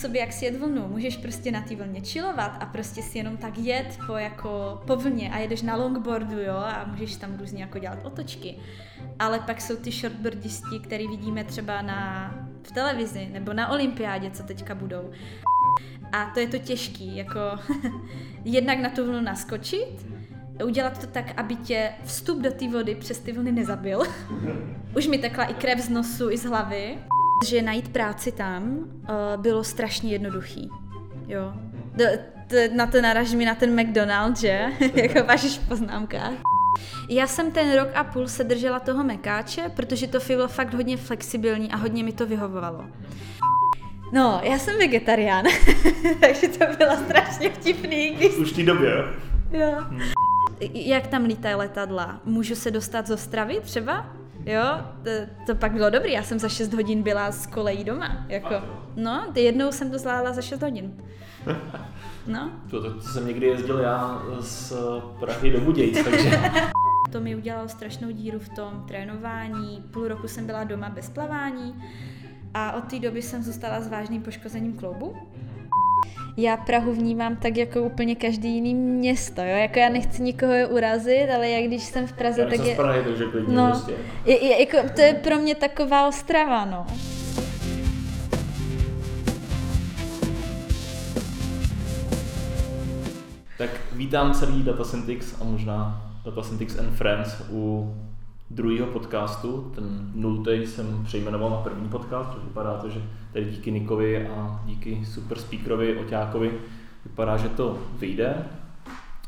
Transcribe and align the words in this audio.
Jsou 0.00 0.14
jak 0.14 0.32
si 0.32 0.44
jet 0.44 0.56
vlnu. 0.56 0.88
Můžeš 0.88 1.16
prostě 1.16 1.50
na 1.50 1.60
té 1.60 1.76
vlně 1.76 2.00
chillovat 2.00 2.56
a 2.60 2.66
prostě 2.66 3.02
si 3.02 3.18
jenom 3.18 3.36
tak 3.36 3.58
jet 3.58 3.98
po, 4.06 4.12
jako, 4.16 4.82
po 4.86 4.96
vlně 4.96 5.30
a 5.30 5.38
jedeš 5.38 5.62
na 5.62 5.76
longboardu, 5.76 6.40
jo, 6.40 6.56
a 6.56 6.84
můžeš 6.90 7.16
tam 7.16 7.38
různě 7.38 7.62
jako 7.62 7.78
dělat 7.78 7.98
otočky. 8.04 8.56
Ale 9.18 9.40
pak 9.40 9.60
jsou 9.60 9.76
ty 9.76 9.90
shortboardisti, 9.90 10.78
který 10.82 11.08
vidíme 11.08 11.44
třeba 11.44 11.82
na, 11.82 12.30
v 12.62 12.72
televizi 12.72 13.28
nebo 13.32 13.52
na 13.52 13.68
olympiádě, 13.68 14.30
co 14.30 14.42
teďka 14.42 14.74
budou. 14.74 15.10
A 16.12 16.30
to 16.34 16.40
je 16.40 16.48
to 16.48 16.58
těžký, 16.58 17.16
jako 17.16 17.40
jednak 18.44 18.78
na 18.78 18.90
tu 18.90 19.06
vlnu 19.06 19.20
naskočit, 19.20 20.06
udělat 20.64 21.00
to 21.00 21.06
tak, 21.06 21.24
aby 21.36 21.56
tě 21.56 21.90
vstup 22.04 22.38
do 22.38 22.50
té 22.50 22.68
vody 22.68 22.94
přes 22.94 23.18
ty 23.18 23.32
vlny 23.32 23.52
nezabil. 23.52 24.02
Už 24.96 25.06
mi 25.06 25.18
tekla 25.18 25.44
i 25.44 25.54
krev 25.54 25.78
z 25.78 25.88
nosu, 25.88 26.30
i 26.30 26.38
z 26.38 26.44
hlavy. 26.44 26.98
Že 27.46 27.62
najít 27.62 27.88
práci 27.88 28.32
tam 28.32 28.62
uh, 28.62 29.42
bylo 29.42 29.64
strašně 29.64 30.12
jednoduchý. 30.12 30.70
Jo. 31.28 31.52
Do, 31.94 32.04
to, 32.46 32.56
na 32.74 32.86
to 32.86 33.00
naraží 33.00 33.36
mi 33.36 33.44
na 33.44 33.54
ten 33.54 33.80
McDonald's, 33.80 34.40
že? 34.40 34.66
jako 34.94 35.24
vašich 35.24 35.60
poznámkách. 35.60 36.32
Já 37.08 37.26
jsem 37.26 37.50
ten 37.50 37.74
rok 37.74 37.88
a 37.94 38.04
půl 38.04 38.28
se 38.28 38.44
držela 38.44 38.80
toho 38.80 39.04
mekáče, 39.04 39.62
protože 39.76 40.06
to 40.06 40.18
bylo 40.26 40.48
fakt 40.48 40.74
hodně 40.74 40.96
flexibilní 40.96 41.72
a 41.72 41.76
hodně 41.76 42.04
mi 42.04 42.12
to 42.12 42.26
vyhovovalo. 42.26 42.84
No, 44.12 44.40
já 44.42 44.58
jsem 44.58 44.78
vegetarián, 44.78 45.44
takže 46.20 46.48
to 46.48 46.64
bylo 46.78 46.96
strašně 46.96 47.50
vtipný. 47.50 48.10
Když... 48.10 48.36
Už 48.36 48.52
v 48.52 48.56
té 48.56 48.62
době, 48.62 48.90
jo? 48.90 49.04
Jo. 49.52 49.76
Hmm. 49.80 50.00
Jak 50.74 51.06
tam 51.06 51.24
lítají 51.24 51.54
letadla? 51.54 52.20
Můžu 52.24 52.54
se 52.54 52.70
dostat 52.70 53.06
z 53.06 53.10
Ostravy 53.10 53.60
třeba? 53.60 54.06
Jo, 54.46 54.62
to, 55.04 55.10
to 55.46 55.54
pak 55.54 55.72
bylo 55.72 55.90
dobrý, 55.90 56.12
já 56.12 56.22
jsem 56.22 56.38
za 56.38 56.48
6 56.48 56.72
hodin 56.72 57.02
byla 57.02 57.30
z 57.30 57.46
kolejí 57.46 57.84
doma, 57.84 58.24
jako, 58.28 58.54
no, 58.96 59.32
jednou 59.34 59.72
jsem 59.72 59.90
to 59.90 59.98
zvládla 59.98 60.32
za 60.32 60.42
6 60.42 60.62
hodin. 60.62 60.94
No. 62.26 62.50
To, 62.70 62.82
to, 62.82 62.94
to 62.94 63.00
jsem 63.00 63.26
někdy 63.26 63.46
jezdil 63.46 63.78
já 63.78 64.22
z 64.40 64.72
Prahy 65.20 65.50
do 65.50 65.60
Budějc, 65.60 66.04
takže... 66.04 66.30
To 67.12 67.20
mi 67.20 67.36
udělalo 67.36 67.68
strašnou 67.68 68.10
díru 68.10 68.38
v 68.38 68.48
tom 68.48 68.84
trénování, 68.88 69.84
půl 69.90 70.08
roku 70.08 70.28
jsem 70.28 70.46
byla 70.46 70.64
doma 70.64 70.88
bez 70.88 71.10
plavání 71.10 71.84
a 72.54 72.72
od 72.72 72.84
té 72.84 72.98
doby 72.98 73.22
jsem 73.22 73.42
zůstala 73.42 73.80
s 73.80 73.88
vážným 73.88 74.22
poškozením 74.22 74.76
kloubu. 74.76 75.16
Já 76.42 76.56
Prahu 76.56 76.92
vnímám 76.92 77.36
tak 77.36 77.56
jako 77.56 77.82
úplně 77.82 78.16
každý 78.16 78.54
jiný 78.54 78.74
město, 78.74 79.40
jo? 79.40 79.56
Jako 79.56 79.78
já 79.78 79.88
nechci 79.88 80.22
nikoho 80.22 80.52
urazit, 80.68 81.30
ale 81.34 81.50
jak 81.50 81.64
když 81.64 81.82
jsem 81.82 82.06
v 82.06 82.12
Praze, 82.12 82.40
já 82.40 82.48
tak 82.48 82.66
je... 82.66 82.76
Prahy, 82.76 83.02
takže 83.04 83.24
no, 83.48 83.66
prostě. 83.70 83.92
je, 84.24 84.44
je, 84.44 84.60
jako, 84.60 84.88
to 84.94 85.00
je 85.00 85.14
pro 85.14 85.38
mě 85.38 85.54
taková 85.54 86.08
ostrava, 86.08 86.64
no. 86.64 86.86
Tak 93.58 93.70
vítám 93.92 94.34
celý 94.34 94.62
Datasyntics 94.62 95.34
a 95.40 95.44
možná 95.44 96.06
Datasyntics 96.24 96.78
and 96.78 96.90
Friends 96.90 97.42
u 97.50 97.94
druhého 98.50 98.86
podcastu. 98.86 99.72
Ten 99.74 100.10
nultý 100.14 100.66
jsem 100.66 101.04
přejmenoval 101.04 101.50
na 101.50 101.56
první 101.56 101.88
podcast, 101.88 102.30
protože 102.30 102.46
vypadá 102.46 102.76
to, 102.76 102.90
že 102.90 103.00
tady 103.32 103.44
díky 103.44 103.70
Nikovi 103.72 104.28
a 104.28 104.62
díky 104.64 105.06
super 105.06 105.38
speakerovi 105.38 105.96
Oťákovi 105.96 106.52
vypadá, 107.04 107.36
že 107.36 107.48
to 107.48 107.78
vyjde, 107.98 108.34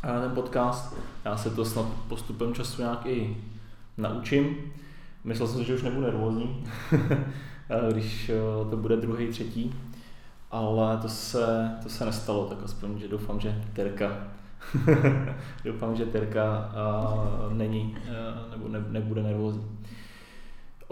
ten 0.01 0.31
podcast. 0.35 0.97
Já 1.25 1.37
se 1.37 1.51
to 1.51 1.65
snad 1.65 1.87
postupem 2.09 2.55
času 2.55 2.83
nějak 2.83 3.07
i 3.07 3.37
naučím. 3.99 4.57
Myslel 5.25 5.49
jsem 5.49 5.65
že 5.65 5.75
už 5.75 5.83
nebudu 5.83 6.07
nervózní, 6.07 6.65
když 7.93 8.29
eh, 8.29 8.71
to 8.71 8.77
bude 8.77 8.97
druhý, 8.97 9.29
třetí, 9.29 9.75
ale 10.51 10.97
to 10.97 11.09
se, 11.09 11.71
to 11.83 11.89
se 11.89 12.05
nestalo, 12.05 12.47
tak 12.47 12.59
aspoň, 12.65 12.99
že 12.99 13.09
doufám, 13.09 13.41
že 13.41 13.65
Terka 13.73 14.33
Doufám, 15.65 15.97
že 15.97 16.07
Terka 16.07 16.73
uh, 17.47 17.53
není 17.55 17.97
uh, 17.97 18.51
nebo 18.51 18.69
ne, 18.69 18.85
nebude 18.89 19.23
nervózní. 19.23 19.65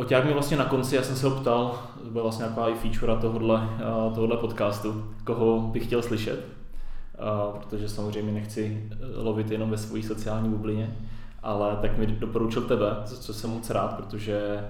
Oťák 0.01 0.25
mi 0.25 0.33
vlastně 0.33 0.57
na 0.57 0.65
konci, 0.65 0.97
já 0.97 1.03
jsem 1.03 1.17
se 1.17 1.29
ho 1.29 1.41
ptal, 1.41 1.79
to 2.05 2.11
byla 2.11 2.23
vlastně 2.23 2.45
nějaká 2.45 2.69
i 2.69 2.75
feature 2.75 3.17
tohohle, 3.21 3.57
uh, 3.57 4.15
tohohle 4.15 4.37
podcastu, 4.37 5.05
koho 5.25 5.61
bych 5.61 5.85
chtěl 5.85 6.03
slyšet, 6.03 6.41
uh, 6.41 7.59
protože 7.59 7.89
samozřejmě 7.89 8.33
nechci 8.33 8.91
lovit 9.17 9.51
jenom 9.51 9.71
ve 9.71 9.79
své 9.79 10.03
sociální 10.03 10.49
bublině, 10.49 10.97
ale 11.43 11.77
tak 11.77 11.99
mi 11.99 12.07
doporučil 12.07 12.63
tebe, 12.63 12.87
co 13.05 13.35
jsem 13.35 13.51
moc 13.51 13.71
rád, 13.71 13.97
protože 13.97 14.65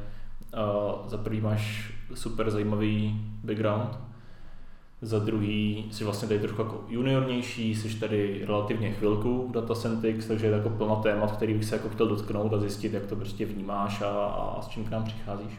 za 1.07 1.17
prvý 1.17 1.41
máš 1.41 1.93
super 2.15 2.51
zajímavý 2.51 3.21
background, 3.45 3.99
za 5.03 5.19
druhý 5.19 5.88
jsi 5.91 6.05
vlastně 6.05 6.28
tady 6.28 6.41
trochu 6.41 6.62
jako 6.62 6.84
juniornější, 6.88 7.75
jsi 7.75 8.00
tady 8.00 8.44
relativně 8.47 8.91
chvilku 8.91 9.49
v 9.49 9.53
Datasyntics, 9.53 10.27
takže 10.27 10.47
je 10.47 10.50
to 10.50 10.56
jako 10.56 10.71
plno 10.71 10.97
témat, 10.97 11.33
který 11.33 11.55
bych 11.55 11.65
se 11.65 11.77
jako 11.77 11.88
chtěl 11.88 12.09
dotknout 12.09 12.55
a 12.55 12.59
zjistit, 12.59 12.93
jak 12.93 13.06
to 13.06 13.16
prostě 13.16 13.47
vnímáš 13.47 14.03
a, 14.03 14.06
a 14.25 14.62
s 14.62 14.69
čím 14.69 14.84
k 14.84 14.91
nám 14.91 15.05
přicházíš. 15.05 15.59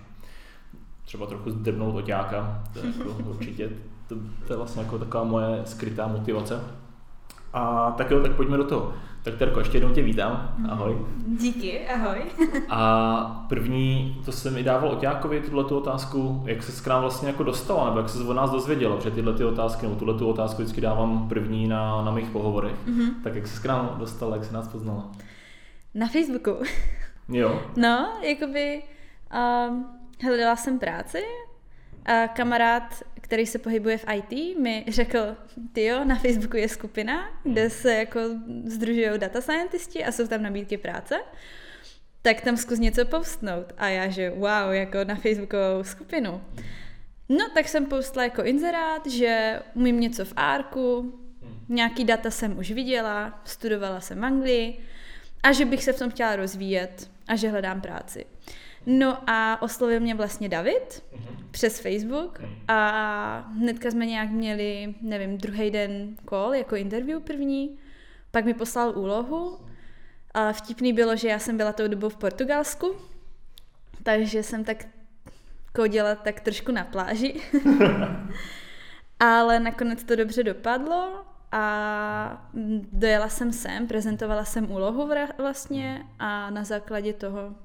Třeba 1.06 1.26
trochu 1.26 1.52
zdrbnout 1.52 1.96
oťáka, 1.96 2.64
to 2.74 2.80
je 2.80 2.86
jako 2.98 3.10
určitě, 3.30 3.70
to, 4.08 4.16
to, 4.48 4.54
je 4.54 4.58
vlastně 4.58 4.82
jako 4.82 5.00
taková 5.00 5.24
moje 5.24 5.62
skrytá 5.66 6.08
motivace. 6.08 6.64
A 7.54 7.92
tak 7.92 8.12
jo, 8.12 8.20
tak 8.20 8.36
pojďme 8.36 8.58
do 8.58 8.64
toho. 8.64 8.94
Tak 9.24 9.36
Terko, 9.38 9.60
ještě 9.60 9.78
jednou 9.78 9.94
tě 9.94 10.02
vítám. 10.02 10.56
Ahoj. 10.70 10.98
Díky, 11.28 11.88
ahoj. 11.88 12.22
A 12.70 13.46
první, 13.50 14.22
to 14.26 14.32
jsem 14.32 14.54
mi 14.54 14.64
dával 14.64 14.92
Oťákovi, 14.92 15.42
tuhle 15.42 15.64
tu 15.64 15.78
otázku, 15.78 16.44
jak 16.46 16.64
se 16.64 16.84
k 16.84 16.88
nám 16.88 17.02
vlastně 17.02 17.28
jako 17.28 17.44
dostala, 17.44 17.86
nebo 17.86 18.00
jak 18.00 18.10
se 18.10 18.24
od 18.24 18.34
nás 18.34 18.52
dozvěděla, 18.52 18.96
protože 18.96 19.12
tyhle 19.12 19.34
ty 19.34 19.46
otázky, 19.46 19.86
nebo 19.86 20.00
tuhle 20.00 20.14
tu 20.14 20.28
otázku 20.28 20.62
vždycky 20.62 20.82
dávám 20.82 21.30
první 21.30 21.68
na, 21.68 22.02
na 22.02 22.12
mých 22.12 22.30
pohovorech. 22.30 22.76
Mm-hmm. 22.88 23.10
Tak 23.24 23.36
jak 23.36 23.48
se 23.48 23.62
k 23.62 23.66
nám 23.66 23.96
dostala, 24.00 24.36
jak 24.36 24.46
se 24.46 24.54
nás 24.54 24.68
poznala? 24.68 25.12
Na 25.94 26.08
Facebooku. 26.08 26.64
Jo. 27.30 27.62
No, 27.78 28.10
jakoby 28.22 28.84
um, 29.70 29.86
hledala 30.24 30.56
jsem 30.56 30.80
práci 30.80 31.22
a 32.06 32.28
kamarád 32.28 32.84
který 33.32 33.46
se 33.46 33.60
pohybuje 33.60 33.98
v 33.98 34.06
IT, 34.16 34.58
mi 34.58 34.86
řekl, 34.88 35.36
ty 35.74 35.86
jo, 35.86 36.04
na 36.04 36.16
Facebooku 36.16 36.58
je 36.58 36.70
skupina, 36.70 37.30
kde 37.44 37.70
se 37.70 37.96
jako 37.96 38.20
združují 38.66 39.10
data 39.18 39.42
scientisti 39.42 40.06
a 40.06 40.12
jsou 40.12 40.28
tam 40.28 40.44
nabídky 40.44 40.78
práce, 40.78 41.16
tak 42.22 42.42
tam 42.42 42.58
zkus 42.58 42.80
něco 42.80 43.06
postnout. 43.06 43.74
A 43.78 43.88
já, 43.88 44.10
že 44.10 44.30
wow, 44.30 44.72
jako 44.72 44.98
na 45.04 45.16
Facebookovou 45.16 45.84
skupinu. 45.84 46.42
No, 47.30 47.50
tak 47.54 47.68
jsem 47.68 47.86
postla 47.86 48.24
jako 48.24 48.44
inzerát, 48.44 49.08
že 49.08 49.60
umím 49.74 50.00
něco 50.00 50.26
v 50.26 50.34
ARku, 50.36 51.20
nějaký 51.70 52.06
data 52.06 52.32
jsem 52.32 52.58
už 52.58 52.72
viděla, 52.72 53.42
studovala 53.46 54.00
jsem 54.02 54.24
Anglii 54.24 54.80
a 55.44 55.52
že 55.52 55.66
bych 55.66 55.84
se 55.84 55.94
v 55.94 56.00
tom 56.00 56.12
chtěla 56.12 56.36
rozvíjet 56.36 57.10
a 57.28 57.36
že 57.36 57.50
hledám 57.50 57.82
práci. 57.82 58.26
No 58.86 59.30
a 59.30 59.62
oslovil 59.62 60.00
mě 60.00 60.16
vlastně 60.16 60.50
David 60.50 61.04
uh-huh. 61.14 61.36
přes 61.52 61.80
Facebook 61.80 62.40
uh-huh. 62.40 62.56
a 62.68 63.52
hnedka 63.58 63.92
jsme 63.92 64.06
nějak 64.06 64.30
měli, 64.30 64.96
nevím, 65.02 65.38
druhý 65.38 65.72
den 65.72 66.16
call 66.30 66.54
jako 66.54 66.76
interview 66.76 67.22
první, 67.22 67.78
pak 68.32 68.46
mi 68.46 68.54
poslal 68.54 68.98
úlohu 68.98 69.60
a 70.34 70.52
vtipný 70.54 70.94
bylo, 70.94 71.16
že 71.16 71.28
já 71.28 71.40
jsem 71.40 71.58
byla 71.58 71.74
tou 71.74 71.88
dobou 71.88 72.10
v 72.10 72.18
Portugalsku, 72.18 72.96
takže 74.04 74.44
jsem 74.44 74.64
tak 74.64 74.86
kodila 75.76 76.16
tak 76.16 76.40
trošku 76.40 76.72
na 76.72 76.84
pláži. 76.84 77.42
Ale 79.20 79.60
nakonec 79.60 80.04
to 80.04 80.16
dobře 80.16 80.44
dopadlo 80.44 81.26
a 81.52 82.50
dojela 82.92 83.30
jsem 83.30 83.54
sem, 83.54 83.88
prezentovala 83.88 84.46
jsem 84.46 84.72
úlohu 84.72 85.10
vlastně 85.38 86.06
a 86.20 86.50
na 86.50 86.64
základě 86.64 87.14
toho 87.14 87.56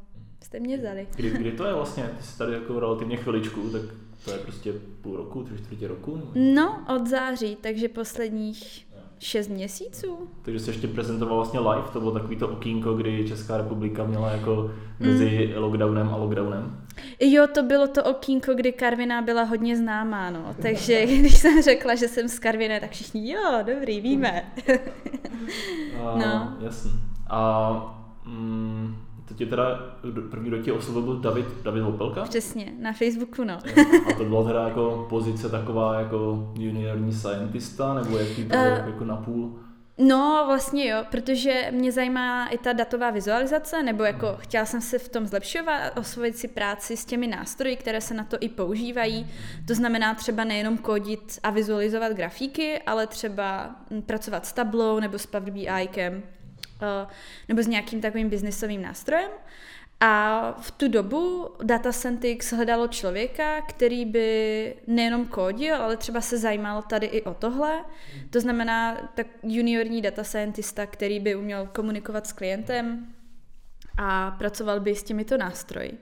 jste 0.45 0.61
mě 0.61 0.79
vzali. 0.79 1.07
Kdy, 1.17 1.31
kdy 1.31 1.53
to 1.53 1.65
je 1.65 1.75
vlastně? 1.75 2.11
Ty 2.17 2.23
jsi 2.23 2.39
tady 2.39 2.53
jako 2.53 2.81
relativně 2.81 3.17
chviličku, 3.17 3.71
tak 3.71 3.83
to 4.25 4.31
je 4.31 4.39
prostě 4.39 4.73
půl 5.01 5.17
roku, 5.17 5.45
tři 5.45 5.59
čtvrtě 5.59 5.89
roku? 5.89 6.17
Nebo? 6.17 6.31
No, 6.35 6.85
od 6.97 7.07
září, 7.07 7.57
takže 7.61 7.89
posledních 7.89 8.87
šest 9.19 9.49
měsíců. 9.49 10.19
Takže 10.43 10.61
se 10.61 10.71
ještě 10.71 10.89
prezentoval 10.89 11.37
vlastně 11.37 11.61
live, 11.61 11.89
to 11.93 12.01
bylo 12.01 12.13
takový 12.13 12.37
to 12.37 12.49
okýnko, 12.49 12.95
kdy 12.95 13.29
Česká 13.29 13.57
republika 13.57 14.05
měla 14.05 14.31
jako 14.31 14.71
mezi 14.99 15.53
mm. 15.55 15.63
lockdownem 15.63 16.09
a 16.09 16.17
lockdownem. 16.17 16.87
Jo, 17.21 17.47
to 17.55 17.63
bylo 17.63 17.89
to 17.89 18.05
okýnko, 18.05 18.55
kdy 18.55 18.73
Karviná 18.73 19.23
byla 19.23 19.43
hodně 19.43 19.77
známá, 19.77 20.31
no. 20.31 20.55
Takže 20.63 21.07
když 21.21 21.37
jsem 21.37 21.63
řekla, 21.63 21.95
že 21.95 22.09
jsem 22.09 22.29
z 22.29 22.39
Karviné, 22.39 22.81
tak 22.81 22.91
všichni, 22.91 23.33
jo, 23.33 23.63
dobrý, 23.67 24.01
víme. 24.01 24.53
a, 26.05 26.19
no. 26.19 26.57
Jasný. 26.61 26.93
A 27.27 28.07
mm, 28.27 28.97
to 29.29 29.35
tě 29.35 29.47
teda 29.47 29.65
první 30.31 30.51
do 30.51 30.59
tě 30.63 30.73
oslovil 30.73 31.03
byl 31.03 31.17
David, 31.21 31.47
David 31.63 31.83
Hopelka? 31.83 32.25
Přesně, 32.25 32.73
na 32.81 32.93
Facebooku, 32.93 33.45
no. 33.45 33.59
A 34.11 34.13
to 34.19 34.25
byla 34.25 34.45
teda 34.45 34.69
jako 34.69 35.07
pozice 35.11 35.49
taková 35.49 36.01
jako 36.01 36.53
juniorní 36.59 37.13
scientista, 37.13 37.95
nebo 37.95 38.19
jaký 38.19 38.45
to 38.45 38.57
uh, 38.57 38.63
jako 38.87 39.05
napůl? 39.05 39.59
No, 39.99 40.45
vlastně 40.47 40.91
jo, 40.91 41.05
protože 41.11 41.69
mě 41.71 41.93
zajímá 41.93 42.47
i 42.49 42.59
ta 42.59 42.73
datová 42.73 43.11
vizualizace, 43.11 43.83
nebo 43.83 44.05
jako 44.05 44.27
Mhm. 44.27 44.37
chtěla 44.39 44.65
jsem 44.65 44.81
se 44.81 44.99
v 44.99 45.09
tom 45.09 45.27
zlepšovat, 45.27 45.99
osvojit 45.99 46.37
si 46.37 46.49
práci 46.49 46.97
s 46.97 47.05
těmi 47.05 47.27
nástroji, 47.27 47.77
které 47.77 48.01
se 48.01 48.15
na 48.15 48.25
to 48.25 48.37
i 48.41 48.49
používají. 48.49 49.27
To 49.69 49.75
znamená 49.75 50.15
třeba 50.15 50.45
nejenom 50.45 50.79
kodit 50.79 51.39
a 51.43 51.51
vizualizovat 51.51 52.13
grafíky, 52.13 52.79
ale 52.87 53.07
třeba 53.07 53.77
mm, 53.91 54.03
pracovat 54.03 54.47
s 54.47 54.53
Tableau 54.53 55.01
nebo 55.01 55.19
s 55.19 55.27
Power 55.27 55.51
BIkem, 55.51 56.23
eh, 56.27 56.36
nebo 57.49 57.63
s 57.63 57.67
nějakým 57.67 58.01
takovým 58.01 58.31
biznisovým 58.31 58.83
nástrojem. 58.83 59.31
A 60.01 60.53
v 60.61 60.71
tu 60.71 60.89
dobu 60.89 61.51
Data 61.63 61.93
Scientix 61.93 62.53
hledalo 62.53 62.89
člověka, 62.89 63.61
který 63.61 64.05
by 64.05 64.77
nejenom 64.87 65.27
kódil, 65.27 65.77
ale 65.77 65.97
třeba 65.97 66.21
se 66.21 66.39
zajímal 66.39 66.83
tady 66.83 67.07
i 67.07 67.23
o 67.23 67.35
tohle. 67.35 67.85
To 68.31 68.41
znamená 68.41 68.97
tak 69.15 69.27
juniorní 69.43 70.03
data 70.03 70.25
scientista, 70.25 70.87
který 70.87 71.21
by 71.21 71.37
uměl 71.37 71.67
komunikovat 71.67 72.27
s 72.27 72.33
klientem 72.33 73.07
a 73.99 74.31
pracoval 74.31 74.81
by 74.81 74.95
s 74.95 75.03
těmito 75.03 75.37
nástroji. 75.37 75.99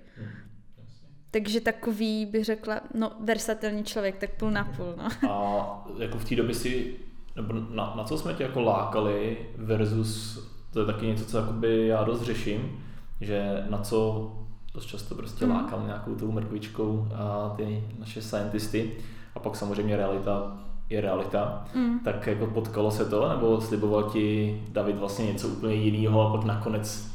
Takže 1.31 1.61
takový 1.61 2.27
bych 2.27 2.45
řekla, 2.45 2.81
no 2.95 3.13
versatilní 3.21 3.85
člověk, 3.85 4.17
tak 4.17 4.31
půl 4.31 4.51
na 4.51 4.65
půl, 4.65 4.95
no. 4.97 5.31
A 5.31 5.87
jako 5.99 6.19
v 6.19 6.29
té 6.29 6.37
době 6.37 6.55
si, 6.55 6.97
nebo 7.37 7.53
na, 7.53 7.95
na 7.97 8.05
co 8.05 8.19
jsme 8.19 8.35
tě 8.35 8.43
jako 8.43 8.61
lákali 8.61 9.39
versus, 9.57 10.39
to 10.75 10.81
je 10.81 10.87
taky 10.87 11.07
něco, 11.07 11.25
co 11.25 11.37
jakoby 11.39 11.87
já 11.87 12.05
dost 12.05 12.23
řeším, 12.23 12.79
že 13.21 13.65
na 13.71 13.79
co 13.79 14.31
dost 14.75 14.87
často 14.87 15.15
prostě 15.15 15.47
Mm. 15.47 15.53
lákám 15.53 15.87
nějakou 15.87 16.15
tou 16.15 16.33
mrkvičkou 16.33 17.09
a 17.15 17.55
ty 17.57 17.85
naše 17.99 18.23
scientisty 18.23 18.93
a 19.35 19.39
pak 19.39 19.57
samozřejmě 19.57 19.97
realita 19.97 20.57
je 20.91 21.01
realita, 21.01 21.65
Mm. 21.75 21.99
tak 21.99 22.27
jako 22.27 22.47
potkalo 22.47 22.91
se 22.91 23.05
to, 23.05 23.29
nebo 23.29 23.61
sliboval 23.61 24.03
ti 24.11 24.63
David 24.69 24.97
vlastně 24.97 25.27
něco 25.27 25.49
úplně 25.49 25.75
jiného 25.75 26.21
a 26.29 26.37
pak 26.37 26.45
nakonec 26.47 27.09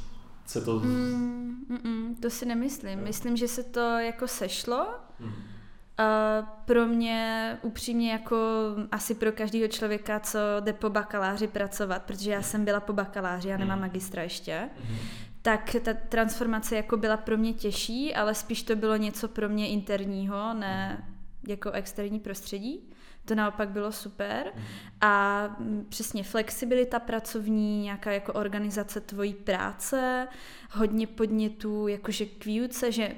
se 0.46 0.62
to... 0.62 0.80
Mm, 0.80 1.66
mm, 1.70 1.78
mm, 1.84 2.16
to 2.22 2.30
si 2.30 2.46
nemyslím. 2.46 3.00
Myslím, 3.04 3.38
že 3.38 3.48
se 3.48 3.64
to 3.64 3.80
jako 3.80 4.28
sešlo. 4.28 4.88
Hmm. 5.20 5.32
Uh, 6.00 6.46
pro 6.66 6.86
mě 6.86 7.58
upřímně 7.62 8.12
jako 8.12 8.38
asi 8.92 9.16
pro 9.16 9.32
každého 9.32 9.68
člověka, 9.68 10.20
co 10.20 10.40
jde 10.60 10.74
po 10.74 10.90
bakaláři 10.90 11.48
pracovat, 11.48 12.04
protože 12.04 12.32
já 12.32 12.42
jsem 12.42 12.66
byla 12.66 12.80
po 12.80 12.94
bakaláři, 12.94 13.50
já 13.50 13.58
nemám 13.58 13.80
Hmm. 13.80 13.88
magistra 13.88 14.24
ještě, 14.24 14.70
Mhm. 14.84 14.98
tak 15.42 15.76
ta 15.84 15.94
transformace 16.10 16.76
jako 16.76 16.98
byla 16.98 17.18
pro 17.18 17.38
mě 17.38 17.54
těžší, 17.54 18.16
ale 18.16 18.36
spíš 18.36 18.64
to 18.64 18.76
bylo 18.76 18.96
něco 18.96 19.28
pro 19.28 19.50
mě 19.50 19.68
interního, 19.68 20.54
ne 20.54 21.04
jako 21.48 21.72
externí 21.72 22.20
prostředí. 22.20 22.90
To 23.26 23.36
naopak 23.36 23.70
bylo 23.70 23.92
super. 23.92 24.54
A 25.02 25.44
mm, 25.60 25.86
přesně 25.90 26.24
flexibilita 26.24 27.00
pracovní, 27.00 27.82
nějaká 27.84 28.12
jako 28.12 28.34
organizace 28.34 29.02
tvojí 29.02 29.34
práce, 29.34 30.28
hodně 30.72 31.08
podnětů, 31.08 31.88
jakože 31.88 32.26
k 32.26 32.46
výuce, 32.46 32.92
že 32.92 33.12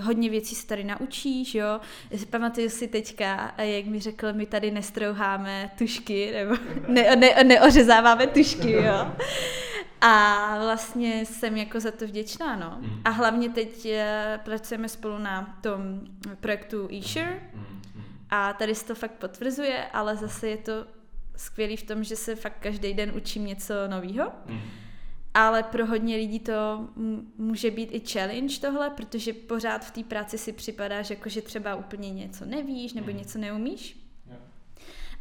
hodně 0.00 0.30
věcí 0.30 0.54
se 0.54 0.66
tady 0.66 0.84
naučíš, 0.84 1.54
jo. 1.54 1.80
Pamatuju 2.30 2.68
si 2.70 2.88
teďka, 2.88 3.54
jak 3.58 3.84
mi 3.86 4.00
řekl, 4.00 4.32
my 4.32 4.46
tady 4.46 4.70
nestrouháme 4.70 5.70
tušky, 5.78 6.32
nebo 6.32 6.54
ne, 6.88 7.16
ne, 7.16 7.44
neořezáváme 7.44 8.26
tušky, 8.26 8.72
jo. 8.72 9.12
A 10.00 10.36
vlastně 10.58 11.26
jsem 11.26 11.56
jako 11.56 11.80
za 11.80 11.90
to 11.90 12.06
vděčná, 12.06 12.56
no. 12.56 12.76
Mm. 12.80 13.00
A 13.04 13.10
hlavně 13.10 13.48
teď 13.50 13.86
eh, 13.86 14.40
pracujeme 14.44 14.88
spolu 14.88 15.18
na 15.18 15.58
tom 15.60 16.00
projektu 16.40 16.88
eShare, 16.98 17.40
Mhm. 17.54 17.80
a 18.30 18.52
tady 18.52 18.74
se 18.74 18.84
to 18.84 18.94
fakt 18.94 19.10
potvrzuje, 19.12 19.84
ale 19.92 20.16
zase 20.16 20.48
je 20.48 20.56
to 20.56 20.72
skvělý 21.36 21.76
v 21.76 21.82
tom, 21.82 22.04
že 22.04 22.16
se 22.16 22.36
fakt 22.36 22.56
každý 22.60 22.94
den 22.94 23.12
učím 23.16 23.46
něco 23.46 23.74
nového. 23.88 24.32
Mhm. 24.46 24.60
Ale 25.34 25.62
pro 25.62 25.86
hodně 25.86 26.16
lidí 26.16 26.38
to 26.40 26.88
může 27.38 27.70
být 27.70 27.88
i 27.92 28.00
challenge 28.12 28.60
tohle, 28.60 28.90
protože 28.90 29.32
pořád 29.32 29.84
v 29.84 29.90
té 29.90 30.04
práci 30.04 30.38
si 30.38 30.52
připadáš, 30.52 31.10
jako 31.10 31.28
že 31.28 31.42
třeba 31.42 31.74
úplně 31.74 32.10
něco 32.10 32.44
nevíš 32.44 32.92
nebo 32.92 33.08
Mhm. 33.08 33.16
něco 33.16 33.38
neumíš. 33.38 33.96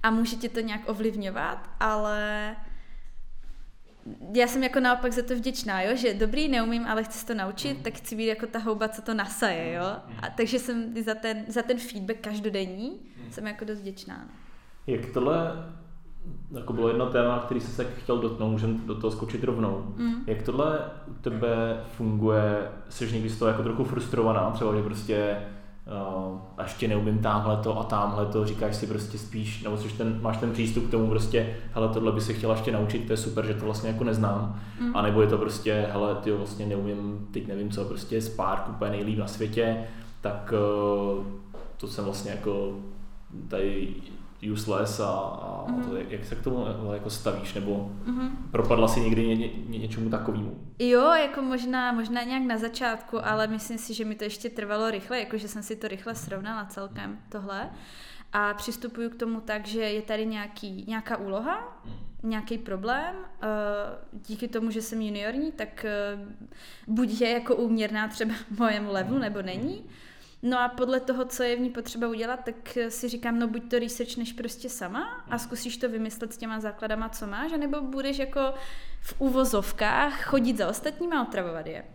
A 0.04 0.12
může 0.12 0.36
tě 0.36 0.50
to 0.50 0.60
nějak 0.60 0.90
ovlivňovat, 0.90 1.70
ale 1.80 2.56
já 4.34 4.48
jsem 4.48 4.64
jako 4.64 4.80
naopak 4.80 5.14
za 5.14 5.22
to 5.24 5.36
vděčná, 5.36 5.82
jo? 5.82 5.96
že 5.96 6.14
dobrý, 6.14 6.48
neumím, 6.48 6.86
ale 6.86 7.04
chci 7.04 7.18
se 7.20 7.26
to 7.26 7.34
naučit, 7.34 7.82
tak 7.84 7.94
chci 7.94 8.16
být 8.16 8.26
jako 8.26 8.48
ta 8.48 8.60
houba, 8.60 8.88
co 8.90 9.02
to 9.02 9.14
nasaje, 9.14 9.74
jo. 9.74 9.84
A 10.22 10.30
takže 10.38 10.60
jsem 10.60 11.04
za 11.04 11.16
ten, 11.16 11.46
za 11.48 11.62
ten 11.62 11.78
feedback 11.80 12.18
každodenní 12.22 13.00
jsem 13.32 13.48
jako 13.48 13.66
dost 13.66 13.80
vděčná. 13.80 14.30
Jak 14.88 15.02
tohle, 15.14 15.36
jako 16.52 16.74
bylo 16.74 16.88
jedno 16.88 17.06
téma, 17.06 17.40
který 17.40 17.60
jsem 17.60 17.72
se 17.72 17.84
tak 17.84 17.94
chtěl 18.04 18.18
dotknout, 18.18 18.52
můžeme 18.52 18.74
do 18.86 18.96
toho 18.96 19.12
skočit 19.12 19.44
rovnou. 19.44 19.84
Mm. 19.98 20.14
Jak 20.28 20.42
tohle 20.42 20.80
u 21.08 21.14
tebe 21.22 21.78
funguje? 21.98 22.68
Jsi 22.90 23.12
někdy 23.12 23.30
z 23.30 23.40
toho 23.40 23.50
jako 23.50 23.64
trochu 23.64 23.84
frustrovaná, 23.84 24.52
třeba, 24.52 24.76
že 24.76 24.84
prostě 24.84 25.38
uh, 26.28 26.38
a 26.58 26.64
ještě 26.64 26.88
neumím 26.88 27.20
tamhle 27.20 27.58
to 27.58 27.80
a 27.80 27.84
tamhle 27.84 28.26
to, 28.26 28.46
říkáš 28.46 28.76
si 28.76 28.88
prostě 28.88 29.18
spíš, 29.18 29.64
nebo 29.64 29.78
jsi 29.78 29.98
ten, 29.98 30.20
máš 30.22 30.38
ten 30.38 30.52
přístup 30.52 30.88
k 30.88 30.92
tomu 30.92 31.10
prostě, 31.10 31.56
hele, 31.74 31.90
tohle 31.90 32.12
by 32.12 32.22
se 32.22 32.34
chtěla 32.34 32.54
ještě 32.56 32.72
naučit, 32.72 33.08
to 33.08 33.14
je 33.14 33.18
super, 33.18 33.46
že 33.46 33.54
to 33.54 33.66
vlastně 33.66 33.90
jako 33.90 34.04
neznám, 34.04 34.60
Mm. 34.82 34.96
a 34.98 35.02
nebo 35.02 35.22
je 35.22 35.28
to 35.28 35.38
prostě, 35.38 35.88
hele, 35.92 36.16
ty 36.16 36.32
vlastně 36.32 36.66
neumím, 36.66 37.28
teď 37.32 37.48
nevím 37.48 37.70
co, 37.70 37.86
prostě 37.86 38.22
Spark 38.22 38.70
úplně 38.70 38.92
nejlíp 38.92 39.20
na 39.20 39.28
světě, 39.28 39.78
tak 40.22 40.54
uh, 41.18 41.24
to 41.78 41.88
jsem 41.88 42.06
vlastně 42.06 42.32
jako 42.32 42.74
tady 43.48 43.88
useless 44.52 45.00
a, 45.00 45.10
a 45.10 45.66
Mhm. 45.72 45.84
to, 45.90 45.96
jak 45.98 46.26
se 46.26 46.36
k 46.36 46.42
tomu 46.44 46.66
jako 46.94 47.10
stavíš, 47.10 47.54
nebo 47.54 47.92
Mhm. 48.06 48.48
propadla 48.52 48.88
si 48.88 49.00
někdy 49.00 49.28
ně, 49.28 49.36
ně, 49.36 49.80
něčemu 49.80 50.10
takovému? 50.10 50.60
Jo, 50.80 51.12
jako 51.14 51.42
možná, 51.42 51.92
možná 51.92 52.24
nějak 52.24 52.44
na 52.44 52.58
začátku, 52.58 53.26
ale 53.26 53.48
myslím 53.48 53.78
si, 53.78 53.94
že 53.94 54.06
mi 54.06 54.16
to 54.16 54.24
ještě 54.24 54.50
trvalo 54.50 54.92
rychle, 54.92 55.20
jakože 55.20 55.48
jsem 55.48 55.64
si 55.64 55.76
to 55.76 55.88
rychle 55.88 56.16
srovnala 56.16 56.66
celkem 56.66 57.20
tohle. 57.30 57.70
A 58.34 58.54
přistupuju 58.54 59.10
k 59.10 59.16
tomu 59.16 59.42
tak, 59.42 59.68
že 59.68 59.80
je 59.82 60.02
tady 60.02 60.26
nějaký, 60.26 60.86
nějaká 60.88 61.18
úloha, 61.18 61.82
nějaký 62.24 62.58
problém. 62.58 63.16
eh, 63.42 63.48
Díky 64.28 64.48
tomu, 64.48 64.72
že 64.72 64.82
jsem 64.82 65.02
juniorní, 65.02 65.52
tak 65.52 65.86
eh, 65.86 66.18
buď 66.88 67.22
je 67.22 67.30
jako 67.30 67.56
úměrná 67.56 68.08
třeba 68.08 68.34
mojemu 68.60 68.92
levelu, 68.92 69.18
nebo 69.20 69.42
není. 69.42 69.84
No 70.42 70.60
a 70.60 70.70
podle 70.70 71.00
toho, 71.00 71.26
co 71.26 71.44
je 71.44 71.56
v 71.56 71.60
ní 71.60 71.70
potřeba 71.70 72.08
udělat, 72.08 72.40
tak 72.46 72.78
si 72.90 73.10
říkám, 73.10 73.40
no 73.40 73.48
buď 73.48 73.70
to 73.70 73.80
researchneš 73.80 74.34
prostě 74.34 74.70
sama 74.70 75.24
a 75.30 75.38
zkusíš 75.38 75.78
to 75.78 75.90
vymyslet 75.90 76.34
s 76.34 76.38
těma 76.38 76.60
základama, 76.60 77.10
co 77.10 77.28
máš, 77.28 77.54
anebo 77.54 77.82
budeš 77.82 78.20
jako 78.20 78.54
v 79.02 79.22
uvozovkách 79.22 80.24
chodit 80.24 80.58
za 80.58 80.68
ostatníma 80.68 81.20
a 81.20 81.28
otravovat 81.28 81.68
je. 81.68 81.86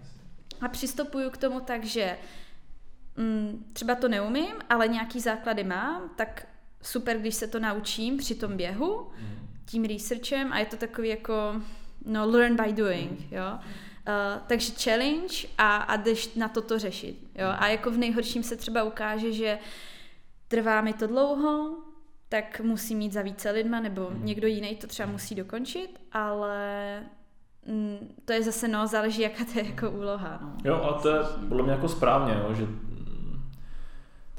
A 0.61 0.69
přistupuju 0.69 1.31
k 1.31 1.37
tomu 1.37 1.61
tak, 1.61 1.85
že 1.85 2.19
mm, 3.16 3.71
třeba 3.73 3.95
to 3.95 4.09
neumím, 4.09 4.54
ale 4.71 4.88
nějaký 4.88 5.21
základy 5.21 5.64
mám, 5.64 6.11
tak 6.16 6.47
super, 6.83 7.19
když 7.19 7.35
se 7.35 7.47
to 7.47 7.59
naučím 7.59 8.16
při 8.16 8.35
tom 8.35 8.57
běhu, 8.57 9.11
tím 9.66 9.85
researchem 9.85 10.52
a 10.52 10.59
je 10.59 10.66
to 10.66 10.76
takový 10.76 11.09
jako 11.09 11.62
no 12.04 12.30
learn 12.30 12.57
by 12.57 12.73
doing, 12.73 13.33
jo. 13.33 13.59
Uh, 14.08 14.42
takže 14.46 14.73
challenge 14.73 15.34
a, 15.58 15.76
a 15.76 15.96
jdeš 15.96 16.34
na 16.34 16.49
toto 16.49 16.78
řešit, 16.78 17.16
jo. 17.34 17.46
A 17.58 17.68
jako 17.68 17.90
v 17.90 17.96
nejhorším 17.96 18.42
se 18.42 18.56
třeba 18.56 18.82
ukáže, 18.82 19.32
že 19.32 19.58
trvá 20.49 20.80
mi 20.80 20.92
to 20.92 21.06
dlouho, 21.06 21.76
tak 22.28 22.61
musím 22.61 22.99
mít 22.99 23.12
za 23.12 23.23
více 23.23 23.50
lidma, 23.50 23.80
nebo 23.80 24.11
někdo 24.18 24.46
jiný 24.46 24.76
to 24.76 24.87
třeba 24.87 25.12
musí 25.12 25.34
dokončit, 25.34 26.00
ale 26.12 27.00
mm, 27.66 28.14
to 28.25 28.32
je 28.32 28.42
zase, 28.42 28.68
no, 28.68 28.87
záleží, 28.87 29.23
jaká 29.23 29.44
to 29.52 29.58
je 29.58 29.66
jako 29.66 29.90
úloha, 29.90 30.38
no. 30.42 30.56
Jo, 30.64 30.75
a 30.75 31.02
to 31.02 31.08
je 31.08 31.18
podle 31.49 31.62
mě 31.62 31.73
jako 31.73 31.88
správně, 31.88 32.34
jo, 32.34 32.54
že 32.54 32.64
mm, 32.64 33.42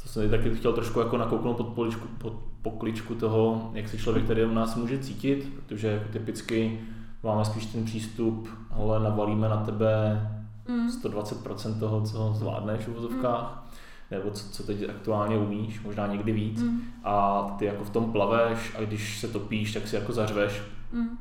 to 0.03 0.09
jsem 0.09 0.29
taky 0.29 0.55
chtěl 0.55 0.73
trošku 0.73 0.99
jako 0.99 1.17
nakouknout 1.17 1.57
pod, 1.57 1.67
poličku, 1.67 2.07
pod 2.17 2.33
pokličku 2.61 3.15
toho, 3.15 3.71
jak 3.73 3.89
se 3.89 3.97
člověk 3.97 4.27
tady 4.27 4.45
u 4.45 4.53
nás 4.53 4.75
může 4.75 4.99
cítit, 4.99 5.53
protože 5.55 5.87
jako 5.87 6.11
typicky 6.11 6.81
máme 7.25 7.45
spíš 7.45 7.65
ten 7.65 7.85
přístup, 7.85 8.49
ale 8.71 8.99
navalíme 8.99 9.49
na 9.49 9.57
tebe 9.57 10.21
Mm. 10.67 10.87
120% 10.89 11.79
toho, 11.79 12.01
co 12.01 12.33
zvládneš 12.35 12.85
v 12.85 12.87
uvozovkách, 12.87 13.65
nebo 14.11 14.31
co, 14.31 14.49
co 14.49 14.63
teď 14.63 14.89
aktuálně 14.89 15.37
umíš, 15.37 15.81
možná 15.81 16.07
někdy 16.07 16.31
víc. 16.31 16.61
Mm. 16.61 16.81
A 17.03 17.41
ty 17.59 17.65
jako 17.65 17.83
v 17.83 17.89
tom 17.89 18.11
plaveš 18.11 18.73
a 18.77 18.81
když 18.81 19.19
se 19.19 19.27
topíš, 19.27 19.73
tak 19.73 19.87
si 19.87 19.95
jako 19.95 20.13
zařveš 20.13 20.61
Mm. 20.93 21.17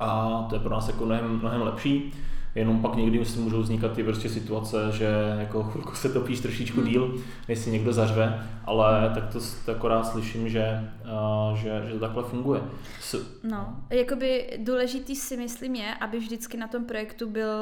a 0.00 0.42
to 0.48 0.54
je 0.54 0.60
pro 0.60 0.70
nás 0.70 0.88
jako 0.88 1.04
mnohem, 1.06 1.38
mnohem 1.38 1.62
lepší. 1.62 2.12
Jenom 2.54 2.82
pak 2.82 2.94
někdy 2.96 3.24
si 3.24 3.38
můžou 3.38 3.60
vznikat 3.60 3.92
ty 3.92 4.04
prostě 4.04 4.28
situace, 4.28 4.76
že 4.92 5.08
jako 5.38 5.62
chvilku 5.62 5.94
se 5.94 6.08
topíš 6.08 6.40
trošičku 6.40 6.80
Hmm. 6.80 6.88
díl, 6.90 7.14
než 7.48 7.58
si 7.58 7.70
někdo 7.70 7.92
zařve, 7.92 8.46
ale 8.64 9.10
tak 9.14 9.32
to, 9.32 9.38
to 9.64 9.72
akorát 9.72 10.04
slyším, 10.04 10.48
že, 10.48 10.64
a, 11.04 11.52
že, 11.56 11.82
že 11.86 11.92
to 11.92 12.00
takhle 12.00 12.22
funguje. 12.22 12.60
S, 13.00 13.38
No, 13.42 13.76
jakoby 13.90 14.50
důležitý 14.58 15.16
si 15.16 15.36
myslím 15.36 15.74
je, 15.74 15.94
aby 15.94 16.18
vždycky 16.18 16.56
na 16.56 16.68
tom 16.68 16.84
projektu 16.84 17.30
byl 17.30 17.52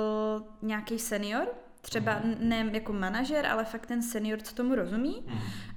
nějaký 0.62 0.98
senior, 0.98 1.46
třeba 1.80 2.12
n- 2.24 2.36
ne 2.40 2.70
jako 2.72 2.92
manažer, 2.92 3.46
ale 3.46 3.64
fakt 3.64 3.86
ten 3.86 4.02
senior, 4.02 4.38
co 4.42 4.54
tomu 4.54 4.74
rozumí. 4.74 5.22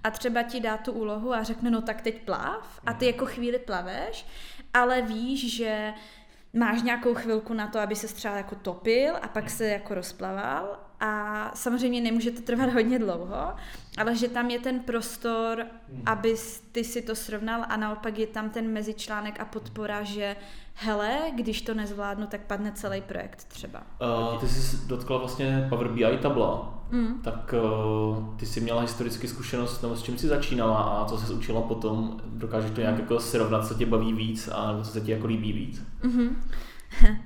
A 0.03 0.11
třeba 0.11 0.43
ti 0.43 0.59
dá 0.59 0.77
tu 0.77 0.91
úlohu 0.91 1.33
a 1.33 1.43
řekne, 1.43 1.71
no 1.71 1.81
tak 1.81 2.01
teď 2.01 2.25
plav 2.25 2.79
a 2.85 2.93
ty 2.93 3.05
jako 3.05 3.25
chvíli 3.25 3.59
plaveš, 3.59 4.25
ale 4.73 5.01
víš, 5.01 5.55
že 5.57 5.93
máš 6.53 6.81
nějakou 6.81 7.13
chvilku 7.13 7.53
na 7.53 7.67
to, 7.67 7.79
aby 7.79 7.95
se 7.95 8.07
třeba 8.07 8.35
jako 8.35 8.55
topil 8.55 9.15
a 9.21 9.27
pak 9.27 9.49
se 9.49 9.65
jako 9.65 9.93
rozplaval 9.93 10.79
a 10.99 11.51
samozřejmě 11.55 12.01
nemůže 12.01 12.31
to 12.31 12.41
trvat 12.41 12.73
hodně 12.73 12.99
dlouho, 12.99 13.53
ale 13.97 14.15
že 14.15 14.27
tam 14.27 14.49
je 14.49 14.59
ten 14.59 14.79
prostor, 14.79 15.65
hmm. 15.89 16.03
aby 16.05 16.35
ty 16.71 16.83
si 16.83 17.01
to 17.01 17.15
srovnal 17.15 17.65
a 17.69 17.77
naopak 17.77 18.17
je 18.17 18.27
tam 18.27 18.49
ten 18.49 18.67
mezičlánek 18.67 19.39
a 19.39 19.45
podpora, 19.45 20.03
že 20.03 20.35
hele, 20.73 21.17
když 21.35 21.61
to 21.61 21.73
nezvládnu, 21.73 22.27
tak 22.27 22.41
padne 22.41 22.71
celý 22.71 23.01
projekt 23.01 23.43
třeba. 23.43 23.83
Uh, 24.33 24.39
ty 24.39 24.47
jsi 24.47 24.87
dotkla 24.87 25.17
vlastně 25.17 25.65
Power 25.69 25.87
BI 25.87 26.17
tabla, 26.21 26.78
mm. 26.91 27.21
tak 27.21 27.53
uh, 27.53 28.37
ty 28.37 28.45
jsi 28.45 28.61
měla 28.61 28.81
historicky 28.81 29.27
zkušenost, 29.27 29.81
nebo 29.81 29.95
s 29.95 30.03
čím 30.03 30.17
jsi 30.17 30.27
začínala 30.27 30.77
a 30.77 31.05
co 31.05 31.17
jsi 31.17 31.33
učila 31.33 31.61
potom, 31.61 32.21
dokážeš 32.25 32.71
to 32.71 32.81
nějak 32.81 32.95
mm. 32.95 33.01
jako 33.01 33.19
srovnat, 33.19 33.67
co 33.67 33.73
tě 33.73 33.85
baví 33.85 34.13
víc 34.13 34.49
a 34.53 34.83
co 34.83 34.91
se 34.91 35.01
ti 35.01 35.11
jako 35.11 35.27
líbí 35.27 35.53
víc? 35.53 35.83
Mm-hmm. 36.01 36.35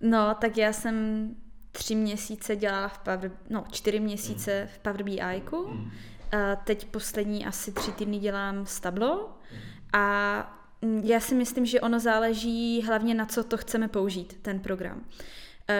no, 0.00 0.34
tak 0.40 0.56
já 0.56 0.72
jsem 0.72 1.28
tři 1.72 1.94
měsíce 1.94 2.56
dělala 2.56 2.88
v 2.88 2.98
Power, 2.98 3.30
no 3.50 3.64
čtyři 3.72 4.00
měsíce 4.00 4.62
mm. 4.62 4.68
v 4.74 4.78
Power 4.78 5.02
BI. 5.02 5.42
Mm. 5.68 5.90
A 6.32 6.56
teď 6.56 6.84
poslední 6.84 7.46
asi 7.46 7.72
tři 7.72 7.92
týdny 7.92 8.18
dělám 8.18 8.66
s 8.66 8.80
Tableau 8.80 9.18
mm. 9.18 9.58
a 9.92 10.56
já 11.02 11.20
si 11.20 11.34
myslím, 11.34 11.66
že 11.66 11.80
ono 11.80 12.00
záleží 12.00 12.82
hlavně 12.82 13.14
na 13.14 13.26
co 13.26 13.44
to 13.44 13.56
chceme 13.56 13.88
použít, 13.88 14.38
ten 14.42 14.60
program. 14.60 15.00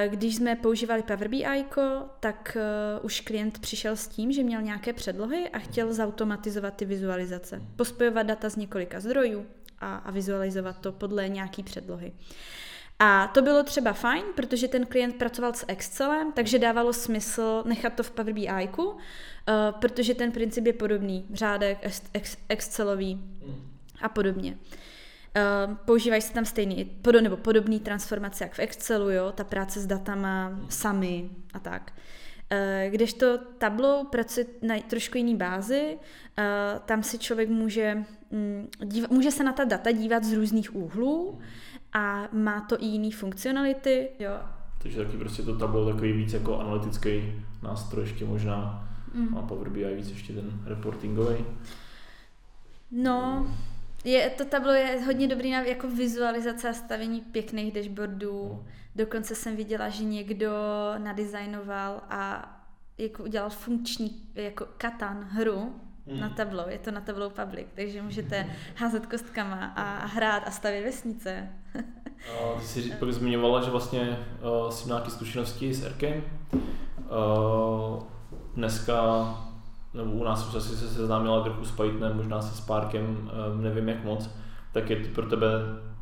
Když 0.07 0.37
jsme 0.37 0.57
používali 0.57 1.03
Power 1.03 1.29
BI, 1.29 1.65
tak 2.21 2.57
uh, 2.57 3.05
už 3.05 3.21
klient 3.21 3.59
přišel 3.59 3.97
s 3.97 4.09
tím, 4.09 4.33
že 4.33 4.43
měl 4.43 4.63
nějaké 4.63 4.93
předlohy 4.93 5.49
a 5.49 5.59
chtěl 5.59 5.95
zautomatizovat 5.95 6.77
ty 6.77 6.85
vizualizace. 6.85 7.63
Pospojovat 7.77 8.27
data 8.27 8.49
z 8.49 8.57
několika 8.57 9.01
zdrojů 9.01 9.47
a, 9.79 9.97
a 9.97 10.11
vizualizovat 10.11 10.79
to 10.79 10.93
podle 10.93 11.29
nějaký 11.29 11.63
předlohy. 11.63 12.13
A 12.99 13.27
to 13.27 13.43
bylo 13.43 13.63
třeba 13.63 13.93
fajn, 13.93 14.25
protože 14.35 14.69
ten 14.69 14.87
klient 14.87 15.17
pracoval 15.17 15.55
s 15.55 15.65
Excelem, 15.69 16.33
takže 16.33 16.59
dávalo 16.59 16.93
smysl 16.93 17.63
nechat 17.67 17.95
to 17.95 18.03
v 18.03 18.11
Power 18.11 18.33
BI, 18.33 18.49
uh, 18.79 18.95
protože 19.81 20.15
ten 20.15 20.33
princip 20.33 20.67
je 20.67 20.73
podobný, 20.73 21.27
řádek 21.33 21.79
ex, 21.81 22.03
ex, 22.13 22.37
Excelový 22.49 23.21
a 24.03 24.09
podobně. 24.09 24.57
Uh, 25.37 25.75
používají 25.75 26.23
se 26.23 26.33
tam 26.33 26.45
stejný, 26.45 26.85
pod, 26.85 27.15
nebo 27.15 27.37
podobný 27.37 27.81
transformace 27.81 28.45
jak 28.45 28.55
v 28.55 28.59
Excelu, 28.59 29.11
jo, 29.11 29.33
ta 29.33 29.45
práce 29.45 29.81
s 29.81 29.87
datama 29.87 30.61
sami 30.69 31.31
a 31.55 31.59
tak. 31.59 31.93
Uh, 32.53 32.93
kdežto 32.93 33.39
Tableau 33.39 34.05
pracuje 34.05 34.47
na 34.63 34.75
trošku 34.79 35.19
jiný 35.19 35.37
bázi, 35.37 35.99
uh, 35.99 36.45
tam 36.87 37.03
si 37.03 37.19
člověk 37.19 37.49
může, 37.49 38.05
um, 38.31 38.69
dívat, 38.85 39.11
může 39.11 39.31
se 39.31 39.45
na 39.45 39.53
ta 39.53 39.65
data 39.65 39.91
dívat 39.91 40.25
z 40.25 40.33
různých 40.33 40.77
úhlů 40.77 41.39
a 41.93 42.29
má 42.33 42.61
to 42.61 42.83
i 42.83 42.85
jiný 42.85 43.13
funkcionality, 43.13 44.09
jo. 44.19 44.33
Takže 44.83 45.05
taky 45.05 45.17
prostě 45.17 45.43
to 45.43 45.59
Tableau 45.59 45.93
takový 45.93 46.13
víc 46.13 46.33
jako 46.33 46.59
analytický 46.59 47.33
nástroj 47.63 48.05
ještě 48.05 48.25
možná 48.25 48.89
mm. 49.15 49.39
a 49.39 49.43
Power 49.43 49.69
BI 49.69 49.95
víc 49.95 50.11
ještě 50.11 50.33
ten 50.33 50.51
reportingový. 50.65 51.45
No, 52.91 53.47
je, 54.05 54.31
to 54.31 54.45
tablo 54.45 54.73
je 54.73 55.01
hodně 55.07 55.29
dobrý 55.29 55.51
na 55.51 55.61
jako 55.61 55.89
vizualizace 55.89 56.69
a 56.69 56.73
stavění 56.73 57.21
pěkných 57.21 57.73
dashboardů. 57.73 58.65
Dokonce 58.97 59.35
jsem 59.35 59.57
viděla, 59.57 59.89
že 59.89 60.05
někdo 60.05 60.51
nadizajnoval 60.99 62.03
a 62.11 62.51
jako 62.99 63.23
udělal 63.23 63.51
funkční 63.51 64.23
jako 64.35 64.67
katan 64.79 65.25
hru 65.31 65.75
mm. 66.07 66.21
na 66.21 66.29
tablo. 66.29 66.65
Je 66.69 66.79
to 66.79 66.91
na 66.91 67.01
tablo 67.01 67.31
public, 67.31 67.67
takže 67.75 68.03
můžete 68.03 68.47
házet 68.75 69.07
kostkama 69.07 69.73
a 69.77 70.07
hrát 70.07 70.43
a 70.47 70.51
stavět 70.51 70.85
vesnice. 70.85 71.49
a 72.29 72.61
ty 72.61 72.67
jsi 72.67 72.91
pak 72.99 73.13
zmiňovala, 73.13 73.65
že 73.65 73.71
vlastně 73.71 74.19
uh, 74.65 74.71
jsi 74.71 74.89
nějaké 74.89 75.11
zkušenosti 75.11 75.75
s 75.75 75.85
Erkem. 75.85 76.23
Uh, 76.53 78.03
dneska 78.55 79.50
nebo 79.95 80.11
u 80.11 80.25
nás 80.25 80.49
už 80.49 80.55
asi 80.55 80.77
se 80.77 80.89
seznámila 80.89 81.43
trochu 81.45 81.65
s 81.65 81.71
Pythonem, 81.71 82.17
možná 82.17 82.43
se 82.43 82.55
s 82.55 82.59
Sparkem, 82.59 83.31
ehm, 83.53 83.63
nevím 83.63 83.89
jak 83.89 84.05
moc, 84.05 84.31
tak 84.73 84.91
je 84.91 84.97
to 84.97 85.09
pro 85.15 85.27
tebe 85.27 85.49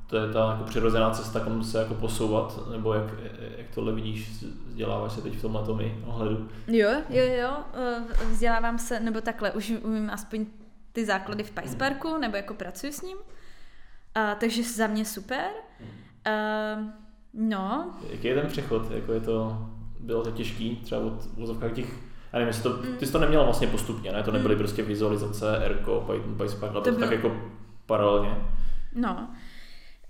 to 0.09 0.17
je 0.17 0.33
ta 0.33 0.51
jako 0.51 0.65
přirozená 0.65 1.11
cesta, 1.11 1.41
kam 1.41 1.65
se 1.65 1.79
jako 1.79 1.95
posouvat, 1.95 2.69
nebo 2.71 2.95
jak, 2.95 3.15
jak 3.57 3.67
tohle 3.75 3.93
vidíš, 3.93 4.45
vzděláváš 4.67 5.13
se 5.13 5.23
teď 5.23 5.37
v 5.37 5.43
tomhle 5.43 5.65
tom 5.65 5.81
ohledu? 6.05 6.49
Jo, 6.67 6.91
jo, 7.09 7.25
jo, 7.25 7.57
eh, 7.75 8.25
vzdělávám 8.31 8.79
se, 8.79 9.01
nebo 9.01 9.21
takhle, 9.21 9.53
už 9.53 9.73
umím 9.83 10.11
aspoň 10.11 10.47
ty 10.93 11.07
základy 11.07 11.43
v 11.43 11.51
PySparku, 11.51 12.19
nebo 12.19 12.37
jako 12.37 12.55
pracuji 12.55 12.93
s 12.93 13.03
ním, 13.03 13.17
a, 14.15 14.35
takže 14.35 14.63
za 14.63 14.87
mě 14.87 15.05
super. 15.05 15.51
A, 16.25 16.31
ehm, 16.31 16.93
no. 17.35 17.95
Jaký 18.11 18.27
je 18.27 18.35
ten 18.35 18.47
přechod, 18.47 18.91
jako 18.91 19.13
je 19.13 19.21
to, 19.21 19.67
bylo 20.01 20.23
to 20.23 20.31
těžký, 20.31 20.77
třeba 20.77 21.01
od 21.01 21.27
vozovkách 21.37 21.73
těch 21.73 22.08
já 22.33 22.39
nevím, 22.39 22.63
to, 22.63 22.83
ty 22.83 23.07
jsi 23.07 23.13
to 23.13 23.19
neměla 23.19 23.45
vlastně 23.45 23.67
postupně, 23.67 24.13
ne? 24.13 24.23
To 24.23 24.33
nebyly 24.33 24.55
mm. 24.55 24.59
prostě 24.59 24.83
vizualizace, 24.83 25.65
Erko, 25.65 26.01
Python, 26.01 26.39
PySpark, 26.39 26.73
ale 26.75 26.85
to, 26.85 26.93
to 26.93 27.01
tak 27.01 27.11
jako 27.11 27.37
paralelně. 27.87 28.37
No. 28.95 29.31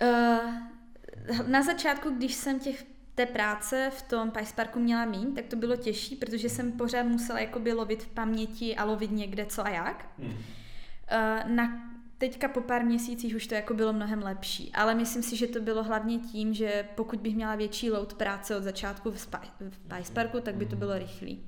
Uh, 0.02 1.48
na 1.48 1.62
začátku, 1.62 2.10
když 2.10 2.34
jsem 2.34 2.60
těch 2.60 2.86
té 3.14 3.26
práce 3.26 3.90
v 3.98 4.02
tom 4.02 4.30
PySparku 4.30 4.80
měla 4.80 5.04
mín, 5.04 5.34
tak 5.34 5.44
to 5.44 5.56
bylo 5.56 5.76
těžší, 5.76 6.16
protože 6.16 6.48
jsem 6.48 6.72
pořád 6.72 7.02
musela 7.02 7.40
jakoby 7.40 7.72
lovit 7.72 8.02
v 8.02 8.08
paměti 8.08 8.76
a 8.76 8.84
lovit 8.84 9.10
někde 9.10 9.46
co 9.46 9.66
a 9.66 9.68
jak. 9.68 10.06
Mm. 10.18 10.28
Uh, 10.28 10.34
na 11.46 11.68
teďka 12.18 12.48
po 12.48 12.60
pár 12.60 12.84
měsících 12.84 13.36
už 13.36 13.46
to 13.46 13.54
jako 13.54 13.74
bylo 13.74 13.92
mnohem 13.92 14.22
lepší, 14.22 14.72
ale 14.74 14.94
myslím 14.94 15.22
si, 15.22 15.36
že 15.36 15.46
to 15.46 15.60
bylo 15.60 15.82
hlavně 15.82 16.18
tím, 16.18 16.54
že 16.54 16.88
pokud 16.94 17.20
bych 17.20 17.34
měla 17.34 17.54
větší 17.54 17.90
load 17.90 18.14
práce 18.14 18.56
od 18.56 18.62
začátku 18.62 19.10
v, 19.10 19.20
Spy, 19.20 19.46
v 19.70 19.78
PySparku, 19.96 20.40
tak 20.40 20.54
by 20.54 20.66
to 20.66 20.76
bylo 20.76 20.98
rychlý. 20.98 21.44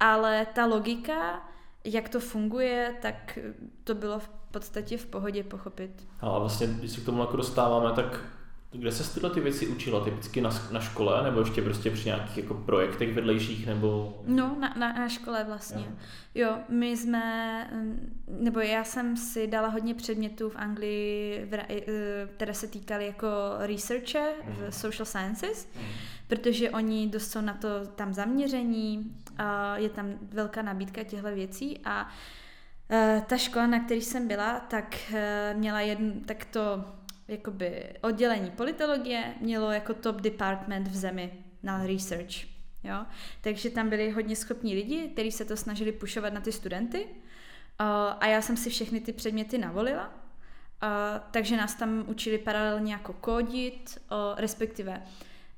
Ale 0.00 0.46
ta 0.54 0.66
logika, 0.66 1.48
jak 1.84 2.08
to 2.08 2.20
funguje, 2.20 2.94
tak 3.02 3.38
to 3.84 3.94
bylo 3.94 4.18
v 4.18 4.28
podstatě 4.28 4.98
v 4.98 5.06
pohodě 5.06 5.42
pochopit. 5.42 6.06
Ale 6.20 6.40
vlastně, 6.40 6.66
když 6.66 6.90
se 6.90 7.00
k 7.00 7.04
tomu 7.04 7.20
jako 7.20 7.36
dostáváme, 7.36 7.92
tak 7.92 8.20
kde 8.74 8.92
se 8.92 9.14
tyhle 9.14 9.30
ty 9.30 9.40
věci 9.40 9.66
učila? 9.66 10.04
Typicky 10.04 10.40
na, 10.40 10.50
na 10.70 10.80
škole 10.80 11.22
nebo 11.22 11.40
ještě 11.40 11.62
prostě 11.62 11.90
při 11.90 12.08
nějakých 12.08 12.38
jako 12.38 12.54
projektech 12.54 13.14
vedlejších 13.14 13.66
nebo? 13.66 14.18
No, 14.26 14.56
na, 14.60 14.74
na, 14.78 14.92
na 14.92 15.08
škole 15.08 15.44
vlastně. 15.44 15.84
Jo. 16.34 16.48
jo, 16.48 16.58
my 16.68 16.96
jsme, 16.96 17.64
mm, 17.72 18.22
nebo 18.28 18.60
já 18.60 18.84
jsem 18.84 19.16
si 19.16 19.46
dala 19.46 19.68
hodně 19.68 19.94
předmětů 19.94 20.50
v 20.50 20.56
Anglii, 20.56 21.48
eh, 21.52 22.28
které 22.36 22.54
se 22.54 22.66
týkaly 22.66 23.06
jako 23.06 23.26
researche 23.58 24.32
v 24.44 24.60
mhm. 24.62 24.72
social 24.72 25.06
sciences, 25.06 25.68
mm. 25.76 25.86
protože 26.28 26.70
oni 26.70 27.08
dost 27.08 27.30
jsou 27.30 27.40
na 27.40 27.54
to 27.54 27.68
tam 27.86 28.14
zaměření, 28.14 29.16
a 29.38 29.76
je 29.76 29.88
tam 29.88 30.14
velká 30.32 30.62
nabídka 30.62 31.02
těchto 31.02 31.34
věcí 31.34 31.78
a 31.84 32.08
eh, 32.90 33.22
ta 33.26 33.36
škola, 33.36 33.66
na 33.66 33.80
které 33.80 34.00
jsem 34.00 34.28
byla, 34.28 34.60
tak 34.60 34.96
eh, 35.14 35.54
měla 35.56 35.80
jednu, 35.80 36.20
tak 36.26 36.44
to 36.44 36.84
jakoby 37.28 37.92
oddělení 38.00 38.50
politologie 38.50 39.34
mělo 39.40 39.70
jako 39.70 39.94
top 39.94 40.20
department 40.20 40.88
v 40.88 40.96
zemi 40.96 41.32
na 41.62 41.86
research. 41.86 42.54
Jo? 42.84 43.06
Takže 43.40 43.70
tam 43.70 43.90
byli 43.90 44.10
hodně 44.10 44.36
schopní 44.36 44.74
lidi, 44.74 45.08
kteří 45.08 45.32
se 45.32 45.44
to 45.44 45.56
snažili 45.56 45.92
pušovat 45.92 46.32
na 46.32 46.40
ty 46.40 46.52
studenty. 46.52 47.06
a 48.20 48.26
já 48.26 48.42
jsem 48.42 48.56
si 48.56 48.70
všechny 48.70 49.00
ty 49.00 49.12
předměty 49.12 49.58
navolila. 49.58 50.12
takže 51.30 51.56
nás 51.56 51.74
tam 51.74 52.04
učili 52.06 52.38
paralelně 52.38 52.92
jako 52.92 53.12
kódit, 53.12 53.98
respektive 54.36 55.02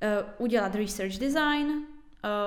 e, 0.01 0.23
udělat 0.37 0.75
research 0.75 1.17
design, 1.17 1.67
e, 1.71 1.77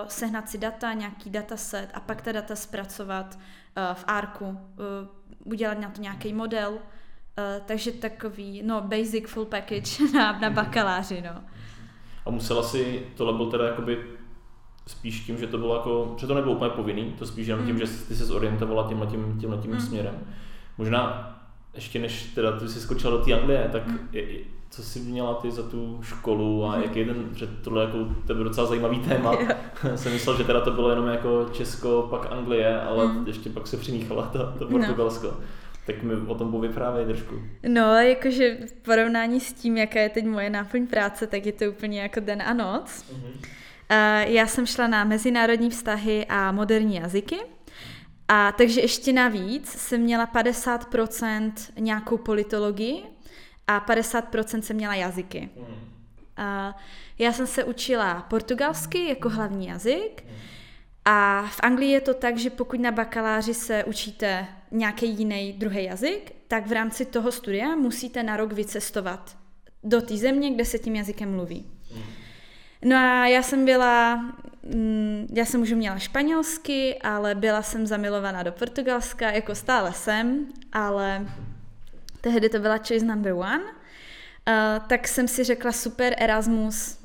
sehnat 0.08 0.50
si 0.50 0.58
data, 0.58 0.92
nějaký 0.92 1.30
dataset 1.30 1.90
a 1.94 2.00
pak 2.00 2.22
ta 2.22 2.32
data 2.32 2.56
zpracovat 2.56 3.38
e, 3.38 3.94
v 3.94 4.04
ARKu, 4.06 4.58
udělat 5.44 5.78
na 5.78 5.90
to 5.90 6.00
nějaký 6.00 6.32
model, 6.32 6.78
Uh, 7.38 7.66
takže 7.66 7.92
takový, 7.92 8.62
no, 8.62 8.80
basic 8.80 9.28
full 9.28 9.44
package 9.44 10.04
na, 10.14 10.38
na 10.38 10.50
bakaláři, 10.50 11.22
no. 11.22 11.40
A 12.26 12.30
musela 12.30 12.62
si, 12.62 13.06
tohle 13.16 13.32
byl 13.32 13.46
teda 13.46 13.66
jakoby 13.66 13.98
spíš 14.86 15.20
tím, 15.20 15.38
že 15.38 15.46
to 15.46 15.58
bylo 15.58 15.74
jako, 15.74 16.14
že 16.18 16.26
to 16.26 16.34
nebylo 16.34 16.54
úplně 16.54 16.70
povinný, 16.70 17.14
to 17.18 17.26
spíš 17.26 17.46
jenom 17.46 17.66
tím, 17.66 17.74
mm. 17.74 17.80
že 17.80 17.86
ty 18.08 18.14
se 18.16 18.24
zorientovala 18.24 18.88
tímhle 18.88 19.06
tím, 19.06 19.36
tímhle 19.40 19.58
tím 19.58 19.70
mm. 19.70 19.80
směrem. 19.80 20.14
Možná 20.78 21.30
ještě 21.74 21.98
než 21.98 22.22
teda 22.34 22.58
ty 22.58 22.68
jsi 22.68 22.80
skočila 22.80 23.16
do 23.16 23.24
té 23.24 23.32
Anglie, 23.32 23.68
tak 23.72 23.86
mm. 23.86 23.98
je, 24.12 24.24
co 24.70 24.82
jsi 24.82 25.00
měla 25.00 25.34
ty 25.34 25.50
za 25.50 25.62
tu 25.62 26.00
školu 26.02 26.64
a 26.64 26.76
mm. 26.76 26.82
jaký 26.82 26.98
jeden, 26.98 27.28
že 27.36 27.46
tohle 27.46 27.84
jako, 27.84 27.98
to 28.26 28.34
byl 28.34 28.44
docela 28.44 28.66
zajímavý 28.66 28.98
téma. 28.98 29.32
jsem 29.94 30.12
myslel, 30.12 30.36
že 30.36 30.44
teda 30.44 30.60
to 30.60 30.70
bylo 30.70 30.90
jenom 30.90 31.06
jako 31.06 31.48
Česko, 31.52 32.06
pak 32.10 32.32
Anglie, 32.32 32.80
ale 32.80 33.06
mm. 33.06 33.26
ještě 33.26 33.50
pak 33.50 33.66
se 33.66 33.76
přimíchala 33.76 34.26
to, 34.26 34.38
to 34.38 34.64
no. 34.64 34.70
Portugalsko. 34.70 35.26
No. 35.26 35.36
Tak 35.92 36.02
mi 36.02 36.14
o 36.14 36.34
tom 36.34 36.50
povyprávěj 36.50 37.06
trošku. 37.06 37.34
No, 37.68 37.94
jakože 37.94 38.56
v 38.66 38.72
porovnání 38.72 39.40
s 39.40 39.52
tím, 39.52 39.76
jaká 39.76 40.00
je 40.00 40.08
teď 40.08 40.24
moje 40.24 40.50
náplň 40.50 40.86
práce, 40.86 41.26
tak 41.26 41.46
je 41.46 41.52
to 41.52 41.64
úplně 41.64 42.00
jako 42.00 42.20
den 42.20 42.42
a 42.42 42.52
noc. 42.52 42.84
Mm-hmm. 42.84 43.32
Uh, 43.34 44.32
já 44.32 44.46
jsem 44.46 44.66
šla 44.66 44.86
na 44.86 45.04
mezinárodní 45.04 45.70
vztahy 45.70 46.26
a 46.28 46.52
moderní 46.52 46.96
jazyky. 46.96 47.36
A 48.28 48.52
takže 48.52 48.80
ještě 48.80 49.12
navíc 49.12 49.68
jsem 49.68 50.00
měla 50.00 50.26
50% 50.26 51.52
nějakou 51.78 52.16
politologii 52.16 53.02
a 53.66 53.80
50% 53.88 54.60
jsem 54.60 54.76
měla 54.76 54.94
jazyky. 54.94 55.48
Mm. 55.56 55.64
A 56.36 56.76
já 57.18 57.32
jsem 57.32 57.46
se 57.46 57.64
učila 57.64 58.26
portugalsky 58.30 59.08
jako 59.08 59.28
hlavní 59.28 59.66
jazyk 59.66 60.24
a 61.04 61.46
v 61.50 61.60
Anglii 61.62 61.90
je 61.90 62.00
to 62.00 62.14
tak, 62.14 62.38
že 62.38 62.50
pokud 62.50 62.80
na 62.80 62.92
bakaláři 62.92 63.54
se 63.54 63.84
učíte 63.84 64.46
nějaký 64.70 65.08
jiný 65.08 65.52
druhý 65.52 65.84
jazyk, 65.84 66.32
tak 66.48 66.66
v 66.66 66.72
rámci 66.72 67.04
toho 67.04 67.32
studia 67.32 67.76
musíte 67.76 68.22
na 68.22 68.36
rok 68.36 68.52
vycestovat 68.52 69.36
do 69.84 70.02
té 70.02 70.16
země, 70.16 70.50
kde 70.50 70.64
se 70.64 70.78
tím 70.78 70.96
jazykem 70.96 71.32
mluví. 71.32 71.66
No 72.84 72.96
a 72.96 73.26
já 73.26 73.42
jsem 73.42 73.64
byla, 73.64 74.16
mm, 74.62 75.26
já 75.32 75.44
jsem 75.44 75.62
už 75.62 75.72
měla 75.72 75.98
španělsky, 75.98 76.98
ale 77.02 77.34
byla 77.34 77.62
jsem 77.62 77.86
zamilovaná 77.86 78.42
do 78.42 78.52
Portugalska, 78.52 79.30
jako 79.30 79.54
stále 79.54 79.92
jsem, 79.92 80.46
ale 80.72 81.26
tehdy 82.20 82.48
to 82.48 82.58
byla 82.58 82.78
choice 82.78 83.06
number 83.06 83.32
one, 83.32 83.62
uh, 83.64 84.86
tak 84.88 85.08
jsem 85.08 85.28
si 85.28 85.44
řekla 85.44 85.72
super 85.72 86.14
Erasmus, 86.18 86.98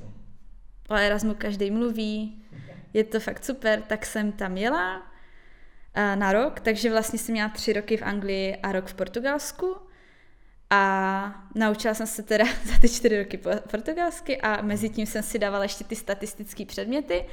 o 0.89 0.93
Erasmu 0.95 1.35
každý 1.37 1.71
mluví, 1.71 2.44
je 2.95 3.03
to 3.03 3.19
fakt 3.19 3.45
super, 3.45 3.81
tak 3.81 4.05
jsem 4.05 4.31
tam 4.31 4.57
jela 4.57 5.11
na 6.15 6.31
rok, 6.31 6.59
takže 6.59 6.89
vlastně 6.91 7.19
jsem 7.19 7.33
měla 7.33 7.49
tři 7.49 7.73
roky 7.73 7.97
v 7.97 8.01
Anglii 8.01 8.55
a 8.55 8.71
rok 8.71 8.85
v 8.85 8.93
Portugalsku. 8.93 9.77
A 10.69 11.45
naučila 11.55 11.93
jsem 11.93 12.07
se 12.07 12.23
teda 12.23 12.45
za 12.63 12.77
ty 12.81 12.89
čtyři 12.89 13.23
roky 13.23 13.39
portugalsky 13.71 14.41
a 14.41 14.61
mezi 14.61 14.89
tím 14.89 15.05
jsem 15.05 15.23
si 15.23 15.39
dávala 15.39 15.63
ještě 15.63 15.83
ty 15.83 15.95
statistické 15.95 16.65
předměty, 16.65 17.25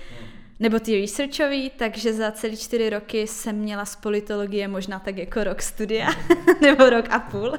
nebo 0.60 0.78
ty 0.78 1.00
researchový, 1.00 1.70
takže 1.70 2.12
za 2.12 2.30
celý 2.30 2.56
čtyři 2.56 2.90
roky 2.90 3.26
jsem 3.26 3.56
měla 3.56 3.84
z 3.84 3.96
politologie 3.96 4.68
možná 4.68 4.98
tak 4.98 5.18
jako 5.18 5.44
rok 5.44 5.62
studia, 5.62 6.08
nebo 6.60 6.90
rok 6.90 7.04
a 7.10 7.18
půl. 7.18 7.52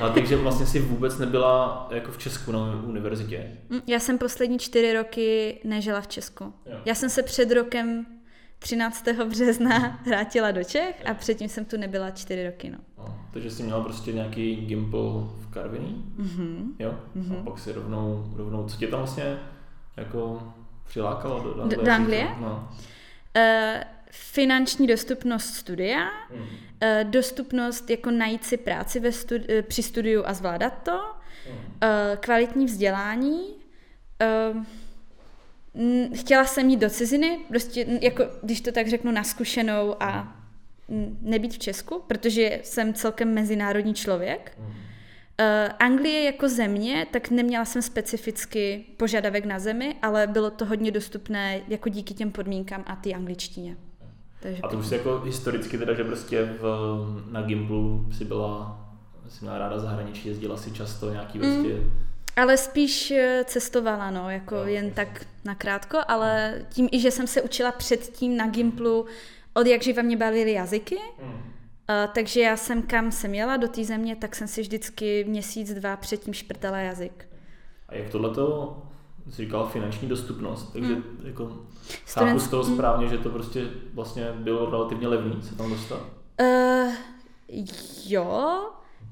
a 0.00 0.08
takže 0.08 0.36
vlastně 0.36 0.66
si 0.66 0.80
vůbec 0.80 1.18
nebyla 1.18 1.88
jako 1.90 2.12
v 2.12 2.18
Česku 2.18 2.52
na 2.52 2.82
univerzitě? 2.84 3.56
Mm, 3.70 3.80
já 3.86 4.00
jsem 4.00 4.18
poslední 4.18 4.58
čtyři 4.58 4.92
roky 4.92 5.58
nežila 5.64 6.00
v 6.00 6.06
Česku. 6.06 6.44
Jo. 6.44 6.78
Já 6.84 6.94
jsem 6.94 7.10
se 7.10 7.22
před 7.22 7.52
rokem 7.52 8.06
13. 8.58 9.08
března 9.28 10.00
vrátila 10.06 10.50
do 10.50 10.64
Čech 10.64 11.02
a 11.06 11.14
předtím 11.14 11.48
jsem 11.48 11.64
tu 11.64 11.76
nebyla 11.76 12.10
čtyři 12.10 12.46
roky. 12.46 12.70
No. 12.70 12.78
no 12.98 13.18
takže 13.32 13.50
jsi 13.50 13.62
měla 13.62 13.80
prostě 13.80 14.12
nějaký 14.12 14.56
gimpl 14.56 15.32
v 15.40 15.50
Karviní, 15.50 16.04
mm-hmm. 16.18 16.66
jo? 16.78 16.94
Mm-hmm. 17.16 17.40
A 17.40 17.42
pak 17.42 17.58
si 17.58 17.72
rovnou, 17.72 18.32
rovnou, 18.36 18.68
co 18.68 18.76
tě 18.76 18.86
tam 18.86 19.00
vlastně 19.00 19.38
jako 19.96 20.42
přilákalo 20.86 21.40
do, 21.40 21.54
do 21.54 21.62
Anglie? 21.62 21.84
Do 21.84 21.92
Anglie? 21.92 22.28
No. 22.40 22.68
Uh, 23.36 23.42
finanční 24.10 24.86
dostupnost 24.86 25.54
studia, 25.54 26.04
mm. 26.30 26.40
uh, 26.40 26.48
dostupnost 27.02 27.90
jako 27.90 28.10
najít 28.10 28.44
si 28.44 28.56
práci 28.56 29.00
ve 29.00 29.10
studi- 29.10 29.62
při 29.62 29.82
studiu 29.82 30.22
a 30.26 30.34
zvládat 30.34 30.82
to, 30.82 31.00
mm. 31.50 31.56
uh, 31.56 32.16
kvalitní 32.20 32.66
vzdělání, 32.66 33.54
uh, 34.52 34.64
chtěla 36.14 36.44
jsem 36.44 36.70
jít 36.70 36.80
do 36.80 36.90
ciziny, 36.90 37.38
prostě 37.48 37.86
jako, 38.00 38.24
když 38.42 38.60
to 38.60 38.72
tak 38.72 38.88
řeknu, 38.88 39.12
na 39.12 39.24
zkušenou 39.24 40.02
a 40.02 40.36
nebýt 41.20 41.54
v 41.54 41.58
Česku, 41.58 42.02
protože 42.06 42.60
jsem 42.64 42.94
celkem 42.94 43.34
mezinárodní 43.34 43.94
člověk. 43.94 44.58
Uh, 45.40 45.72
Anglie 45.78 46.24
jako 46.24 46.48
země, 46.48 47.06
tak 47.12 47.30
neměla 47.30 47.64
jsem 47.64 47.82
specificky 47.82 48.84
požadavek 48.96 49.44
na 49.44 49.58
zemi, 49.58 49.96
ale 50.02 50.26
bylo 50.26 50.50
to 50.50 50.64
hodně 50.64 50.90
dostupné 50.90 51.60
jako 51.68 51.88
díky 51.88 52.14
těm 52.14 52.32
podmínkám 52.32 52.84
a 52.86 52.96
ty 52.96 53.14
angličtině. 53.14 53.76
Takže 54.40 54.62
a 54.62 54.68
to 54.68 54.78
už 54.78 54.90
jako 54.90 55.20
historicky 55.20 55.78
teda, 55.78 55.94
že 55.94 56.04
prostě 56.04 56.44
v, 56.60 56.64
na 57.30 57.42
Gimplu 57.42 58.06
si 58.12 58.24
byla, 58.24 58.80
si 59.28 59.44
měla 59.44 59.58
ráda 59.58 59.78
zahraničí, 59.78 60.28
jezdila 60.28 60.56
si 60.56 60.70
často 60.70 61.10
nějaký 61.10 61.38
prostě 61.38 61.74
mm 61.74 62.06
ale 62.36 62.56
spíš 62.56 63.10
eh, 63.10 63.44
cestovala, 63.44 64.10
no, 64.10 64.30
jako 64.30 64.54
no, 64.54 64.66
jen 64.66 64.90
tak 64.90 65.26
nakrátko, 65.44 65.98
ale 66.08 66.54
tím 66.68 66.88
i, 66.92 67.00
že 67.00 67.10
jsem 67.10 67.26
se 67.26 67.42
učila 67.42 67.72
předtím 67.72 68.36
na 68.36 68.46
Gimplu, 68.46 69.06
od 69.54 69.66
jak 69.66 69.82
živa 69.82 70.02
mě 70.02 70.16
bavily 70.16 70.52
jazyky, 70.52 70.98
mm. 71.22 71.45
Uh, 71.88 72.12
takže 72.14 72.40
já 72.40 72.56
jsem 72.56 72.82
kam 72.82 73.12
jsem 73.12 73.34
jela 73.34 73.56
do 73.56 73.68
té 73.68 73.84
země, 73.84 74.16
tak 74.16 74.36
jsem 74.36 74.48
si 74.48 74.60
vždycky 74.60 75.24
měsíc, 75.24 75.74
dva 75.74 75.96
předtím 75.96 76.34
šprtala 76.34 76.78
jazyk. 76.78 77.28
A 77.88 77.94
jak 77.94 78.10
tohleto 78.10 78.76
jsi 79.30 79.44
říkal 79.44 79.66
finanční 79.66 80.08
dostupnost, 80.08 80.72
takže 80.72 80.94
mm. 80.94 81.02
jako 81.24 81.52
chápu 82.06 82.38
z 82.38 82.48
toho 82.48 82.64
hmm. 82.64 82.74
správně, 82.74 83.08
že 83.08 83.18
to 83.18 83.30
prostě 83.30 83.66
vlastně 83.94 84.32
bylo 84.32 84.70
relativně 84.70 85.08
levný 85.08 85.42
se 85.42 85.56
tam 85.56 85.70
dostat? 85.70 86.00
Uh, 86.40 86.92
jo, 88.06 88.60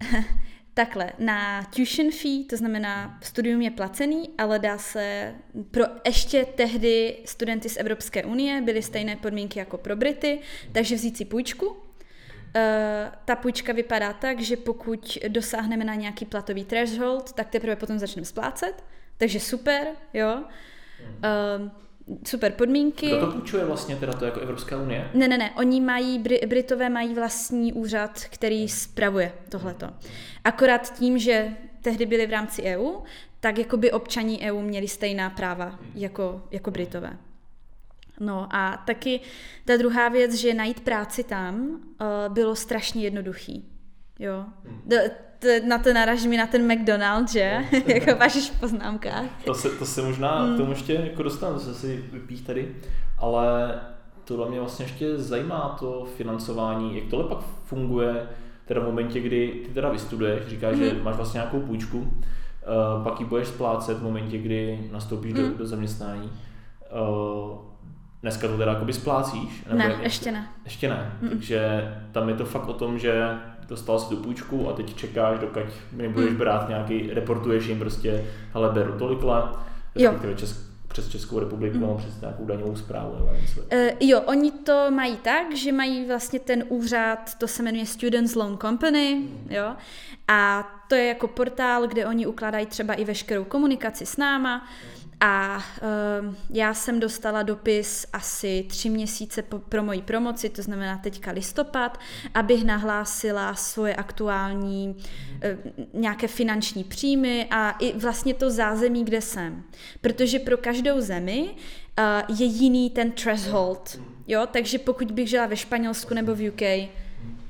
Takhle, 0.75 1.12
na 1.18 1.62
tuition 1.62 2.11
fee, 2.11 2.44
to 2.44 2.57
znamená 2.57 3.18
studium 3.22 3.62
je 3.62 3.70
placený, 3.70 4.31
ale 4.38 4.59
dá 4.59 4.79
se 4.79 5.35
pro 5.70 5.85
ještě 6.07 6.44
tehdy 6.44 7.16
studenty 7.25 7.68
z 7.68 7.77
Evropské 7.77 8.25
unie 8.25 8.62
byly 8.62 8.83
stejné 8.83 9.16
podmínky 9.16 9.59
jako 9.59 9.79
pro 9.79 9.96
Brity, 9.96 10.40
takže 10.72 10.94
vzít 10.94 11.16
si 11.16 11.25
půjčku. 11.25 11.77
Uh, 12.57 12.61
ta 13.25 13.37
půjčka 13.37 13.73
vypadá 13.73 14.12
tak, 14.12 14.40
že 14.40 14.57
pokud 14.57 15.19
dosáhneme 15.29 15.85
na 15.85 15.95
nějaký 15.95 16.25
platový 16.25 16.64
threshold, 16.64 17.33
tak 17.33 17.49
teprve 17.49 17.77
potom 17.77 17.99
začneme 17.99 18.27
splácet. 18.27 18.85
Takže 19.17 19.40
super, 19.40 19.87
jo. 20.12 20.45
Uh, 21.61 21.69
super 22.27 22.53
podmínky. 22.53 23.07
Kdo 23.07 23.21
to 23.21 23.33
půjčuje 23.33 23.64
vlastně, 23.64 23.97
teda 23.97 24.12
to 24.12 24.25
jako 24.25 24.40
Evropská 24.40 24.83
unie? 24.83 25.11
Ne, 25.14 25.29
ne, 25.29 25.38
ne, 25.38 25.51
oni 25.57 25.81
mají, 25.81 26.19
Britové 26.47 26.88
mají 26.88 27.14
vlastní 27.14 27.73
úřad, 27.73 28.21
který 28.31 28.69
spravuje 28.69 29.33
tohleto. 29.49 29.90
Akorát 30.45 30.99
tím, 30.99 31.19
že 31.19 31.49
tehdy 31.83 32.07
byli 32.07 32.27
v 32.27 32.31
rámci 32.31 32.62
EU, 32.62 32.90
tak 33.40 33.59
jako 33.59 33.77
by 33.77 33.93
občaní 33.93 34.40
EU 34.40 34.61
měli 34.61 34.88
stejná 34.88 35.31
práva 35.31 35.79
jako, 35.95 36.43
jako 36.51 36.71
Britové. 36.71 37.17
No 38.20 38.48
a 38.50 38.83
taky 38.87 39.20
ta 39.64 39.77
druhá 39.77 40.09
věc, 40.09 40.35
že 40.35 40.55
najít 40.55 40.81
práci 40.81 41.24
tam 41.24 41.57
uh, 41.57 42.35
bylo 42.35 42.57
strašně 42.57 43.03
jednoduchý. 43.03 43.64
Jo. 44.18 44.44
Hmm 44.64 44.83
na 45.64 45.79
to 45.79 45.92
naraží 45.92 46.29
mi 46.29 46.37
na 46.37 46.46
ten 46.46 46.72
McDonald's, 46.72 47.33
že? 47.33 47.64
No. 47.72 47.79
jako 47.94 48.16
vážíš 48.16 48.50
v 48.50 48.61
poznámkách. 48.61 49.24
To 49.44 49.55
se, 49.55 49.68
to 49.68 49.87
se 49.87 50.03
možná 50.03 50.46
mm. 50.46 50.55
k 50.55 50.57
tomu 50.57 50.70
ještě 50.70 50.94
jako 50.94 51.22
dostanu, 51.22 51.55
to 51.55 51.61
se 51.61 51.74
si 51.74 52.05
vypích 52.12 52.42
tady, 52.42 52.77
ale 53.18 53.81
tohle 54.24 54.48
mě 54.48 54.61
vlastně 54.61 54.85
ještě 54.85 55.18
zajímá 55.18 55.77
to 55.81 56.07
financování, 56.16 56.96
jak 56.96 57.05
tohle 57.11 57.29
pak 57.29 57.38
funguje, 57.64 58.29
teda 58.64 58.81
v 58.81 58.85
momentě, 58.85 59.20
kdy 59.20 59.62
ty 59.66 59.74
teda 59.74 59.88
vystuduješ, 59.88 60.46
říkáš, 60.46 60.77
mm. 60.77 60.85
že 60.85 60.94
máš 61.03 61.16
vlastně 61.16 61.38
nějakou 61.38 61.61
půjčku, 61.61 61.98
uh, 61.98 63.05
pak 63.05 63.20
ji 63.20 63.27
budeš 63.27 63.48
splácet 63.48 63.98
v 63.98 64.03
momentě, 64.03 64.38
kdy 64.38 64.88
nastoupíš 64.92 65.33
mm. 65.33 65.38
do, 65.38 65.46
hmm. 65.46 65.57
do 65.57 65.66
zaměstnání. 65.66 66.31
Uh, 66.31 67.59
dneska 68.25 68.49
to 68.49 68.59
teda 68.59 68.73
jakoby 68.73 68.93
splácíš? 68.93 69.65
Nebo 69.67 69.79
ne, 69.79 69.97
ještě 70.03 70.33
ne. 70.33 70.49
Ještě 70.65 70.89
ne, 70.89 71.13
mm. 71.21 71.29
takže 71.29 71.93
tam 72.13 72.29
je 72.29 72.35
to 72.35 72.45
fakt 72.45 72.69
o 72.69 72.73
tom, 72.73 72.99
že 72.99 73.39
dostal 73.69 73.99
si 73.99 74.09
tu 74.09 74.17
půjčku 74.17 74.69
a 74.69 74.73
teď 74.73 74.95
čekáš, 74.95 75.39
dokud 75.39 75.63
mi 75.93 76.09
budeš 76.09 76.29
hmm. 76.29 76.39
brát 76.39 76.69
nějaký, 76.69 77.11
reportuješ 77.11 77.67
jim 77.67 77.79
prostě, 77.79 78.25
hele, 78.53 78.71
beru 78.71 78.99
tolikle, 78.99 79.43
respektive 79.95 80.35
Česk, 80.35 80.57
přes 80.89 81.09
Českou 81.09 81.39
republiku 81.39 81.79
mm. 81.79 81.97
přes 81.97 82.21
nějakou 82.21 82.47
daňovou 82.47 82.77
zprávu 82.77 83.15
nebo 83.15 83.31
něco. 83.41 83.61
Uh, 83.61 83.69
jo, 84.01 84.21
oni 84.21 84.51
to 84.51 84.91
mají 84.91 85.17
tak, 85.17 85.57
že 85.57 85.73
mají 85.73 86.07
vlastně 86.07 86.41
ten 86.41 86.65
úřad, 86.69 87.35
to 87.39 87.49
se 87.49 87.63
jmenuje 87.63 87.87
Students 87.87 88.35
Loan 88.35 88.59
Company, 88.59 89.15
mm. 89.15 89.49
jo, 89.51 89.75
a 90.29 90.69
to 90.89 90.95
je 90.95 91.09
jako 91.09 91.29
portál, 91.29 91.87
kde 91.87 92.07
oni 92.07 92.27
ukládají 92.27 92.67
třeba 92.67 92.95
i 92.95 93.05
veškerou 93.05 93.45
komunikaci 93.45 94.07
s 94.07 94.17
náma, 94.17 94.57
mm 94.57 95.04
a 95.25 95.57
uh, 95.57 96.35
já 96.51 96.75
jsem 96.75 97.01
dostala 97.01 97.43
dopis 97.43 98.07
asi 98.13 98.65
tři 98.69 98.91
měsíce 98.91 99.43
po, 99.43 99.59
pro 99.59 99.83
moji 99.83 100.03
promoci, 100.03 100.49
to 100.49 100.63
znamená 100.63 100.99
teďka 100.99 101.31
listopad, 101.31 101.99
abych 102.35 102.65
nahlásila 102.65 103.55
svoje 103.55 103.95
aktuální 103.95 104.97
uh, 104.97 106.01
nějaké 106.01 106.29
finanční 106.29 106.85
příjmy 106.85 107.47
a 107.51 107.71
i 107.71 107.99
vlastně 107.99 108.35
to 108.35 108.51
zázemí, 108.51 109.05
kde 109.05 109.21
jsem. 109.21 109.63
Protože 110.01 110.39
pro 110.39 110.57
každou 110.57 111.01
zemi 111.01 111.51
uh, 111.51 112.37
je 112.39 112.47
jiný 112.47 112.91
ten 112.91 113.13
threshold. 113.13 114.01
Jo? 114.29 114.47
Takže 114.53 114.79
pokud 114.79 115.11
bych 115.11 115.29
žila 115.29 115.47
ve 115.47 115.57
Španělsku 115.57 116.15
nebo 116.15 116.35
v 116.35 116.49
UK, 116.49 116.63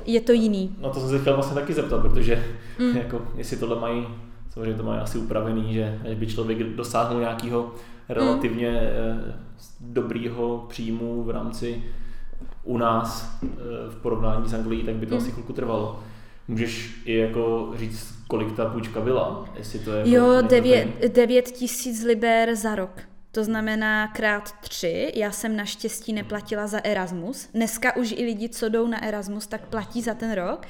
je 0.06 0.20
to 0.20 0.32
jiný. 0.32 0.76
No 0.80 0.90
to 0.90 1.00
jsem 1.00 1.08
se 1.08 1.18
chtěla 1.18 1.36
vlastně 1.36 1.60
taky 1.60 1.72
zeptat, 1.72 2.02
protože 2.02 2.44
mm. 2.78 2.96
jako, 2.96 3.28
jestli 3.36 3.56
tohle 3.56 3.80
mají 3.80 4.06
samozřejmě 4.54 4.74
to 4.74 4.82
mají 4.82 5.00
asi 5.00 5.18
upravený, 5.18 5.74
že 5.74 5.98
až 6.10 6.16
by 6.16 6.26
člověk 6.26 6.58
dosáhnul 6.62 7.20
nějakého 7.20 7.74
relativně 8.08 8.70
mm. 8.70 9.32
dobrýho 9.80 10.66
příjmu 10.68 11.22
v 11.22 11.30
rámci 11.30 11.82
u 12.64 12.78
nás 12.78 13.38
eh, 13.42 13.46
v 13.90 13.96
porovnání 14.02 14.48
s 14.48 14.54
Anglií, 14.54 14.82
tak 14.82 14.94
by 14.94 15.06
to 15.06 15.14
mm. 15.14 15.20
asi 15.20 15.30
chvilku 15.30 15.52
trvalo. 15.52 16.02
Můžeš 16.48 17.02
i 17.04 17.16
jako 17.16 17.72
říct, 17.76 18.14
kolik 18.28 18.56
ta 18.56 18.64
půjčka 18.64 19.00
byla? 19.00 19.48
Jestli 19.58 19.78
to 19.78 19.92
je 19.92 20.10
jo, 20.10 20.32
jako 20.32 20.48
9, 21.08 21.50
tisíc 21.50 22.04
liber 22.04 22.54
za 22.54 22.74
rok. 22.74 23.00
To 23.30 23.44
znamená 23.44 24.08
krát 24.08 24.52
tři. 24.60 25.12
Já 25.14 25.30
jsem 25.30 25.56
naštěstí 25.56 26.12
neplatila 26.12 26.66
za 26.66 26.80
Erasmus. 26.84 27.48
Dneska 27.54 27.96
už 27.96 28.14
i 28.16 28.24
lidi, 28.24 28.48
co 28.48 28.68
jdou 28.68 28.86
na 28.86 29.04
Erasmus, 29.04 29.46
tak 29.46 29.66
platí 29.66 30.02
za 30.02 30.14
ten 30.14 30.32
rok. 30.32 30.66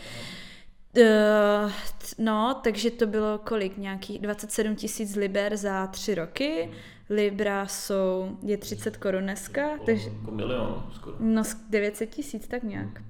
Uh, 0.96 1.72
no, 2.18 2.60
takže 2.64 2.90
to 2.90 3.06
bylo 3.06 3.38
kolik? 3.38 3.76
Nějakých 3.76 4.18
27 4.18 4.76
tisíc 4.76 5.16
liber 5.16 5.56
za 5.56 5.86
tři 5.86 6.14
roky. 6.14 6.70
Libra 7.10 7.66
jsou, 7.66 8.36
je 8.42 8.56
30 8.56 8.96
korun 8.96 9.22
dneska, 9.22 9.68
takže... 9.86 10.08
Jako 10.20 10.30
milion 10.30 10.86
skoro. 10.94 11.16
No, 11.20 11.42
900 11.70 12.10
tisíc, 12.10 12.46
tak 12.48 12.62
nějak. 12.62 13.02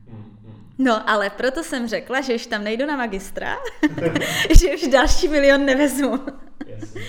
No, 0.78 1.10
ale 1.10 1.30
proto 1.30 1.62
jsem 1.62 1.88
řekla, 1.88 2.20
že 2.20 2.34
už 2.34 2.46
tam 2.46 2.64
nejdu 2.64 2.86
na 2.86 2.96
magistra, 2.96 3.56
že 4.60 4.74
už 4.74 4.88
další 4.92 5.28
milion 5.28 5.64
nevezmu. 5.64 6.18
Jasně. 6.66 7.00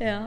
jo. 0.00 0.20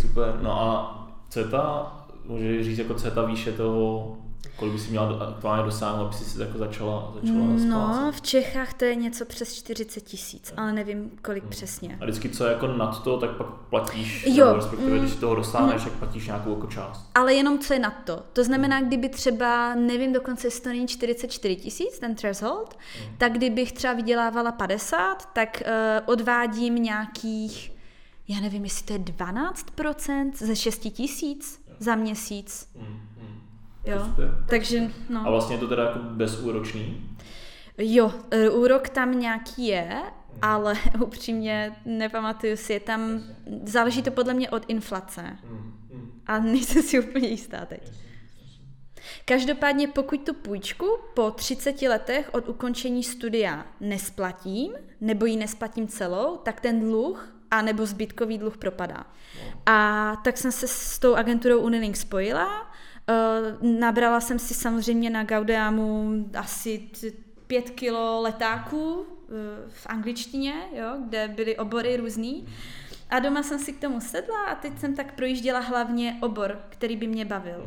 Super. 0.00 0.38
No 0.42 0.60
a 0.60 1.00
co 1.28 1.40
je 1.40 1.48
ta, 1.48 1.92
můžeš 2.24 2.64
říct, 2.66 2.78
jako 2.78 2.94
co 2.94 3.06
je 3.06 3.10
ta 3.10 3.24
výše 3.24 3.52
toho, 3.52 4.16
kolik 4.56 4.72
by 4.74 4.78
si 4.80 4.90
měla 4.90 5.24
aktuálně 5.28 5.64
dosáhnout, 5.64 6.04
aby 6.04 6.14
si 6.14 6.40
jako 6.40 6.58
začala, 6.58 7.14
začala 7.22 7.38
No, 7.46 7.58
splácet? 7.58 8.14
v 8.14 8.22
Čechách 8.22 8.74
to 8.74 8.84
je 8.84 8.94
něco 8.94 9.24
přes 9.24 9.54
40 9.54 10.00
tisíc, 10.00 10.52
ale 10.56 10.72
nevím, 10.72 11.10
kolik 11.22 11.44
přesně. 11.44 11.98
A 12.00 12.04
vždycky, 12.04 12.28
co 12.28 12.44
je 12.46 12.52
jako 12.52 12.66
nad 12.66 13.02
to, 13.02 13.18
tak 13.18 13.30
pak 13.36 13.46
platíš, 13.46 14.24
Jo, 14.26 14.44
nebo 14.46 14.56
respektive, 14.56 14.90
mm, 14.90 14.98
když 14.98 15.10
si 15.12 15.18
toho 15.18 15.34
dosáhneš, 15.34 15.84
tak 15.84 15.92
platíš 15.92 16.26
nějakou 16.26 16.50
jako 16.50 16.66
část. 16.66 17.10
Ale 17.14 17.34
jenom 17.34 17.58
co 17.58 17.72
je 17.72 17.78
na 17.78 17.90
to. 18.04 18.22
To 18.32 18.44
znamená, 18.44 18.80
kdyby 18.82 19.08
třeba, 19.08 19.74
nevím, 19.74 20.12
dokonce 20.12 20.46
jestli 20.46 20.60
to 20.62 20.68
není 20.68 20.86
44 20.86 21.56
tisíc, 21.56 21.98
ten 21.98 22.14
threshold, 22.14 22.78
tak 23.18 23.32
kdybych 23.32 23.72
třeba 23.72 23.92
vydělávala 23.94 24.52
50, 24.52 25.28
tak 25.32 25.62
uh, 25.66 26.12
odvádím 26.12 26.74
nějakých, 26.74 27.72
já 28.28 28.40
nevím, 28.40 28.64
jestli 28.64 28.86
to 28.86 28.92
je 28.92 28.98
12% 28.98 30.30
ze 30.34 30.56
6 30.56 30.78
tisíc 30.78 31.60
za 31.78 31.94
měsíc. 31.94 32.68
Mm, 32.74 32.82
mm. 32.86 33.00
Jo. 33.86 34.04
Super. 34.04 34.44
Takže, 34.48 34.78
A 34.78 35.12
no. 35.12 35.24
vlastně 35.30 35.56
je 35.56 35.60
to 35.60 35.68
teda 35.68 35.84
jako 35.84 35.98
bezúročný? 35.98 37.10
Jo, 37.78 38.12
eh, 38.30 38.50
úrok 38.50 38.88
tam 38.88 39.20
nějaký 39.20 39.66
je, 39.66 40.02
ale 40.42 40.74
upřímně 41.02 41.76
nepamatuju 41.84 42.56
si, 42.56 42.72
je 42.72 42.80
tam, 42.80 43.20
záleží 43.64 44.02
to 44.02 44.10
podle 44.10 44.34
mě 44.34 44.50
od 44.50 44.62
inflace. 44.68 45.22
Mm, 45.22 45.74
mm. 45.92 46.22
A 46.26 46.38
nejsem 46.38 46.82
si 46.82 47.00
úplně 47.00 47.28
jistá 47.28 47.64
teď. 47.64 47.92
Každopádně 49.24 49.88
pokud 49.88 50.20
tu 50.20 50.34
půjčku 50.34 50.86
po 51.14 51.30
30 51.30 51.82
letech 51.82 52.30
od 52.34 52.48
ukončení 52.48 53.02
studia 53.04 53.66
nesplatím, 53.80 54.72
nebo 55.00 55.26
ji 55.26 55.36
nesplatím 55.36 55.88
celou, 55.88 56.36
tak 56.36 56.60
ten 56.60 56.80
dluh 56.80 57.34
a 57.50 57.62
nebo 57.62 57.86
zbytkový 57.86 58.38
dluh 58.38 58.56
propadá. 58.56 59.06
A 59.66 60.16
tak 60.24 60.38
jsem 60.38 60.52
se 60.52 60.68
s 60.68 60.98
tou 60.98 61.14
agenturou 61.14 61.60
Unilink 61.60 61.96
spojila, 61.96 62.72
nabrala 63.62 64.20
jsem 64.20 64.38
si 64.38 64.54
samozřejmě 64.54 65.10
na 65.10 65.24
Gaudeamu 65.24 66.10
asi 66.38 66.88
pět 67.46 67.70
kilo 67.70 68.22
letáků 68.22 68.94
uh, 68.94 69.06
v 69.68 69.86
angličtině, 69.86 70.54
jo, 70.72 70.96
kde 71.08 71.28
byly 71.28 71.56
obory 71.56 71.96
různý. 71.96 72.46
A 73.10 73.18
doma 73.18 73.42
jsem 73.42 73.58
si 73.58 73.72
k 73.72 73.80
tomu 73.80 74.00
sedla 74.00 74.44
a 74.44 74.54
teď 74.54 74.78
jsem 74.78 74.96
tak 74.96 75.14
projížděla 75.14 75.60
hlavně 75.60 76.18
obor, 76.20 76.58
který 76.68 76.96
by 76.96 77.06
mě 77.06 77.24
bavil. 77.24 77.66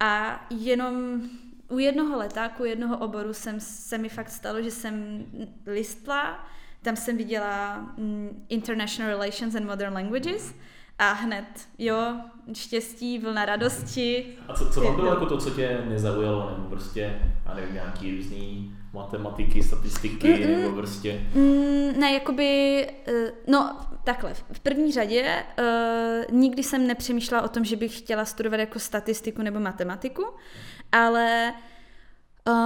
A 0.00 0.44
jenom 0.50 1.22
u 1.68 1.78
jednoho 1.78 2.18
letáku, 2.18 2.64
jednoho 2.64 2.98
oboru 2.98 3.34
jsem, 3.34 3.60
se 3.60 3.98
mi 3.98 4.08
fakt 4.08 4.30
stalo, 4.30 4.62
že 4.62 4.70
jsem 4.70 5.24
listla, 5.66 6.46
tam 6.82 6.96
jsem 6.96 7.16
viděla 7.16 7.78
mm, 7.96 8.44
International 8.48 9.12
Relations 9.12 9.54
and 9.54 9.66
Modern 9.66 9.94
Languages 9.94 10.54
a 10.98 11.12
hned, 11.12 11.44
jo, 11.78 11.96
štěstí, 12.54 13.18
vlna 13.18 13.44
radosti. 13.44 14.36
A 14.48 14.54
co, 14.54 14.70
co 14.70 14.80
tam 14.80 14.96
bylo 14.96 15.10
jako 15.10 15.26
to, 15.26 15.38
co 15.38 15.50
tě 15.50 15.78
nezaujalo, 15.88 16.50
nebo 16.50 16.68
prostě, 16.68 17.22
já 17.46 17.54
nevím, 17.54 17.74
nějaký 17.74 18.16
různý 18.16 18.76
matematiky, 18.92 19.62
statistiky, 19.62 20.34
Mm-mm. 20.34 20.62
nebo 20.62 20.76
prostě... 20.76 21.20
Mm, 21.34 22.00
ne, 22.00 22.12
jakoby, 22.12 22.86
eh, 23.06 23.32
no 23.46 23.76
takhle, 24.04 24.34
v 24.52 24.60
první 24.60 24.92
řadě 24.92 25.44
uh, 25.58 26.36
nikdy 26.36 26.62
jsem 26.62 26.86
nepřemýšlela 26.86 27.42
o 27.42 27.48
tom, 27.48 27.64
že 27.64 27.76
bych 27.76 27.98
chtěla 27.98 28.24
studovat 28.24 28.60
jako 28.60 28.78
statistiku 28.78 29.42
nebo 29.42 29.60
matematiku, 29.60 30.24
ale 30.92 31.52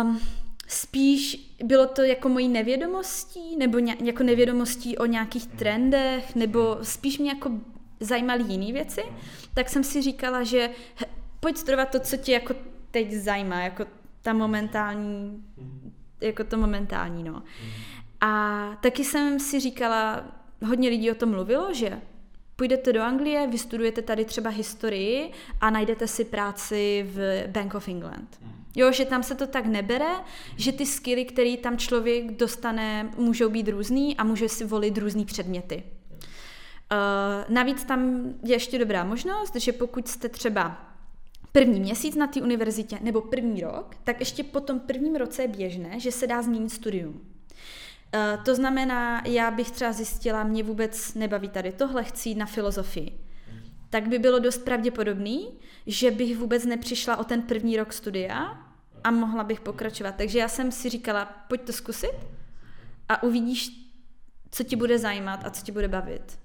um, 0.03 0.21
spíš 0.69 1.55
bylo 1.65 1.87
to 1.87 2.03
jako 2.03 2.29
mojí 2.29 2.49
nevědomostí, 2.49 3.57
nebo 3.57 3.79
ně, 3.79 3.97
jako 4.05 4.23
nevědomostí 4.23 4.99
o 4.99 5.07
nějakých 5.07 5.47
trendech, 5.47 6.35
nebo 6.35 6.79
spíš 6.83 7.19
mě 7.19 7.31
jako 7.31 7.51
zajímaly 8.03 8.45
jiné 8.49 8.73
věci, 8.73 9.03
tak 9.55 9.69
jsem 9.69 9.85
si 9.85 10.03
říkala, 10.03 10.43
že 10.43 10.71
pojď 11.41 11.57
studovat 11.57 11.91
to, 11.91 12.01
co 12.01 12.17
tě 12.17 12.33
jako 12.33 12.55
teď 12.91 13.13
zajímá, 13.13 13.61
jako 13.61 13.87
ta 14.23 14.33
momentální, 14.33 15.45
jako 16.21 16.45
to 16.45 16.57
momentální, 16.57 17.23
no. 17.23 17.43
A 18.21 18.63
taky 18.83 19.05
jsem 19.05 19.41
si 19.41 19.61
říkala, 19.61 20.25
hodně 20.67 20.89
lidí 20.89 21.11
o 21.11 21.15
tom 21.15 21.31
mluvilo, 21.31 21.75
že 21.75 22.01
půjdete 22.57 22.93
do 22.93 23.03
Anglie, 23.03 23.47
vystudujete 23.47 24.03
tady 24.03 24.25
třeba 24.25 24.51
historii 24.51 25.31
a 25.61 25.71
najdete 25.71 26.09
si 26.09 26.25
práci 26.25 27.07
v 27.09 27.47
Bank 27.47 27.75
of 27.75 27.89
England. 27.89 28.41
Jo, 28.77 28.93
že 28.93 29.05
tam 29.05 29.23
se 29.23 29.35
to 29.35 29.47
tak 29.47 29.67
nebere, 29.67 30.11
že 30.57 30.73
ty 30.73 30.87
skilly, 30.87 31.25
které 31.25 31.57
tam 31.57 31.79
člověk 31.79 32.31
dostane, 32.31 33.11
můžou 33.17 33.49
být 33.49 33.69
různý 33.69 34.17
a 34.17 34.25
může 34.25 34.49
si 34.49 34.65
volit 34.65 34.99
různý 34.99 35.25
předměty. 35.25 35.83
Uh, 36.93 37.55
navíc 37.55 37.85
tam 37.85 38.33
je 38.45 38.55
ještě 38.55 38.79
dobrá 38.79 39.05
možnost, 39.05 39.57
že 39.57 39.73
pokud 39.73 40.09
jste 40.09 40.29
třeba 40.29 40.93
první 41.53 41.81
měsíc 41.81 42.17
na 42.17 42.27
té 42.27 42.43
univerzitě 42.43 42.99
nebo 43.01 43.21
první 43.21 43.61
rok, 43.61 43.95
tak 44.05 44.21
ještě 44.21 44.45
po 44.45 44.61
tom 44.61 44.81
prvním 44.81 45.17
roce 45.17 45.43
je 45.43 45.49
běžné, 45.49 46.01
že 46.01 46.13
se 46.13 46.27
dá 46.27 46.43
změnit 46.43 46.71
studium. 46.71 47.15
Uh, 47.15 48.45
to 48.45 48.55
znamená, 48.55 49.23
já 49.27 49.51
bych 49.51 49.71
třeba 49.71 49.93
zjistila, 49.93 50.45
mě 50.45 50.63
vůbec 50.63 51.15
nebaví 51.15 51.49
tady 51.49 51.73
tohle, 51.73 52.05
chci 52.05 52.29
jít 52.29 52.35
na 52.35 52.47
filozofii. 52.47 53.19
Tak 53.91 54.09
by 54.09 54.19
bylo 54.19 54.39
dost 54.39 54.59
pravděpodobný, 54.59 55.49
že 55.87 56.11
bych 56.11 56.39
vůbec 56.39 56.65
nepřišla 56.65 57.17
o 57.17 57.25
ten 57.25 57.43
první 57.43 57.77
rok 57.77 57.93
studia 57.93 58.59
a 59.05 59.11
mohla 59.11 59.45
bych 59.45 59.61
pokračovat. 59.61 60.15
Takže 60.17 60.39
já 60.39 60.49
jsem 60.49 60.73
si 60.73 60.89
říkala, 60.89 61.25
pojď 61.25 61.61
to 61.61 61.73
zkusit 61.73 62.17
a 63.09 63.23
uvidíš, 63.23 63.71
co 64.51 64.65
ti 64.65 64.77
bude 64.77 64.99
zajímat 64.99 65.41
a 65.45 65.51
co 65.51 65.65
ti 65.65 65.73
bude 65.73 65.89
bavit. 65.89 66.42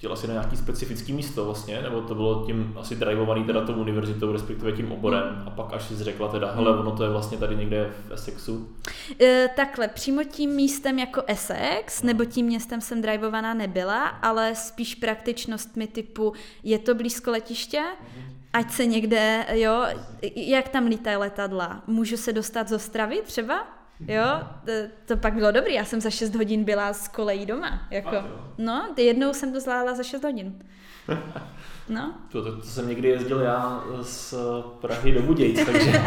Chtěla 0.00 0.16
si 0.16 0.26
na 0.26 0.32
nějaký 0.32 0.56
specifický 0.56 1.12
místo 1.12 1.44
vlastně, 1.44 1.82
nebo 1.82 2.00
to 2.00 2.14
bylo 2.14 2.46
tím 2.46 2.74
asi 2.80 2.96
drivovaný 2.96 3.44
teda 3.44 3.66
tou 3.66 3.72
univerzitou, 3.72 4.32
respektive 4.32 4.72
tím 4.72 4.92
oborem 4.92 5.42
a 5.46 5.50
pak 5.50 5.72
až 5.72 5.82
jsi 5.82 6.04
řekla 6.04 6.28
teda, 6.28 6.52
hele, 6.52 6.78
ono 6.78 6.96
to 6.96 7.04
je 7.04 7.10
vlastně 7.10 7.38
tady 7.38 7.56
někde 7.56 7.90
v 8.08 8.12
Essexu. 8.12 8.68
E, 9.20 9.48
takhle, 9.56 9.88
přímo 9.88 10.24
tím 10.24 10.50
místem 10.50 10.98
jako 10.98 11.22
Essex, 11.26 12.02
nebo 12.02 12.24
tím 12.24 12.46
městem 12.46 12.80
jsem 12.80 13.02
drivovaná 13.02 13.54
nebyla, 13.54 14.06
ale 14.06 14.54
spíš 14.54 14.94
praktičnostmi 14.94 15.86
typu, 15.86 16.32
je 16.62 16.78
to 16.78 16.94
blízko 16.94 17.30
letiště, 17.30 17.82
ať 18.52 18.70
se 18.70 18.86
někde, 18.86 19.46
jo, 19.52 19.86
jak 20.36 20.68
tam 20.68 20.86
lítají 20.86 21.16
letadla, 21.16 21.82
můžu 21.86 22.16
se 22.16 22.32
dostat 22.32 22.68
z 22.68 22.72
Ostravy 22.72 23.22
třeba? 23.24 23.79
Jo, 24.08 24.24
to, 24.64 24.72
to 25.06 25.16
pak 25.16 25.34
bylo 25.34 25.50
dobrý, 25.50 25.74
já 25.74 25.84
jsem 25.84 26.00
za 26.00 26.10
6 26.10 26.34
hodin 26.34 26.64
byla 26.64 26.92
z 26.92 27.08
kolejí 27.08 27.46
doma, 27.46 27.82
jako, 27.90 28.16
no, 28.58 28.94
jednou 28.96 29.32
jsem 29.32 29.52
to 29.52 29.60
zvládla 29.60 29.94
za 29.94 30.02
6 30.02 30.24
hodin. 30.24 30.54
No, 31.88 32.14
To, 32.32 32.44
to, 32.44 32.56
to 32.56 32.62
jsem 32.62 32.88
někdy 32.88 33.08
jezdil 33.08 33.40
já 33.40 33.84
z 34.02 34.34
Prahy 34.80 35.12
do 35.12 35.22
Budějc, 35.22 35.64
takže 35.66 35.92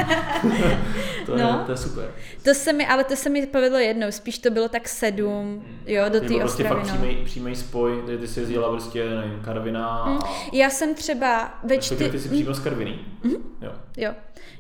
to, 1.26 1.32
je, 1.38 1.44
No. 1.44 1.64
to 1.66 1.72
je 1.72 1.78
super. 1.78 2.12
to 2.44 2.54
se 2.54 2.74
mi, 2.74 2.88
ale 2.88 3.04
to 3.04 3.16
se 3.16 3.30
mi 3.30 3.46
povedlo 3.48 3.78
jednou, 3.78 4.12
spíš 4.12 4.40
to 4.40 4.50
bylo 4.50 4.70
tak 4.70 4.88
sedm, 4.88 5.66
jo, 5.86 6.04
do 6.10 6.20
té 6.20 6.28
prostě 6.28 6.44
Ostravy, 6.44 6.70
fakt 6.70 6.88
no. 6.88 7.06
přímý, 7.06 7.26
přímý 7.26 7.56
spoj, 7.56 8.04
ty, 8.06 8.18
ty 8.18 8.28
jsi 8.28 8.40
jezdila 8.40 8.70
prostě, 8.72 9.10
nevím, 9.10 9.40
Karvina 9.46 9.88
a... 9.88 10.20
Já 10.54 10.70
jsem 10.70 10.96
třeba 10.96 11.60
ve 11.64 11.78
čtyři... 11.78 12.10
ty 12.10 12.20
jsi 12.20 12.30
přímo 12.30 12.54
z 12.54 12.60
Karviny. 12.60 13.00
Jo. 13.62 13.72
Jo. 13.98 14.12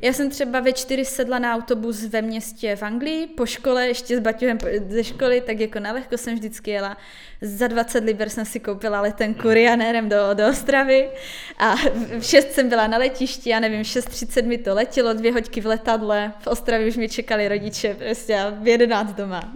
Já 0.01 0.13
jsem 0.13 0.29
třeba 0.29 0.59
ve 0.59 0.73
čtyři 0.73 1.05
sedla 1.05 1.39
na 1.39 1.55
autobus 1.55 2.03
ve 2.05 2.21
městě 2.21 2.75
v 2.75 2.83
Anglii, 2.83 3.27
po 3.27 3.45
škole, 3.45 3.87
ještě 3.87 4.17
s 4.17 4.19
baťohem 4.19 4.57
ze 4.89 5.03
školy, 5.03 5.41
tak 5.41 5.59
jako 5.59 5.79
na 5.79 5.91
lehko 5.91 6.17
jsem 6.17 6.35
vždycky 6.35 6.71
jela. 6.71 6.97
Za 7.41 7.67
20 7.67 8.03
liber 8.03 8.29
jsem 8.29 8.45
si 8.45 8.59
koupila 8.59 9.01
letenku 9.01 9.49
Ryanérem 9.49 10.09
do, 10.09 10.17
do 10.33 10.49
Ostravy 10.49 11.09
a 11.57 11.75
v 12.19 12.23
6 12.23 12.51
jsem 12.51 12.69
byla 12.69 12.87
na 12.87 12.97
letišti, 12.97 13.49
já 13.49 13.59
nevím, 13.59 13.81
6.30 13.81 14.45
mi 14.47 14.57
to 14.57 14.73
letělo, 14.73 15.13
dvě 15.13 15.31
hoďky 15.33 15.61
v 15.61 15.65
letadle, 15.65 16.33
v 16.39 16.47
Ostravě 16.47 16.87
už 16.87 16.97
mě 16.97 17.09
čekali 17.09 17.47
rodiče, 17.47 17.93
prostě 17.95 18.39
a 18.39 18.49
v 18.49 18.67
11 18.67 19.13
doma. 19.13 19.53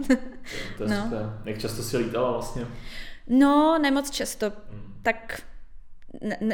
To 0.78 0.82
je 0.84 0.88
No. 0.90 1.02
super. 1.04 1.20
Jak 1.44 1.58
často 1.58 1.82
jsi 1.82 1.96
lítala 1.96 2.32
vlastně? 2.32 2.66
No, 3.26 3.78
nemoc 3.82 4.10
často. 4.10 4.52
Tak 5.02 5.40
n- 5.40 5.57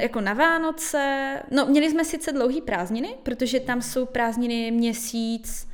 jako 0.01 0.21
na 0.21 0.33
Vánoce. 0.33 1.43
No, 1.51 1.67
měli 1.67 1.91
jsme 1.91 2.05
sice 2.05 2.33
dlouhý 2.33 2.61
prázdniny, 2.63 3.15
protože 3.23 3.61
tam 3.61 3.83
jsou 3.83 4.07
prázdniny 4.07 4.71
měsíc, 4.71 5.69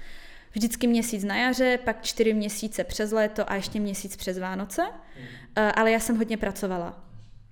vždycky 0.53 0.87
měsíc 0.87 1.25
na 1.25 1.37
jaře, 1.37 1.79
pak 1.85 2.03
čtyři 2.03 2.35
měsíce 2.35 2.85
přes 2.85 3.13
léto 3.13 3.51
a 3.51 3.55
ještě 3.55 3.81
měsíc 3.81 4.17
přes 4.17 4.39
Vánoce. 4.39 4.83
Eh, 5.57 5.73
Ale 5.73 5.91
já 5.91 6.01
jsem 6.01 6.17
hodně 6.19 6.37
pracovala. 6.37 7.05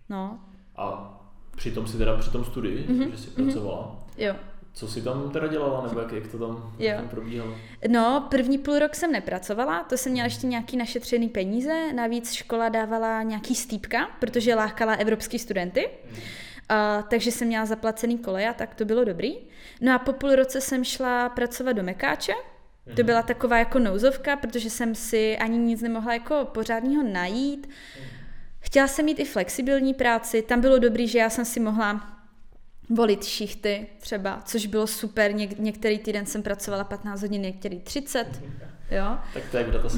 No, 0.09 0.41
A 0.77 1.15
přitom 1.57 1.87
si 1.87 1.99
teda 1.99 2.17
při 2.19 2.31
tom 2.31 2.45
studii, 2.45 2.87
Mhm, 2.89 2.99
mm-hmm. 3.01 3.11
že 3.11 3.17
jsi 3.19 3.31
pracovala, 3.31 4.07
jo. 4.17 4.35
Co 4.79 4.89
jsi 4.89 5.03
tam 5.03 5.31
teda 5.31 5.47
dělala, 5.47 5.87
nebo 5.89 6.01
jak, 6.01 6.13
jak 6.13 6.27
to 6.27 6.39
tam, 6.39 6.73
Jo. 6.79 6.93
tam 6.97 7.09
probíhalo? 7.09 7.55
No, 7.89 8.27
první 8.31 8.59
půl 8.59 8.79
rok 8.79 8.95
jsem 8.95 9.13
nepracovala, 9.13 9.85
to 9.85 9.97
jsem 9.97 10.13
měla 10.13 10.25
ještě 10.27 10.47
nějaký 10.47 10.77
našetřený 10.77 11.29
peníze, 11.29 11.93
navíc 11.93 12.33
škola 12.33 12.69
dávala 12.69 13.23
nějaký 13.23 13.55
stýpka, 13.55 14.09
protože 14.21 14.55
lákala 14.55 14.95
evropský 14.95 15.39
studenty. 15.39 15.89
Uh, 15.89 17.03
takže 17.09 17.33
jsem 17.33 17.49
měla 17.49 17.67
zaplacený 17.67 18.19
koleje 18.19 18.49
a 18.49 18.53
tak 18.53 18.75
to 18.75 18.85
bylo 18.85 19.05
dobrý. 19.05 19.37
No 19.81 19.95
a 19.95 19.99
po 19.99 20.13
půl 20.13 20.37
roce 20.37 20.61
jsem 20.61 20.85
šla 20.85 21.29
pracovat 21.29 21.73
do 21.73 21.83
Mekáče. 21.83 22.33
To 22.97 23.03
byla 23.03 23.23
taková 23.23 23.59
jako 23.59 23.79
nouzovka, 23.79 24.37
protože 24.37 24.71
jsem 24.71 24.95
si 24.95 25.39
ani 25.39 25.59
nic 25.59 25.83
nemohla 25.83 26.13
jako 26.13 26.49
pořádního 26.53 27.03
najít. 27.03 27.71
Chtěla 28.61 28.87
jsem 28.87 29.05
mít 29.05 29.21
i 29.21 29.25
flexibilní 29.25 29.95
práci, 29.95 30.43
tam 30.43 30.61
bylo 30.61 30.79
dobrý, 30.79 31.09
že 31.09 31.19
já 31.19 31.31
jsem 31.31 31.45
si 31.45 31.61
mohla 31.61 32.18
volit 32.91 33.25
šichty 33.25 33.87
třeba, 34.01 34.43
což 34.45 34.67
bylo 34.67 34.87
super. 34.87 35.33
Něk- 35.33 35.55
některý 35.59 35.99
týden 35.99 36.27
jsem 36.27 36.43
pracovala 36.43 36.85
15 36.85 37.23
hodin, 37.23 37.43
některý 37.43 37.81
30. 37.81 38.27
Jo? 38.91 39.17
Tak 39.35 39.43
to 39.51 39.57
je 39.57 39.63
jak 39.63 39.73
data. 39.73 39.89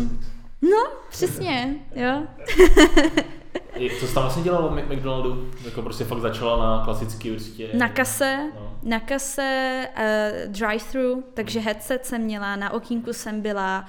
No, 0.63 0.87
přesně, 1.11 1.75
jo. 1.95 2.23
Co 4.01 4.07
jsi 4.07 4.15
tam 4.15 4.23
vlastně 4.23 4.43
dělala 4.43 4.67
v 4.69 4.73
Mc- 4.75 4.97
McDonaldu? 4.97 5.51
Jako 5.65 5.83
prostě 5.83 6.05
fakt 6.05 6.21
začala 6.21 6.77
na 6.79 6.85
klasický 6.85 7.31
prostě... 7.31 7.69
Na 7.75 7.89
kase, 7.89 8.39
No. 8.55 8.79
na 8.83 9.01
kase 9.01 9.85
uh, 9.97 10.53
drive-thru, 10.53 11.23
takže 11.35 11.61
headset 11.61 12.07
jsem 12.07 12.21
měla, 12.23 12.57
na 12.57 12.73
okýnku 12.73 13.13
jsem 13.13 13.41
byla, 13.41 13.85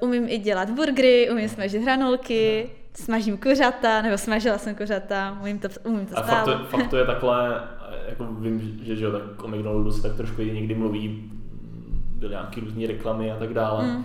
uh, 0.00 0.08
umím 0.08 0.24
i 0.28 0.38
dělat 0.38 0.70
burgery, 0.70 1.30
umím 1.30 1.48
smažit 1.48 1.82
hranolky, 1.82 2.70
smažím 2.94 3.36
kuřata, 3.38 4.02
nebo 4.02 4.18
smažila 4.18 4.58
jsem 4.58 4.74
kuřata, 4.74 5.38
umím 5.40 5.58
to, 5.58 5.68
umím 5.84 6.06
to 6.06 6.18
A 6.18 6.22
fakt 6.22 6.42
stále. 6.42 6.58
to, 6.58 6.64
fakt 6.64 6.90
to 6.90 6.96
je 6.96 7.04
takhle, 7.04 7.62
jako 8.08 8.26
vím, 8.26 8.78
že, 8.82 8.96
že 8.96 9.04
jo, 9.04 9.12
tak 9.12 9.44
o 9.44 9.48
McDonaldu 9.48 9.92
se 9.92 10.02
tak 10.02 10.16
trošku 10.16 10.42
i 10.42 10.52
někdy 10.52 10.74
mluví, 10.74 11.32
byly 12.16 12.30
nějaký 12.30 12.60
různé 12.60 12.86
reklamy 12.86 13.32
a 13.32 13.36
tak 13.38 13.54
dále, 13.54 13.84
Mm. 13.86 13.96
mm. 13.96 14.04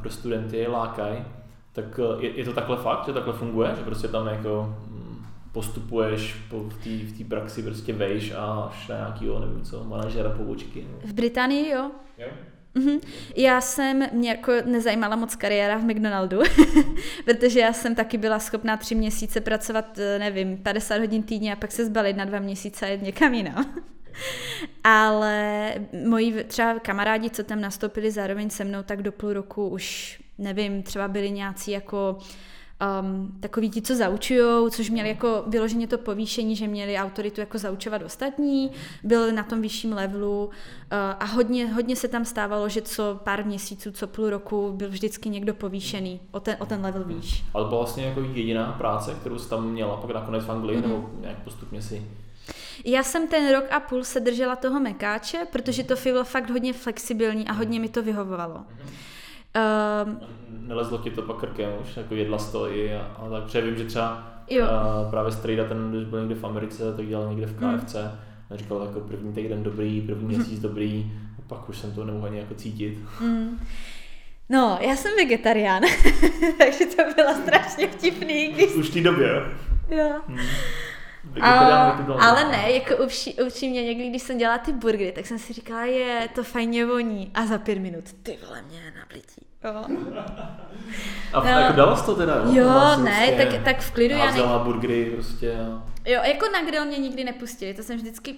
pro 0.00 0.10
studenty 0.10 0.56
je 0.56 0.68
lákaj. 0.68 1.24
Tak 1.72 2.00
eh, 2.20 2.24
je, 2.26 2.38
je, 2.38 2.44
to 2.44 2.52
takhle 2.52 2.76
fakt, 2.76 3.06
že 3.06 3.12
takhle 3.12 3.32
funguje, 3.32 3.74
že 3.76 3.82
prostě 3.82 4.08
tam 4.08 4.26
jako 4.26 4.74
mm, 4.90 5.16
postupuješ 5.52 6.34
po, 6.50 6.60
v 6.60 6.74
té 6.84 6.90
v 6.90 7.18
té 7.18 7.24
praxi, 7.24 7.62
prostě 7.62 7.92
vejš 7.92 8.32
a 8.32 8.44
až 8.70 8.88
na 8.88 8.96
nějakýho, 8.96 9.38
nevím 9.40 9.62
co, 9.62 9.84
manažera 9.84 10.30
pobočky. 10.30 10.86
V 11.04 11.12
Británii 11.12 11.70
jo. 11.70 11.90
Jo? 12.18 12.26
Mhm. 12.74 13.00
Já 13.36 13.60
jsem, 13.60 14.06
mě 14.12 14.30
jako 14.30 14.52
nezajímala 14.64 15.16
moc 15.16 15.34
kariéra 15.34 15.78
v 15.78 15.84
McDonaldu, 15.84 16.40
protože 17.24 17.60
já 17.60 17.72
jsem 17.72 17.94
taky 17.94 18.18
byla 18.18 18.38
schopná 18.38 18.76
tři 18.76 18.94
měsíce 18.94 19.40
pracovat, 19.40 19.98
eh, 19.98 20.18
nevím, 20.18 20.56
50 20.56 20.98
hodin 20.98 21.22
týdně 21.22 21.52
a 21.52 21.56
pak 21.56 21.72
se 21.72 21.86
zbalit 21.86 22.16
na 22.16 22.24
dva 22.24 22.38
měsíce 22.38 22.86
a 22.86 22.88
jet 22.88 23.02
někam 23.02 23.34
jinam. 23.34 23.74
Ale 24.84 25.74
moji 26.08 26.44
třeba 26.44 26.78
kamarádi, 26.78 27.30
co 27.30 27.44
tam 27.44 27.60
nastoupili 27.60 28.10
zároveň 28.10 28.50
se 28.50 28.64
mnou, 28.64 28.82
tak 28.82 29.02
do 29.02 29.12
půl 29.12 29.32
roku 29.32 29.68
už, 29.68 30.18
nevím, 30.38 30.82
třeba 30.82 31.08
byli 31.08 31.30
nějací 31.30 31.70
jako 31.70 32.18
um, 33.02 33.32
takový 33.40 33.70
ti, 33.70 33.82
co 33.82 33.96
zaučujou, 33.96 34.70
což 34.70 34.90
měli 34.90 35.08
jako 35.08 35.44
vyloženě 35.46 35.86
to 35.86 35.98
povýšení, 35.98 36.56
že 36.56 36.68
měli 36.68 36.96
autoritu 36.96 37.40
jako 37.40 37.58
zaučovat 37.58 38.02
ostatní, 38.02 38.70
byli 39.02 39.32
na 39.32 39.42
tom 39.42 39.60
vyšším 39.62 39.92
levelu 39.92 40.44
uh, 40.44 40.50
a 41.20 41.24
hodně, 41.24 41.72
hodně 41.72 41.96
se 41.96 42.08
tam 42.08 42.24
stávalo, 42.24 42.68
že 42.68 42.82
co 42.82 43.20
pár 43.24 43.46
měsíců, 43.46 43.92
co 43.92 44.06
půl 44.06 44.30
roku 44.30 44.72
byl 44.72 44.88
vždycky 44.88 45.28
někdo 45.28 45.54
povýšený 45.54 46.20
o 46.30 46.40
ten, 46.40 46.56
o 46.58 46.66
ten 46.66 46.80
level 46.82 47.04
výš. 47.04 47.44
Ale 47.54 47.64
to 47.64 47.68
byla 47.68 47.80
vlastně 47.80 48.04
jako 48.04 48.20
jediná 48.20 48.72
práce, 48.72 49.16
kterou 49.20 49.38
jsi 49.38 49.48
tam 49.48 49.70
měla 49.70 49.96
pak 49.96 50.10
nakonec 50.10 50.44
v 50.44 50.50
Anglii, 50.50 50.78
Mhm. 50.78 50.86
mm-hmm. 50.90 50.94
nebo 50.94 51.10
nějak 51.20 51.38
postupně 51.38 51.82
si 51.82 52.02
Já 52.84 53.02
jsem 53.02 53.28
ten 53.28 53.52
rok 53.52 53.64
a 53.70 53.80
půl 53.80 54.04
se 54.04 54.20
držela 54.20 54.56
toho 54.56 54.80
mekáče, 54.80 55.46
protože 55.52 55.84
to 55.84 55.94
bylo 56.04 56.24
fakt 56.24 56.50
hodně 56.50 56.72
flexibilní 56.72 57.48
a 57.48 57.52
hodně 57.52 57.80
mi 57.80 57.88
to 57.88 58.02
vyhovovalo. 58.02 58.64
Um, 60.04 60.18
Nelezlo 60.68 60.98
ti 60.98 61.10
to 61.10 61.22
pak 61.22 61.36
krkem 61.36 61.70
už, 61.82 61.96
jako 61.96 62.14
jedla 62.14 62.38
stojí 62.38 62.92
a, 62.92 63.00
a 63.00 63.28
tak, 63.30 63.42
protože 63.42 63.60
vím, 63.60 63.76
že 63.76 63.84
třeba 63.84 64.22
Jo. 64.50 64.66
a 64.66 65.10
právě 65.10 65.32
Strejda, 65.32 65.64
ten, 65.64 65.90
když 65.90 66.04
byl 66.04 66.20
někde 66.20 66.34
v 66.34 66.44
Americe, 66.44 66.92
tak 66.96 67.06
dělal 67.06 67.28
někde 67.28 67.46
v 67.46 67.58
Hmm. 67.62 67.78
KFC 67.80 67.94
a 67.94 68.56
říkal 68.56 68.82
jako 68.82 69.00
první 69.00 69.32
týden 69.32 69.62
dobrý, 69.62 70.00
první 70.00 70.26
měsíc 70.36 70.60
dobrý, 70.60 71.12
a 71.38 71.42
pak 71.46 71.68
už 71.68 71.78
jsem 71.78 71.92
to 71.92 72.04
nemohl 72.04 72.26
ani 72.26 72.38
jako 72.38 72.54
cítit. 72.54 72.98
mm. 73.20 73.58
No, 74.48 74.78
já 74.80 74.96
jsem 74.96 75.12
vegetarián, 75.16 75.82
takže 76.58 76.86
to 76.86 77.02
bylo 77.16 77.34
strašně 77.42 77.86
vtipný, 77.88 78.48
když... 78.48 78.74
Už 78.74 78.90
v 78.90 78.92
té 78.92 79.00
době, 79.00 79.28
jo? 79.28 79.42
Jo. 79.98 80.20
Hmm. 80.28 80.38
A, 81.40 81.94
to 81.96 82.02
bylo. 82.02 82.22
ale 82.22 82.44
ne, 82.44 82.72
jako 82.72 82.96
upří, 83.04 83.34
upřímně 83.34 83.82
někdy, 83.82 84.08
když 84.10 84.22
jsem 84.22 84.38
dělala 84.38 84.58
ty 84.58 84.72
burgery, 84.72 85.12
tak 85.12 85.26
jsem 85.26 85.38
si 85.38 85.52
říkala, 85.52 85.84
je, 85.84 86.28
to 86.34 86.44
fajně 86.44 86.86
voní. 86.86 87.30
A 87.34 87.46
za 87.46 87.58
pět 87.58 87.78
minut, 87.78 88.04
ty 88.22 88.38
vole, 88.46 88.62
mě 88.62 88.92
nablití. 88.98 89.46
Jo, 89.64 89.84
A 91.32 91.40
no. 91.40 91.48
jako 91.48 91.76
dala 91.76 91.96
jsi 91.96 92.06
to 92.06 92.14
teda, 92.14 92.34
jo? 92.34 92.70
jsi 92.94 93.02
ne, 93.02 93.26
prostě 93.26 93.56
tak, 93.56 93.64
tak 93.64 93.80
v 93.80 93.90
klidu 93.90 94.14
já 94.14 94.24
ne, 94.24 94.30
házela 94.30 94.58
burgery 94.58 95.04
prostě 95.04 95.52
a... 95.52 95.82
Jo, 96.06 96.20
jako 96.24 96.46
na 96.52 96.64
grill 96.64 96.84
mě 96.84 96.98
nikdy 96.98 97.24
nepustili, 97.24 97.74
to 97.74 97.82
jsem 97.82 97.96
vždycky 97.96 98.34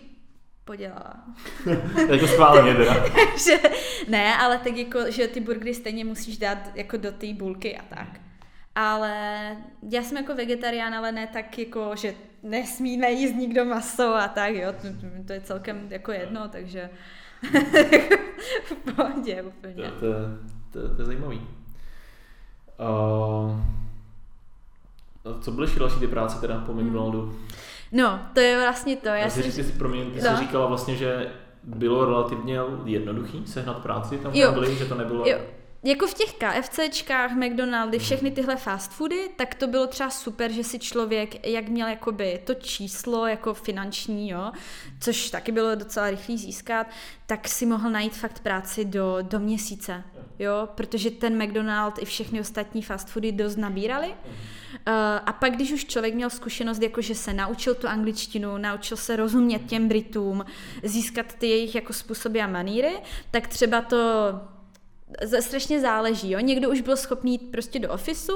podělala. 0.65 1.15
jako 2.09 2.27
schválně 2.27 2.75
teda. 2.75 2.95
že, 3.45 3.59
ne, 4.09 4.37
ale 4.37 4.59
tak 4.59 4.77
jako, 4.77 5.11
že 5.11 5.29
ty 5.29 5.41
burgery 5.41 5.75
stejně 5.75 6.05
musíš 6.05 6.39
dát 6.39 6.59
jako 6.75 6.97
do 6.97 7.13
té 7.13 7.35
bulky 7.35 7.79
a 7.79 7.83
tak. 7.89 8.21
Ale 8.79 9.57
já 9.91 10.03
jsem 10.03 10.17
jako 10.17 10.35
vegetarián, 10.35 10.95
ale 10.95 11.12
ne 11.12 11.27
tak 11.27 11.59
jako, 11.59 11.91
že 11.97 12.15
nesmí 12.43 12.97
nejíst 12.97 13.35
nikdo 13.37 13.65
maso 13.65 14.15
a 14.15 14.29
tak, 14.29 14.55
jo, 14.55 14.73
to, 14.83 14.89
to 15.27 15.33
je 15.33 15.41
celkem 15.41 15.87
jako 15.91 16.12
jedno, 16.12 16.49
takže 16.49 16.91
v 18.65 18.95
pohodě 18.95 19.43
To, 19.43 19.49
úplně. 19.49 19.91
to, 20.01 20.07
to, 20.71 20.95
to 20.97 21.03
je 21.03 21.07
zajímavý. 21.07 21.41
Uh, 22.81 23.57
a 25.25 25.41
co 25.41 25.51
byly 25.51 25.65
ještě 25.67 25.81
další 25.81 26.01
ty 26.01 26.07
práce 26.07 26.41
teda 26.41 26.61
po 26.67 26.73
McDonaldu? 26.75 27.39
No, 27.93 28.21
to 28.35 28.41
je 28.41 28.61
vlastně 28.61 28.97
to, 28.97 29.09
já 29.09 29.17
Já 29.17 29.31
si, 29.31 29.43
ty, 29.43 29.53
jsi- 29.53 29.73
promiň, 29.73 30.11
ty 30.11 30.21
jsi 30.21 30.27
No. 30.31 30.37
říkala 30.37 30.67
vlastně, 30.67 30.97
že 30.97 31.33
bylo 31.62 32.05
relativně 32.05 32.59
jednoduchý 32.85 33.47
sehnat 33.47 33.79
práci 33.83 34.19
tam 34.19 34.35
Jo. 34.35 34.49
Anglii, 34.49 34.77
že 34.77 34.85
to 34.85 34.95
nebylo... 34.95 35.29
Jo, 35.29 35.39
jako 35.87 36.07
v 36.07 36.14
těch 36.14 36.33
KFCčkách, 36.33 37.33
McDonaldy, 37.33 37.99
všechny 37.99 38.31
tyhle 38.31 38.57
fast 38.57 38.92
foody, 38.92 39.31
tak 39.37 39.55
to 39.55 39.66
bylo 39.66 39.87
třeba 39.87 40.11
super, 40.11 40.53
že 40.53 40.64
si 40.64 40.79
člověk, 40.79 41.46
jak 41.46 41.68
měl 41.68 41.88
jakoby 41.88 42.40
to 42.44 42.55
číslo 42.55 43.27
jako 43.27 43.55
finanční, 43.55 44.29
jo, 44.29 44.53
což 45.01 45.31
taky 45.31 45.53
bylo 45.53 45.75
docela 45.75 46.11
rychlý 46.11 46.38
získat, 46.38 46.87
tak 47.27 47.49
si 47.49 47.66
mohl 47.66 47.90
najít 47.90 48.16
fakt 48.16 48.40
práci 48.40 48.85
do, 48.85 49.18
do 49.22 49.38
měsíce, 49.38 50.05
jo, 50.38 50.68
protože 50.75 51.11
ten 51.11 51.42
McDonald 51.42 51.99
i 51.99 52.05
všechny 52.05 52.40
ostatní 52.40 52.83
fast 52.83 53.09
foody 53.09 53.33
dost 53.33 53.57
nabírali. 53.57 54.09
Uh, 54.09 54.94
a 55.27 55.33
pak, 55.33 55.53
když 55.53 55.72
už 55.72 55.85
člověk 55.85 56.14
měl 56.14 56.31
zkušenost, 56.31 56.83
jako 56.83 57.01
že 57.01 57.14
se 57.14 57.33
naučil 57.33 57.75
tu 57.75 57.88
angličtinu, 57.88 58.59
naučil 58.59 58.96
se 58.96 59.16
rozumět 59.16 59.59
těm 59.66 59.88
Britům, 59.88 60.44
získat 60.83 61.27
ty 61.38 61.49
jejich 61.49 61.75
jako 61.75 61.92
způsoby 61.92 62.40
a 62.40 62.46
maníry, 62.46 62.92
tak 63.31 63.46
třeba 63.46 63.83
to 63.83 63.96
strašně 65.40 65.81
záleží, 65.81 66.31
jo. 66.31 66.40
Někdo 66.40 66.71
už 66.71 66.81
byl 66.81 66.97
schopný 66.97 67.33
jít 67.33 67.51
prostě 67.51 67.79
do 67.79 67.92
ofisu, 67.92 68.33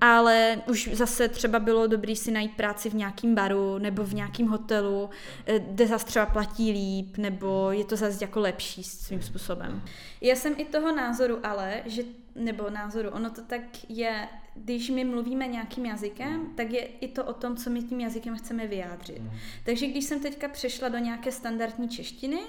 ale 0.00 0.62
už 0.68 0.88
zase 0.92 1.28
třeba 1.28 1.58
bylo 1.58 1.86
dobrý 1.86 2.16
si 2.16 2.30
najít 2.30 2.56
práci 2.56 2.90
v 2.90 2.94
nějakém 2.94 3.34
baru 3.34 3.78
nebo 3.78 4.04
v 4.04 4.14
nějakém 4.14 4.46
hotelu, 4.46 5.10
eh, 5.46 5.58
kde 5.58 5.86
zase 5.86 6.06
třeba 6.06 6.26
platí 6.26 6.72
líp, 6.72 7.16
nebo 7.16 7.70
je 7.70 7.84
to 7.84 7.96
zase 7.96 8.24
jako 8.24 8.40
lepší 8.40 8.84
svým 8.84 9.22
způsobem. 9.22 9.82
Já 10.20 10.36
jsem 10.36 10.54
i 10.56 10.64
toho 10.64 10.96
názoru 10.96 11.38
ale, 11.42 11.82
že, 11.86 12.02
nebo 12.34 12.70
názoru, 12.70 13.10
ono 13.10 13.30
to 13.30 13.42
tak 13.42 13.60
je, 13.88 14.28
když 14.54 14.90
my 14.90 15.04
mluvíme 15.04 15.46
nějakým 15.46 15.86
jazykem, 15.86 16.46
tak 16.56 16.72
je 16.72 16.80
i 16.84 17.08
to 17.08 17.24
o 17.24 17.32
tom, 17.32 17.56
co 17.56 17.70
my 17.70 17.82
tím 17.82 18.00
jazykem 18.00 18.36
chceme 18.36 18.66
vyjádřit. 18.66 19.22
Takže 19.64 19.86
když 19.86 20.04
jsem 20.04 20.20
teďka 20.20 20.48
přešla 20.48 20.88
do 20.88 20.98
nějaké 20.98 21.32
standardní 21.32 21.88
češtiny, 21.88 22.40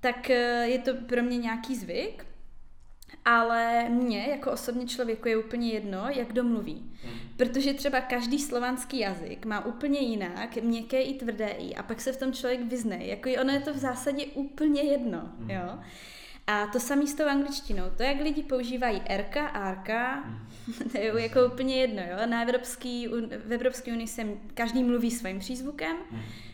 tak 0.00 0.30
eh, 0.30 0.66
je 0.68 0.78
to 0.78 0.94
pro 0.94 1.22
mě 1.22 1.38
nějaký 1.38 1.76
zvyk, 1.76 2.26
ale 3.24 3.88
mně 3.88 4.26
jako 4.30 4.50
osobně 4.50 4.86
člověku 4.86 5.28
je 5.28 5.36
úplně 5.36 5.72
jedno, 5.72 6.06
jak 6.08 6.28
kdo 6.28 6.44
mluví. 6.44 6.90
Protože 7.36 7.74
třeba 7.74 8.00
každý 8.00 8.38
slovanský 8.38 8.98
jazyk 8.98 9.46
má 9.46 9.64
úplně 9.64 10.00
jinak, 10.00 10.56
měkké 10.56 11.02
i 11.02 11.14
tvrdé 11.14 11.48
i, 11.48 11.74
a 11.74 11.82
pak 11.82 12.00
se 12.00 12.12
v 12.12 12.16
tom 12.16 12.32
člověk 12.32 12.60
vyzne. 12.60 13.06
Jako 13.06 13.30
ono 13.40 13.52
je 13.52 13.60
to 13.60 13.74
v 13.74 13.76
zásadě 13.76 14.26
úplně 14.26 14.82
jedno, 14.82 15.32
jo. 15.48 15.78
A 16.46 16.66
to 16.66 16.80
samé 16.80 17.06
s 17.06 17.14
tou 17.14 17.24
angličtinou. 17.26 17.84
To, 17.96 18.02
jak 18.02 18.20
lidi 18.20 18.42
používají 18.42 19.02
RK, 19.16 19.36
RK, 19.72 19.90
to 20.92 20.98
je 20.98 21.22
jako 21.22 21.46
úplně 21.46 21.76
jedno, 21.76 22.02
jo. 22.02 22.26
Na 22.26 22.42
Evropský, 22.42 23.08
v 23.46 23.52
Evropské 23.52 23.92
unii 23.92 24.08
se 24.08 24.26
každý 24.54 24.84
mluví 24.84 25.10
svým 25.10 25.38
přízvukem, 25.38 25.96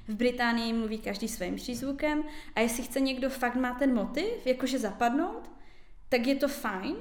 v 0.08 0.14
Británii 0.14 0.72
mluví 0.72 0.98
každý 0.98 1.28
svým 1.28 1.56
přízvukem 1.56 2.24
a 2.54 2.60
jestli 2.60 2.82
chce 2.82 3.00
někdo 3.00 3.30
fakt 3.30 3.54
má 3.54 3.74
ten 3.74 3.94
motiv, 3.94 4.46
jakože 4.46 4.78
zapadnout, 4.78 5.50
tak 6.10 6.26
je 6.26 6.34
to 6.34 6.48
fajn, 6.48 6.96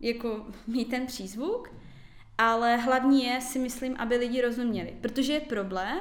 jako 0.00 0.46
mít 0.66 0.90
ten 0.90 1.06
přízvuk, 1.06 1.72
ale 2.38 2.76
hlavní 2.76 3.24
je, 3.24 3.40
si 3.40 3.58
myslím, 3.58 3.96
aby 3.98 4.16
lidi 4.16 4.42
rozuměli. 4.42 4.96
Protože 5.00 5.32
je 5.32 5.40
problém, 5.40 6.00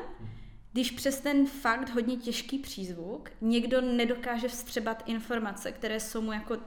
když 0.73 0.91
přes 0.91 1.19
ten 1.19 1.47
fakt 1.47 1.89
hodně 1.89 2.17
těžký 2.17 2.59
přízvuk 2.59 3.29
někdo 3.41 3.81
nedokáže 3.81 4.47
vstřebat 4.47 5.03
informace, 5.05 5.71
které 5.71 5.99
jsou 5.99 6.21
mu 6.21 6.31
jako 6.31 6.57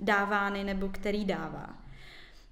dávány 0.00 0.64
nebo 0.64 0.88
který 0.88 1.24
dává. 1.24 1.78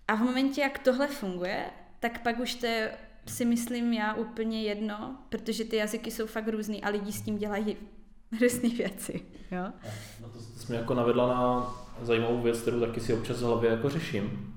A 0.09 0.15
v 0.15 0.21
momentě, 0.21 0.61
jak 0.61 0.79
tohle 0.79 1.09
funguje, 1.09 1.71
tak 2.01 2.23
pak 2.23 2.39
už 2.39 2.55
to 2.55 2.67
je, 2.67 2.99
si 3.27 3.45
myslím 3.45 3.93
já 3.93 4.15
úplně 4.15 4.63
jedno, 4.63 5.17
protože 5.29 5.65
ty 5.65 5.77
jazyky 5.77 6.11
jsou 6.11 6.27
fakt 6.27 6.49
různý 6.49 6.83
a 6.83 6.89
lidi 6.89 7.13
s 7.13 7.23
tím 7.23 7.39
dělají 7.39 7.77
různé 8.41 8.69
věci. 8.69 9.27
Jo? 9.51 9.73
No 10.21 10.29
to, 10.29 10.39
mě 10.69 10.79
jako 10.79 10.95
navedla 10.95 11.29
na 11.29 11.75
zajímavou 12.03 12.43
věc, 12.43 12.61
kterou 12.61 12.81
taky 12.81 13.01
si 13.01 13.15
občas 13.15 13.41
v 13.43 13.45
hlavě 13.45 13.71
jako 13.71 13.89
řeším. 13.89 14.55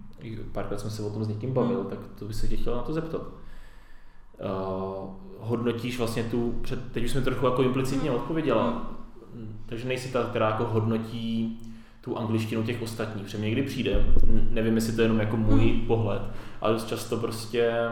Párkrát 0.51 0.79
jsem 0.79 0.89
se 0.89 1.03
o 1.03 1.09
tom 1.09 1.23
s 1.23 1.27
někým 1.27 1.53
bavil, 1.53 1.79
hmm. 1.79 1.89
tak 1.89 1.99
to 2.19 2.25
by 2.25 2.33
se 2.33 2.47
tě 2.47 2.57
chtěla 2.57 2.77
na 2.77 2.83
to 2.83 2.93
zeptat. 2.93 3.21
Uh, 3.21 5.09
hodnotíš 5.39 5.97
vlastně 5.97 6.23
tu, 6.23 6.59
před, 6.61 6.91
teď 6.91 7.03
už 7.03 7.11
jsme 7.11 7.21
trochu 7.21 7.45
jako 7.45 7.63
implicitně 7.63 8.11
odpověděla, 8.11 8.91
hmm. 9.35 9.59
takže 9.65 9.87
nejsi 9.87 10.13
ta, 10.13 10.23
která 10.23 10.49
jako 10.49 10.65
hodnotí 10.65 11.59
tu 12.01 12.17
angličtinu 12.17 12.63
těch 12.63 12.81
ostatních. 12.81 13.23
Protože 13.23 13.37
někdy 13.37 13.63
přijde, 13.63 14.05
nevím, 14.49 14.75
jestli 14.75 14.93
to 14.93 15.01
je 15.01 15.05
jenom 15.05 15.19
jako 15.19 15.37
můj 15.37 15.71
hmm. 15.71 15.87
pohled, 15.87 16.21
ale 16.61 16.73
dost 16.73 16.87
často 16.87 17.17
prostě 17.17 17.89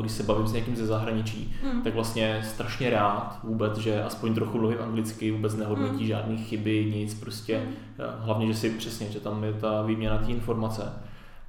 když 0.00 0.12
se 0.12 0.22
bavím 0.22 0.46
s 0.46 0.52
někým 0.52 0.76
ze 0.76 0.86
zahraničí, 0.86 1.54
mm. 1.64 1.82
tak 1.82 1.94
vlastně 1.94 2.42
strašně 2.44 2.90
rád 2.90 3.38
vůbec, 3.44 3.78
že 3.78 4.02
aspoň 4.02 4.34
trochu 4.34 4.58
mluvím 4.58 4.78
anglicky, 4.82 5.30
vůbec 5.30 5.56
nehodnotí 5.56 6.02
mm. 6.02 6.08
žádné 6.08 6.36
chyby, 6.36 6.92
nic, 6.94 7.14
prostě 7.14 7.58
mm. 7.58 7.74
hlavně, 8.18 8.46
že 8.46 8.54
si 8.54 8.70
přesně, 8.70 9.10
že 9.10 9.20
tam 9.20 9.44
je 9.44 9.52
ta 9.52 9.82
výměna 9.82 10.18
té 10.18 10.26
informace. 10.26 10.92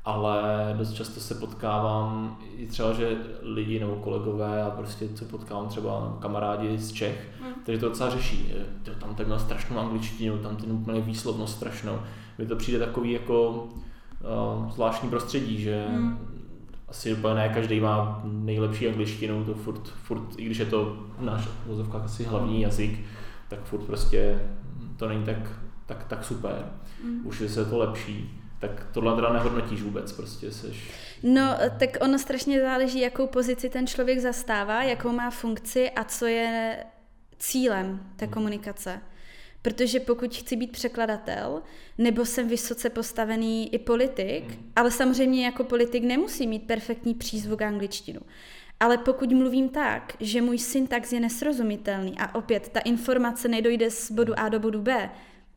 Ale 0.05 0.41
dost 0.77 0.93
často 0.93 1.19
se 1.19 1.35
potkávám 1.35 2.37
i 2.57 2.67
třeba, 2.67 2.93
že 2.93 3.17
lidi 3.41 3.79
nebo 3.79 3.95
kolegové 3.95 4.63
a 4.63 4.69
prostě 4.69 5.09
co 5.15 5.25
potkávám 5.25 5.67
třeba 5.67 6.17
kamarádi 6.19 6.77
z 6.77 6.91
Čech, 6.91 7.29
mm. 7.41 7.53
kteří 7.63 7.79
to 7.79 7.89
docela 7.89 8.09
řeší. 8.09 8.53
To 8.83 8.91
tam 8.91 9.15
tak 9.15 9.27
měl 9.27 9.39
strašnou 9.39 9.79
angličtinu, 9.79 10.37
tam 10.37 10.55
ten 10.55 10.71
úplně 10.71 11.01
výslovnost 11.01 11.55
strašnou. 11.55 11.99
Mně 12.37 12.47
to 12.47 12.55
přijde 12.55 12.79
takový 12.79 13.11
jako 13.11 13.49
uh, 13.49 14.71
zvláštní 14.71 15.09
prostředí, 15.09 15.61
že 15.61 15.85
mm 15.89 16.30
asi 16.91 17.13
úplně 17.13 17.35
ne 17.35 17.49
každý 17.49 17.79
má 17.79 18.21
nejlepší 18.23 18.87
angličtinu, 18.87 19.45
to 19.45 19.53
furt, 19.53 19.87
furt, 19.87 20.23
i 20.37 20.45
když 20.45 20.57
je 20.57 20.65
to 20.65 20.97
náš 21.19 21.47
vozovka 21.65 21.97
asi 21.97 22.23
hlavní 22.23 22.61
jazyk, 22.61 22.99
tak 23.49 23.63
furt 23.63 23.81
prostě 23.81 24.39
to 24.97 25.07
není 25.07 25.23
tak, 25.23 25.37
tak, 25.85 26.03
tak 26.03 26.23
super. 26.23 26.71
Mm. 27.03 27.27
Už 27.27 27.41
je 27.41 27.49
se 27.49 27.65
to 27.65 27.77
lepší. 27.77 28.37
Tak 28.59 28.87
tohle 28.93 29.15
teda 29.15 29.33
nehodnotíš 29.33 29.81
vůbec, 29.81 30.11
prostě 30.11 30.51
seš... 30.51 30.91
No, 31.23 31.57
tak 31.79 31.97
ono 32.01 32.19
strašně 32.19 32.61
záleží, 32.61 32.99
jakou 32.99 33.27
pozici 33.27 33.69
ten 33.69 33.87
člověk 33.87 34.19
zastává, 34.19 34.83
jakou 34.83 35.11
má 35.11 35.29
funkci 35.29 35.91
a 35.91 36.03
co 36.03 36.25
je 36.25 36.77
cílem 37.39 37.99
té 38.15 38.25
mm. 38.25 38.31
komunikace. 38.31 39.01
Protože 39.61 39.99
pokud 39.99 40.35
chci 40.35 40.55
být 40.55 40.71
překladatel, 40.71 41.61
nebo 41.97 42.25
jsem 42.25 42.47
vysoce 42.47 42.89
postavený 42.89 43.73
i 43.73 43.79
politik, 43.79 44.43
mm. 44.43 44.71
ale 44.75 44.91
samozřejmě 44.91 45.45
jako 45.45 45.63
politik 45.63 46.03
nemusí 46.03 46.47
mít 46.47 46.67
perfektní 46.67 47.13
přízvuk 47.13 47.61
angličtinu. 47.61 48.19
Ale 48.79 48.97
pokud 48.97 49.31
mluvím 49.31 49.69
tak, 49.69 50.13
že 50.19 50.41
můj 50.41 50.57
syntax 50.57 51.13
je 51.13 51.19
nesrozumitelný 51.19 52.15
a 52.19 52.35
opět 52.35 52.69
ta 52.69 52.79
informace 52.79 53.47
nedojde 53.47 53.91
z 53.91 54.11
bodu 54.11 54.39
A 54.39 54.49
do 54.49 54.59
bodu 54.59 54.81
B, 54.81 55.09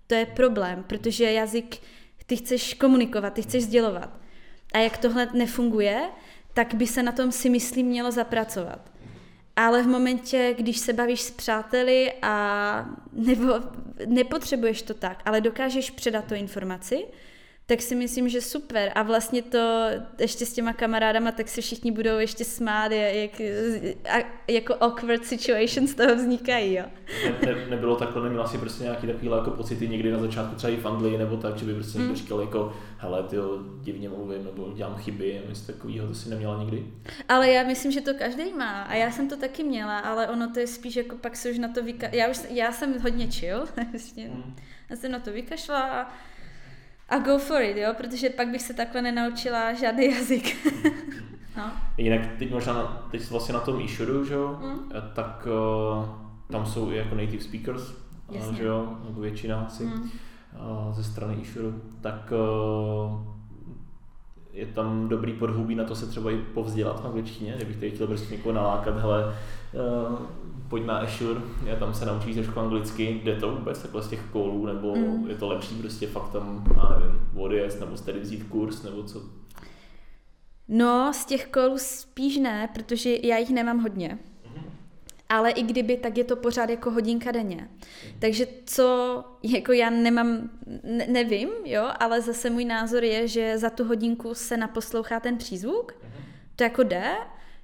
to 0.07 0.15
je 0.15 0.27
problém, 0.27 0.85
protože 0.87 1.33
jazyk, 1.33 1.77
ty 2.27 2.37
chceš 2.37 2.75
komunikovat, 2.75 3.33
ty 3.33 3.43
chceš 3.43 3.65
sdělovat. 3.65 4.21
A 4.73 4.79
jak 4.79 4.99
tohle 4.99 5.29
nefunguje, 5.33 6.11
tak 6.55 6.75
by 6.75 6.87
se 6.87 7.03
na 7.03 7.13
tom 7.13 7.33
si 7.33 7.51
myslím 7.51 7.87
mělo 7.87 8.13
zapracovat. 8.13 8.91
Ale 9.57 9.83
v 9.83 9.87
momentě, 9.87 10.55
když 10.59 10.79
se 10.79 10.93
bavíš 10.93 11.21
s 11.21 11.31
přáteli 11.31 12.13
a 12.23 12.87
nebo 13.13 13.55
nepotřebuješ 14.07 14.83
to 14.83 14.95
tak, 14.95 15.23
ale 15.25 15.41
dokážeš 15.41 15.91
předat 15.91 16.25
tu 16.25 16.35
informaci, 16.35 17.05
tak 17.67 17.83
si 17.83 17.95
myslím, 17.95 18.29
že 18.29 18.41
super. 18.41 18.93
A 18.95 19.03
vlastně 19.03 19.43
to 19.43 19.87
ještě 20.19 20.47
s 20.47 20.53
těma 20.53 20.73
kamarádama, 20.73 21.33
tak 21.33 21.49
se 21.49 21.61
všichni 21.61 21.93
budou 21.93 22.19
ještě 22.19 22.45
smát, 22.45 22.93
jak, 22.93 23.41
a, 24.11 24.27
jako 24.49 24.75
awkward 24.81 25.25
situations 25.25 25.91
z 25.91 25.95
toho 25.95 26.15
vznikají, 26.15 26.75
jo. 26.75 26.85
Ne, 27.25 27.55
ne, 27.55 27.67
nebylo 27.71 27.97
takhle, 27.97 28.23
neměla 28.23 28.47
si 28.49 28.59
prostě 28.59 28.83
nějaký 28.83 29.07
takový 29.07 29.27
jako 29.27 29.51
pocity 29.51 29.89
někdy 29.89 30.13
na 30.13 30.19
začátku 30.19 30.55
třeba 30.55 30.73
i 30.73 30.77
v 30.77 30.87
Anglii, 30.87 31.19
nebo 31.19 31.37
tak, 31.37 31.59
že 31.59 31.65
by 31.65 31.75
prostě 31.75 31.99
někdo 31.99 32.13
mm. 32.13 32.17
říkal 32.17 32.41
jako, 32.41 32.77
hele, 32.99 33.23
ty 33.23 33.37
divně 33.81 34.09
mluvím, 34.09 34.45
nebo 34.45 34.73
dělám 34.77 34.97
chyby, 34.97 35.39
a 35.39 35.49
něco 35.49 35.73
takového, 35.73 36.09
to 36.09 36.15
si 36.15 36.31
neměla 36.31 36.59
nikdy? 36.59 36.87
Ale 37.29 37.51
já 37.51 37.63
myslím, 37.63 37.93
že 37.93 38.01
to 38.01 38.15
každý 38.15 38.53
má 38.53 38.83
a 38.83 38.95
já 38.95 39.11
jsem 39.11 39.29
to 39.29 39.37
taky 39.37 39.65
měla, 39.65 39.99
ale 39.99 40.29
ono 40.29 40.51
to 40.51 40.61
je 40.61 40.67
spíš 40.67 40.97
jako 40.97 41.17
pak 41.17 41.37
se 41.37 41.51
už 41.51 41.59
na 41.59 41.69
to 41.69 41.83
vyka... 41.83 42.09
Já, 42.13 42.29
už, 42.29 42.41
já 42.51 42.73
jsem 42.73 43.01
hodně 43.01 43.27
chill, 43.27 43.65
mm. 44.17 44.55
já 44.91 44.97
jsem 44.97 45.13
na 45.13 45.19
to 45.19 45.33
vykašla 45.33 45.83
a 45.83 46.13
a 47.09 47.19
go 47.19 47.39
for 47.39 47.63
it, 47.63 47.77
jo, 47.77 47.95
protože 47.97 48.31
pak 48.31 48.49
bych 48.49 48.63
se 48.63 48.75
takhle 48.75 49.03
nenaučila 49.03 49.73
žádný 49.73 50.11
jazyk. 50.11 50.57
no. 51.57 51.73
Jinak 51.99 52.21
teď 52.39 52.51
možná, 52.51 53.07
teď 53.11 53.31
vlastně 53.31 53.55
na 53.55 53.61
tom 53.61 53.81
e 53.81 53.89
že 54.25 54.35
jo, 54.35 54.59
mm. 54.63 54.91
tak 55.15 55.49
uh, 55.99 56.05
tam 56.51 56.67
jsou 56.67 56.91
i 56.91 56.97
jako 56.97 57.15
native 57.15 57.43
speakers, 57.43 57.95
Jasně. 58.31 58.57
že 58.57 58.65
jo, 58.65 58.99
nebo 59.05 59.21
většina 59.21 59.61
asi 59.61 59.85
mm. 59.85 60.03
uh, 60.03 60.93
ze 60.93 61.05
strany 61.05 61.35
e 61.35 61.61
tak 62.01 62.33
uh, 62.33 63.35
je 64.53 64.67
tam 64.67 65.09
dobrý 65.09 65.33
podhubí 65.33 65.75
na 65.75 65.85
to 65.85 65.97
se 65.97 66.07
třeba 66.07 66.31
i 66.31 66.37
povzdělat 66.37 67.03
v 67.03 67.07
angličtině, 67.07 67.55
že 67.59 67.65
bych 67.65 67.77
tady 67.77 67.91
chtěl 67.91 68.07
prostě 68.07 68.37
někoho 68.37 68.53
nalákat, 68.53 68.99
hele, 68.99 69.37
uh, 69.73 70.19
pojď 70.75 70.87
na 70.87 70.99
Azure, 70.99 71.41
já 71.65 71.77
tam 71.77 71.95
se 71.95 72.07
naučíš 72.07 72.35
trošku 72.35 72.61
anglicky, 72.61 73.21
jde 73.25 73.37
to 73.37 73.51
vůbec 73.51 73.83
takhle 73.83 74.03
z 74.03 74.09
těch 74.09 74.21
kolů, 74.33 74.67
nebo 74.67 74.97
mm. 74.97 75.31
je 75.31 75.37
to 75.37 75.49
lepší 75.49 75.75
prostě 75.75 76.07
fakt 76.07 76.33
tam, 76.33 76.65
já 76.77 76.99
nevím, 76.99 77.29
odjezd, 77.37 77.81
nebo 77.81 77.97
tady 77.97 78.21
vzít 78.21 78.43
kurz, 78.43 78.83
nebo 78.83 79.03
co? 79.03 79.23
No, 80.69 81.13
z 81.13 81.25
těch 81.25 81.47
kolů 81.47 81.79
spíš 81.79 82.37
ne, 82.37 82.69
protože 82.75 83.17
já 83.23 83.39
jich 83.39 83.51
nemám 83.51 83.79
hodně. 83.79 84.19
Mhm. 84.47 84.65
Ale 85.29 85.51
i 85.51 85.63
kdyby, 85.63 85.97
tak 85.97 86.19
je 86.19 86.25
to 86.25 86.37
pořád 86.37 86.71
jako 86.71 86.91
hodinka 86.91 87.33
denně. 87.33 87.57
Mhm. 87.57 88.15
Takže 88.19 88.47
co, 88.67 89.25
jako 89.43 89.73
já 89.73 89.91
nemám, 89.91 90.51
ne, 90.83 91.07
nevím, 91.09 91.49
jo, 91.65 91.91
ale 92.01 92.21
zase 92.21 92.51
můj 92.51 92.65
názor 92.65 93.05
je, 93.05 93.29
že 93.29 93.59
za 93.59 93.71
tu 93.71 93.85
hodinku 93.85 94.35
se 94.35 94.57
naposlouchá 94.57 95.21
ten 95.21 95.37
přízvuk, 95.37 95.95
mhm. 96.03 96.23
to 96.57 96.65
jako 96.65 96.83
jde, 96.83 97.13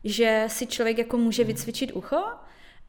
že 0.04 0.44
si 0.48 0.66
člověk 0.66 0.98
jako 0.98 1.16
může 1.16 1.44
vycvičit 1.44 1.92
ucho, 1.92 2.22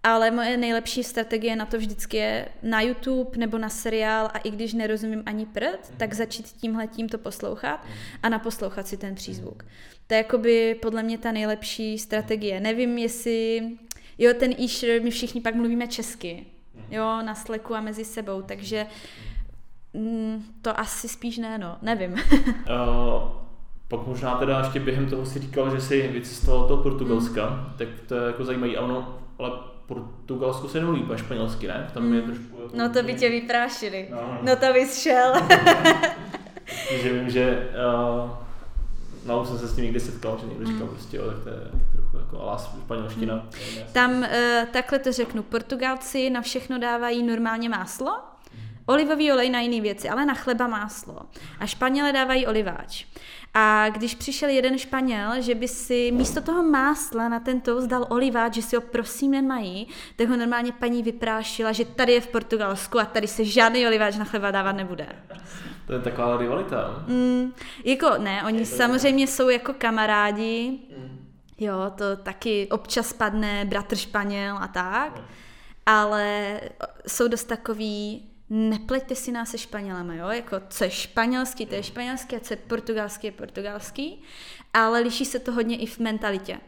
ale 0.03 0.31
moje 0.31 0.57
nejlepší 0.57 1.03
strategie 1.03 1.55
na 1.55 1.65
to 1.65 1.77
vždycky 1.77 2.17
je 2.17 2.47
na 2.63 2.81
YouTube 2.81 3.37
nebo 3.37 3.57
na 3.57 3.69
seriál 3.69 4.29
a 4.33 4.37
i 4.37 4.51
když 4.51 4.73
nerozumím 4.73 5.23
ani 5.25 5.45
prd, 5.45 5.93
tak 5.97 6.13
začít 6.13 6.45
tímhle 6.45 6.87
tím 6.87 7.09
to 7.09 7.17
poslouchat 7.17 7.83
mhm. 7.83 7.93
a 8.23 8.29
naposlouchat 8.29 8.87
si 8.87 8.97
ten 8.97 9.15
přízvuk. 9.15 9.65
To 10.07 10.13
je 10.13 10.17
jakoby 10.17 10.75
podle 10.81 11.03
mě 11.03 11.17
ta 11.17 11.31
nejlepší 11.31 11.97
strategie. 11.97 12.59
Nevím, 12.59 12.97
jestli... 12.97 13.69
Jo, 14.17 14.33
ten 14.39 14.51
e 14.51 14.99
my 14.99 15.11
všichni 15.11 15.41
pak 15.41 15.55
mluvíme 15.55 15.87
česky. 15.87 16.45
Mhm. 16.75 16.85
Jo, 16.89 17.21
na 17.21 17.35
Slacku 17.35 17.75
a 17.75 17.81
mezi 17.81 18.05
sebou, 18.05 18.41
takže 18.41 18.85
mm, 19.93 20.43
to 20.61 20.79
asi 20.79 21.07
spíš 21.07 21.37
ne, 21.37 21.57
no. 21.57 21.77
Nevím. 21.81 22.13
uh, 22.13 22.19
pak 23.87 24.07
možná 24.07 24.37
teda 24.37 24.59
ještě 24.59 24.79
během 24.79 25.09
toho 25.09 25.25
si 25.25 25.39
říkal, 25.39 25.75
že 25.75 25.81
jsi 25.81 26.07
vycestoval 26.07 26.67
do 26.67 26.77
Portugalska, 26.77 27.49
mm. 27.49 27.73
tak 27.77 27.87
to 28.07 28.15
je 28.15 28.27
jako 28.27 28.43
zajímavé. 28.43 28.75
A 28.75 28.81
ono, 28.81 29.19
ale 29.39 29.51
Portugalsku 29.93 30.67
se 30.67 30.79
nemluví 30.79 31.03
po 31.03 31.17
španělsky, 31.17 31.67
ne? 31.67 31.89
Tam 31.93 32.03
mm. 32.03 32.13
je 32.13 32.21
trošku... 32.21 32.61
Jako... 32.63 32.77
No 32.77 32.89
to 32.89 33.03
by 33.03 33.13
tě 33.13 33.29
vyprášili. 33.29 34.07
No, 34.11 34.37
no 34.41 34.55
to 34.55 34.73
bys 34.73 35.01
šel. 35.01 35.33
že 37.01 37.13
vím, 37.13 37.29
že... 37.29 37.69
Uh, 38.23 38.29
no, 39.25 39.41
už 39.41 39.47
jsem 39.47 39.59
se 39.59 39.67
s 39.67 39.75
tím 39.75 39.83
někdy 39.83 39.99
setkal, 39.99 40.37
že 40.41 40.47
někdo 40.47 40.65
říkal 40.65 40.87
mm. 40.87 40.93
prostě, 40.93 41.17
jo, 41.17 41.23
tak 41.25 41.43
to 41.43 41.49
je 41.49 41.55
trochu 41.95 42.17
jako 42.17 42.41
alá 42.41 42.57
španělština. 42.57 43.35
Mm. 43.35 43.83
Tam 43.91 44.11
uh, 44.11 44.27
takhle 44.71 44.99
to 44.99 45.11
řeknu. 45.11 45.43
Portugalci 45.43 46.29
na 46.29 46.41
všechno 46.41 46.79
dávají 46.79 47.23
normálně 47.23 47.69
máslo, 47.69 48.19
olivový 48.85 49.31
olej 49.31 49.49
na 49.49 49.59
jiné 49.59 49.81
věci, 49.81 50.09
ale 50.09 50.25
na 50.25 50.33
chleba 50.33 50.67
máslo. 50.67 51.21
A 51.59 51.65
Španělé 51.65 52.13
dávají 52.13 52.47
oliváč. 52.47 53.07
A 53.53 53.89
když 53.89 54.15
přišel 54.15 54.49
jeden 54.49 54.77
Španěl, 54.77 55.41
že 55.41 55.55
by 55.55 55.67
si 55.67 56.11
místo 56.11 56.41
toho 56.41 56.63
másla 56.63 57.29
na 57.29 57.39
ten 57.39 57.61
toast 57.61 57.87
dal 57.87 58.05
oliváč, 58.09 58.53
že 58.53 58.61
si 58.61 58.75
ho 58.75 58.81
prosím 58.81 59.31
nemají, 59.31 59.87
tak 60.15 60.29
ho 60.29 60.37
normálně 60.37 60.71
paní 60.71 61.03
vyprášila, 61.03 61.71
že 61.71 61.85
tady 61.85 62.13
je 62.13 62.21
v 62.21 62.27
Portugalsku 62.27 62.99
a 62.99 63.05
tady 63.05 63.27
se 63.27 63.45
žádný 63.45 63.87
oliváč 63.87 64.15
na 64.15 64.25
chleba 64.25 64.51
dávat 64.51 64.71
nebude. 64.71 65.07
To 65.87 65.93
je 65.93 65.99
taková 65.99 66.37
rivalita. 66.37 67.03
Mm, 67.07 67.53
jako 67.85 68.09
ne, 68.17 68.43
oni 68.43 68.65
samozřejmě 68.65 69.27
jsou 69.27 69.49
jako 69.49 69.73
kamarádi, 69.73 70.79
mm. 70.97 71.27
jo, 71.59 71.75
to 71.95 72.15
taky 72.15 72.67
občas 72.71 73.13
padne 73.13 73.65
bratr 73.65 73.95
Španěl 73.95 74.57
a 74.57 74.67
tak, 74.67 75.17
mm. 75.17 75.23
ale 75.85 76.59
jsou 77.07 77.27
dost 77.27 77.43
takový, 77.43 78.30
nepleťte 78.51 79.15
si 79.15 79.31
nás 79.31 79.49
se 79.49 79.57
Španělama, 79.57 80.13
jo, 80.13 80.29
jako 80.29 80.61
co 80.69 80.83
je 80.83 80.89
španělský, 80.89 81.65
to 81.65 81.75
je 81.75 81.83
španělský 81.83 82.35
a 82.35 82.39
co 82.39 82.53
je 82.53 82.57
portugalský, 82.67 83.27
je 83.27 83.31
portugalský, 83.31 84.21
ale 84.73 84.99
liší 84.99 85.25
se 85.25 85.39
to 85.39 85.51
hodně 85.51 85.77
i 85.77 85.85
v 85.85 85.99
mentalitě. 85.99 86.59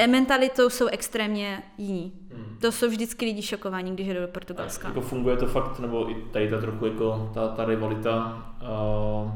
hmm. 0.00 0.10
mentalitou 0.10 0.70
jsou 0.70 0.86
extrémně 0.86 1.62
jiní. 1.78 2.12
Hmm. 2.34 2.58
To 2.60 2.72
jsou 2.72 2.88
vždycky 2.88 3.24
lidi 3.24 3.42
šokovaní, 3.42 3.92
když 3.92 4.08
jdou 4.08 4.20
do 4.20 4.28
Portugalska. 4.28 4.88
Jako 4.88 5.00
funguje 5.00 5.36
to 5.36 5.46
fakt, 5.46 5.78
nebo 5.78 6.10
i 6.10 6.14
tady 6.32 6.50
ta 6.50 6.60
trochu 6.60 6.86
jako 6.86 7.30
ta, 7.34 7.48
ta 7.48 7.64
rivalita 7.64 8.44
uh, 8.62 9.30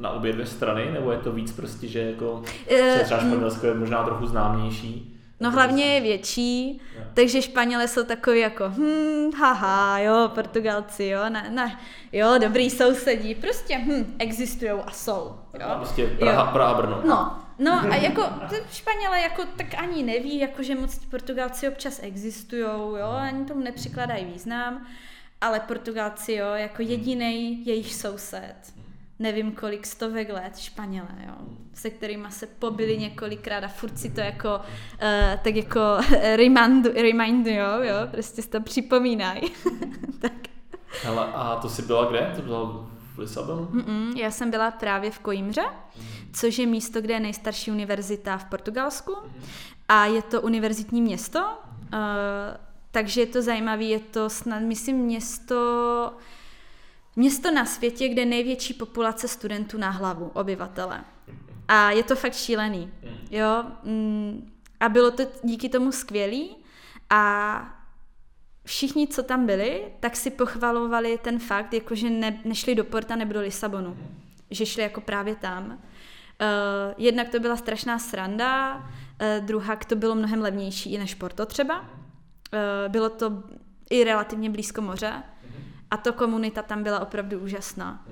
na 0.00 0.10
obě 0.10 0.32
dvě 0.32 0.46
strany, 0.46 0.92
nebo 0.92 1.12
je 1.12 1.18
to 1.18 1.32
víc 1.32 1.52
prostě, 1.52 1.88
že 1.88 2.00
jako 2.00 2.32
uh, 2.32 3.02
třeba 3.04 3.20
Španělsko 3.20 3.66
je 3.66 3.74
možná 3.74 4.04
trochu 4.04 4.26
známější? 4.26 5.17
No 5.40 5.50
hlavně 5.50 5.84
je 5.84 6.00
větší, 6.00 6.80
takže 7.14 7.42
Španělé 7.42 7.88
jsou 7.88 8.04
takový 8.04 8.40
jako 8.40 8.68
hm, 8.68 9.32
haha, 9.38 9.98
jo, 9.98 10.30
Portugalci, 10.34 11.04
jo, 11.04 11.20
ne, 11.28 11.50
ne, 11.50 11.78
jo, 12.12 12.38
dobrý 12.38 12.70
sousedí, 12.70 13.34
prostě 13.34 13.78
hm, 13.78 14.16
existují 14.18 14.70
a 14.70 14.90
jsou, 14.90 15.36
jo. 15.60 15.68
Prostě 15.76 16.06
Praha, 16.06 16.44
jo. 16.44 16.52
Praha, 16.52 16.74
Brno. 16.74 17.02
No, 17.04 17.38
no 17.58 17.92
a 17.92 17.96
jako 18.02 18.22
Španělé 18.72 19.20
jako 19.20 19.42
tak 19.56 19.74
ani 19.74 20.02
neví, 20.02 20.38
jako 20.38 20.62
že 20.62 20.74
moc 20.74 20.98
Portugalci 20.98 21.68
občas 21.68 22.00
existují, 22.02 22.62
jo, 22.98 23.10
ani 23.10 23.44
tomu 23.44 23.60
nepřikladají 23.60 24.24
význam, 24.24 24.86
ale 25.40 25.60
Portugalci, 25.60 26.32
jo, 26.32 26.46
jako 26.54 26.82
jediný 26.82 27.66
jejich 27.66 27.94
soused 27.94 28.77
nevím 29.18 29.52
kolik 29.52 29.86
stovek 29.86 30.32
let 30.32 30.58
Španělé, 30.58 31.08
jo, 31.26 31.34
se 31.74 31.90
kterými 31.90 32.26
se 32.30 32.46
pobili 32.46 32.98
několikrát 32.98 33.64
a 33.64 33.68
furt 33.68 33.98
si 33.98 34.10
to 34.10 34.20
jako, 34.20 34.56
uh, 34.56 35.40
tak 35.42 35.56
jako 35.56 35.80
remindu, 36.36 36.90
remindu, 37.02 37.50
jo, 37.50 37.82
jo, 37.82 37.94
prostě 38.10 38.42
si 38.42 38.48
to 38.48 38.60
připomínají. 38.60 39.42
tak. 40.20 40.32
Hele, 41.02 41.26
a 41.34 41.56
to 41.56 41.68
jsi 41.68 41.82
byla 41.82 42.10
kde? 42.10 42.32
To 42.36 42.42
byla 42.42 42.88
v 43.14 43.18
Lisabonu? 43.18 43.64
Mm-mm, 43.64 44.16
já 44.16 44.30
jsem 44.30 44.50
byla 44.50 44.70
právě 44.70 45.10
v 45.10 45.18
Coimbře, 45.18 45.64
což 46.32 46.58
je 46.58 46.66
místo, 46.66 47.00
kde 47.00 47.14
je 47.14 47.20
nejstarší 47.20 47.70
univerzita 47.70 48.38
v 48.38 48.44
Portugalsku 48.44 49.16
a 49.88 50.04
je 50.06 50.22
to 50.22 50.42
univerzitní 50.42 51.02
město, 51.02 51.40
uh, 51.40 51.48
takže 52.90 53.20
je 53.20 53.26
to 53.26 53.42
zajímavé, 53.42 53.84
je 53.84 53.98
to 53.98 54.30
snad, 54.30 54.62
myslím, 54.62 54.96
město 54.96 55.56
Město 57.18 57.50
na 57.50 57.64
světě, 57.64 58.08
kde 58.08 58.24
největší 58.24 58.74
populace 58.74 59.28
studentů 59.28 59.78
na 59.78 59.90
hlavu, 59.90 60.30
obyvatele. 60.34 61.04
A 61.68 61.90
je 61.90 62.02
to 62.02 62.16
fakt 62.16 62.34
šílený. 62.34 62.92
Jo? 63.30 63.64
Mm, 63.84 64.52
a 64.80 64.88
bylo 64.88 65.10
to 65.10 65.22
díky 65.42 65.68
tomu 65.68 65.92
skvělý. 65.92 66.56
A 67.10 67.78
všichni, 68.64 69.08
co 69.08 69.22
tam 69.22 69.46
byli, 69.46 69.92
tak 70.00 70.16
si 70.16 70.30
pochvalovali 70.30 71.18
ten 71.18 71.38
fakt, 71.38 71.74
jako 71.74 71.94
že 71.94 72.10
ne, 72.10 72.40
nešli 72.44 72.74
do 72.74 72.84
Porta 72.84 73.16
nebo 73.16 73.32
do 73.32 73.40
Lisabonu. 73.40 73.96
Že 74.50 74.66
šli 74.66 74.82
jako 74.82 75.00
právě 75.00 75.34
tam. 75.34 75.66
Uh, 75.66 75.78
jednak 76.98 77.28
to 77.28 77.40
byla 77.40 77.56
strašná 77.56 77.98
sranda, 77.98 78.76
uh, 78.76 79.46
druhá 79.46 79.76
to 79.76 79.96
bylo 79.96 80.14
mnohem 80.14 80.40
levnější 80.40 80.98
než 80.98 81.14
Porto 81.14 81.46
třeba. 81.46 81.80
Uh, 81.80 81.88
bylo 82.88 83.08
to 83.08 83.42
i 83.90 84.04
relativně 84.04 84.50
blízko 84.50 84.80
moře. 84.80 85.22
A 85.90 85.96
to 85.96 86.12
komunita 86.12 86.62
tam 86.62 86.82
byla 86.82 87.00
opravdu 87.00 87.38
úžasná. 87.38 88.04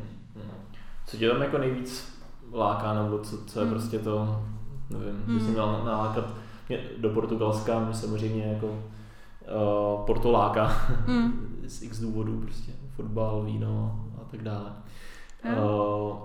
Co 1.06 1.16
tě 1.16 1.28
tam 1.28 1.42
jako 1.42 1.58
nejvíc 1.58 2.16
láká, 2.52 2.94
nebo 2.94 3.18
co, 3.18 3.44
co 3.46 3.60
je 3.60 3.66
hmm. 3.66 3.74
prostě 3.74 3.98
to, 3.98 4.42
nevím, 4.90 5.22
hmm. 5.26 5.40
jsi 5.40 5.50
měla 5.50 5.84
nalákat 5.84 6.24
mě 6.68 6.80
do 6.98 7.10
Portugalska, 7.10 7.80
mě 7.80 7.94
samozřejmě 7.94 8.44
jako 8.44 8.66
uh, 8.66 10.06
Porto 10.06 10.30
láká 10.30 10.64
hmm. 11.06 11.62
z 11.66 11.82
x 11.82 12.00
důvodů, 12.00 12.40
prostě 12.40 12.72
fotbal, 12.96 13.42
víno 13.42 14.04
a 14.20 14.24
tak 14.30 14.42
dále. 14.42 14.72
Hmm. 15.42 15.58
Uh, 15.58 16.18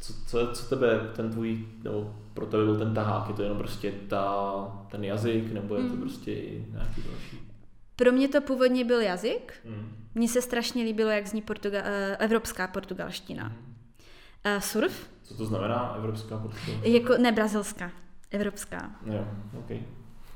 co, 0.00 0.12
co, 0.26 0.52
co 0.52 0.68
tebe, 0.68 1.10
ten 1.16 1.30
tvůj, 1.30 1.66
nebo 1.82 2.14
pro 2.34 2.46
tebe 2.46 2.64
byl 2.64 2.78
ten 2.78 2.94
tahák, 2.94 3.28
je 3.28 3.34
to 3.34 3.42
jenom 3.42 3.58
prostě 3.58 3.92
ta, 4.08 4.54
ten 4.90 5.04
jazyk, 5.04 5.52
nebo 5.52 5.74
je 5.74 5.82
to 5.82 5.88
hmm. 5.88 6.00
prostě 6.00 6.30
nějaký 6.70 7.02
další? 7.02 7.53
Pro 7.96 8.12
mě 8.12 8.28
to 8.28 8.40
původně 8.40 8.84
byl 8.84 9.00
jazyk. 9.00 9.52
Hmm. 9.64 9.96
Mně 10.14 10.28
se 10.28 10.42
strašně 10.42 10.84
líbilo, 10.84 11.10
jak 11.10 11.26
zní 11.26 11.42
portuga- 11.42 11.82
uh, 11.82 12.16
evropská 12.18 12.66
portugalština. 12.66 13.46
Uh, 13.46 14.60
surf. 14.60 15.10
Co 15.22 15.36
to 15.36 15.46
znamená 15.46 15.94
evropská 15.96 16.38
portugalština? 16.38 16.80
Jako, 16.84 17.14
ne, 17.18 17.32
brazilská. 17.32 17.90
Evropská. 18.30 18.90
Jo, 19.06 19.28
ok. 19.58 19.70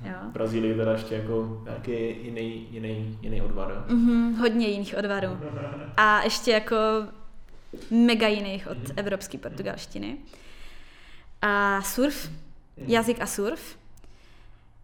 Jo. 0.04 0.14
Brazílie 0.32 0.74
teda 0.74 0.92
ještě 0.92 1.14
jako 1.14 1.62
nějaký 1.64 2.24
jiný, 2.24 2.68
jiný, 2.70 3.18
jiný 3.22 3.42
odvar? 3.42 3.84
Mm-hmm, 3.88 4.36
hodně 4.36 4.68
jiných 4.68 4.94
odvarů. 4.98 5.38
A 5.96 6.22
ještě 6.22 6.50
jako 6.50 6.76
mega 7.90 8.28
jiných 8.28 8.66
od 8.66 8.78
mm-hmm. 8.78 8.92
evropské 8.96 9.38
portugalštiny. 9.38 10.18
A 11.42 11.82
surf, 11.82 12.28
mm. 12.28 12.84
jazyk 12.86 13.20
a 13.20 13.26
surf. 13.26 13.77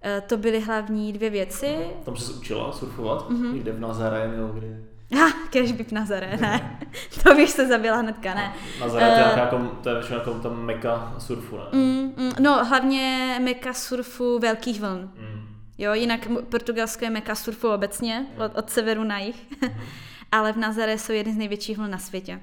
Eh, 0.07 0.21
to 0.21 0.37
byly 0.37 0.61
hlavní 0.61 1.13
dvě 1.13 1.31
věci. 1.31 1.77
Tam 2.05 2.17
se 2.17 2.33
učila 2.33 2.73
surfovat? 2.73 3.31
Mm-hmm. 3.31 3.53
Někde 3.53 3.73
v 3.73 3.81
Nazaré 3.81 4.29
nebo 4.29 4.49
kde? 4.49 4.81
Ha, 5.19 5.33
kež 5.51 5.73
by 5.73 5.85
v 5.85 5.93
Nazaré, 5.93 6.37
ne. 6.37 6.79
to 7.23 7.35
bych 7.35 7.51
se 7.51 7.67
zabila 7.67 7.97
hnedka, 7.97 8.35
ne. 8.35 8.53
Nazaré 8.81 9.07
to 9.07 9.21
je, 9.21 9.33
uh, 9.33 9.39
jako, 9.39 9.77
to 9.83 9.89
je 9.89 9.97
jako 10.11 10.35
tam 10.35 10.65
meka 10.65 11.15
surfu, 11.19 11.57
ne? 11.57 11.65
Mm, 11.73 12.13
mm, 12.17 12.33
no, 12.41 12.65
hlavně 12.65 13.39
meka 13.43 13.73
surfu 13.73 14.39
velkých 14.39 14.81
vln. 14.81 15.11
Mm. 15.19 15.47
Jo, 15.79 15.95
jinak 15.95 16.29
Portugalsko 16.49 17.05
je 17.05 17.11
meka 17.11 17.35
surfu 17.35 17.69
obecně, 17.69 18.27
mm. 18.37 18.43
od, 18.43 18.59
od 18.59 18.71
severu 18.71 19.05
na 19.05 19.19
jih. 19.19 19.47
Mm. 19.63 19.69
Ale 20.33 20.53
v 20.53 20.57
Nazaré 20.57 20.99
jsou 20.99 21.13
jedny 21.13 21.33
z 21.33 21.37
největších 21.37 21.79
vln 21.79 21.91
na 21.91 21.99
světě. 21.99 22.41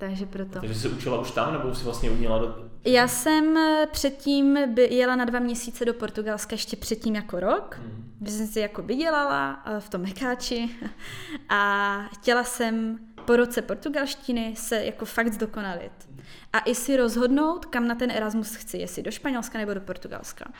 Takže 0.00 0.26
proto. 0.26 0.60
Takže 0.60 0.74
jsi 0.74 0.88
učila 0.88 1.20
už 1.20 1.30
tam, 1.30 1.52
nebo 1.52 1.74
jsi 1.74 1.84
vlastně 1.84 2.10
uměla 2.10 2.38
do, 2.38 2.70
já 2.84 3.08
jsem 3.08 3.56
eh, 3.56 3.86
předtím 3.92 4.58
by 4.74 4.94
jela 4.94 5.16
na 5.16 5.24
dva 5.24 5.38
měsíce 5.38 5.84
do 5.84 5.94
Portugalska 5.94 6.54
ještě 6.54 6.76
předtím 6.76 7.14
jako 7.14 7.40
rok, 7.40 7.80
mm. 8.20 8.26
jsem 8.26 8.46
si 8.46 8.60
jako 8.60 8.82
vydělala 8.82 9.62
eh, 9.66 9.80
v 9.80 9.88
tom 9.88 10.00
mekáči 10.00 10.70
a 11.48 11.98
chtěla 12.14 12.44
jsem 12.44 12.98
po 13.24 13.36
roce 13.36 13.62
portugalštiny 13.62 14.54
se 14.56 14.84
jako 14.84 15.04
fakt 15.04 15.32
zdokonalit. 15.32 15.92
A 16.52 16.58
i 16.58 16.74
si 16.74 16.96
rozhodnout, 16.96 17.66
kam 17.66 17.88
na 17.88 17.94
ten 17.94 18.10
Erasmus 18.10 18.54
chci, 18.54 18.78
jestli 18.78 19.02
do 19.02 19.10
Španělska 19.10 19.58
nebo 19.58 19.74
do 19.74 19.80
Portugalska. 19.80 20.52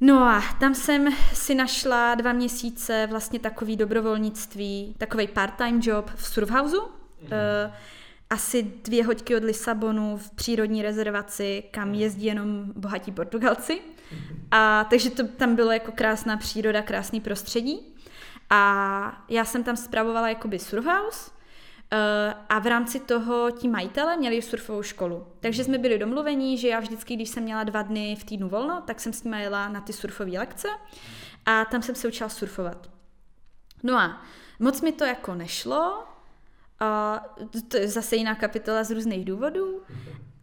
No 0.00 0.22
a 0.22 0.42
tam 0.60 0.74
jsem 0.74 1.08
si 1.32 1.54
našla 1.54 2.14
dva 2.14 2.32
měsíce 2.32 3.06
vlastně 3.10 3.38
takový 3.38 3.76
dobrovolnictví, 3.76 4.94
takový 4.98 5.26
part-time 5.26 5.80
job 5.82 6.10
v 6.14 6.28
Surfhausu. 6.28 6.80
Mm. 6.80 7.26
Uh, 7.26 7.74
asi 8.30 8.62
dvě 8.62 9.04
hoďky 9.04 9.36
od 9.36 9.44
Lisabonu 9.44 10.16
v 10.16 10.30
přírodní 10.30 10.82
rezervaci, 10.82 11.64
kam 11.70 11.94
jezdí 11.94 12.26
jenom 12.26 12.72
bohatí 12.76 13.12
Portugalci. 13.12 13.80
A 14.50 14.84
takže 14.90 15.10
to 15.10 15.28
tam 15.28 15.56
bylo 15.56 15.72
jako 15.72 15.92
krásná 15.92 16.36
příroda, 16.36 16.82
krásný 16.82 17.20
prostředí. 17.20 17.94
A 18.50 19.24
já 19.28 19.44
jsem 19.44 19.64
tam 19.64 19.76
spravovala 19.76 20.28
jakoby 20.28 20.58
surfhouse 20.58 21.30
eh, 21.92 22.34
a 22.48 22.58
v 22.58 22.66
rámci 22.66 23.00
toho 23.00 23.50
ti 23.50 23.68
majitele 23.68 24.16
měli 24.16 24.42
surfovou 24.42 24.82
školu. 24.82 25.26
Takže 25.40 25.64
jsme 25.64 25.78
byli 25.78 25.98
domluvení, 25.98 26.58
že 26.58 26.68
já 26.68 26.80
vždycky, 26.80 27.16
když 27.16 27.28
jsem 27.28 27.42
měla 27.42 27.64
dva 27.64 27.82
dny 27.82 28.16
v 28.20 28.24
týdnu 28.24 28.48
volno, 28.48 28.82
tak 28.86 29.00
jsem 29.00 29.12
s 29.12 29.24
nimi 29.24 29.42
jela 29.42 29.68
na 29.68 29.80
ty 29.80 29.92
surfové 29.92 30.38
lekce 30.38 30.68
a 31.46 31.64
tam 31.64 31.82
jsem 31.82 31.94
se 31.94 32.08
učila 32.08 32.28
surfovat. 32.28 32.90
No 33.82 33.98
a 33.98 34.22
moc 34.58 34.80
mi 34.80 34.92
to 34.92 35.04
jako 35.04 35.34
nešlo, 35.34 36.07
a 36.80 37.20
to 37.68 37.76
je 37.76 37.88
zase 37.88 38.16
jiná 38.16 38.34
kapitola 38.34 38.84
z 38.84 38.90
různých 38.90 39.24
důvodů, 39.24 39.82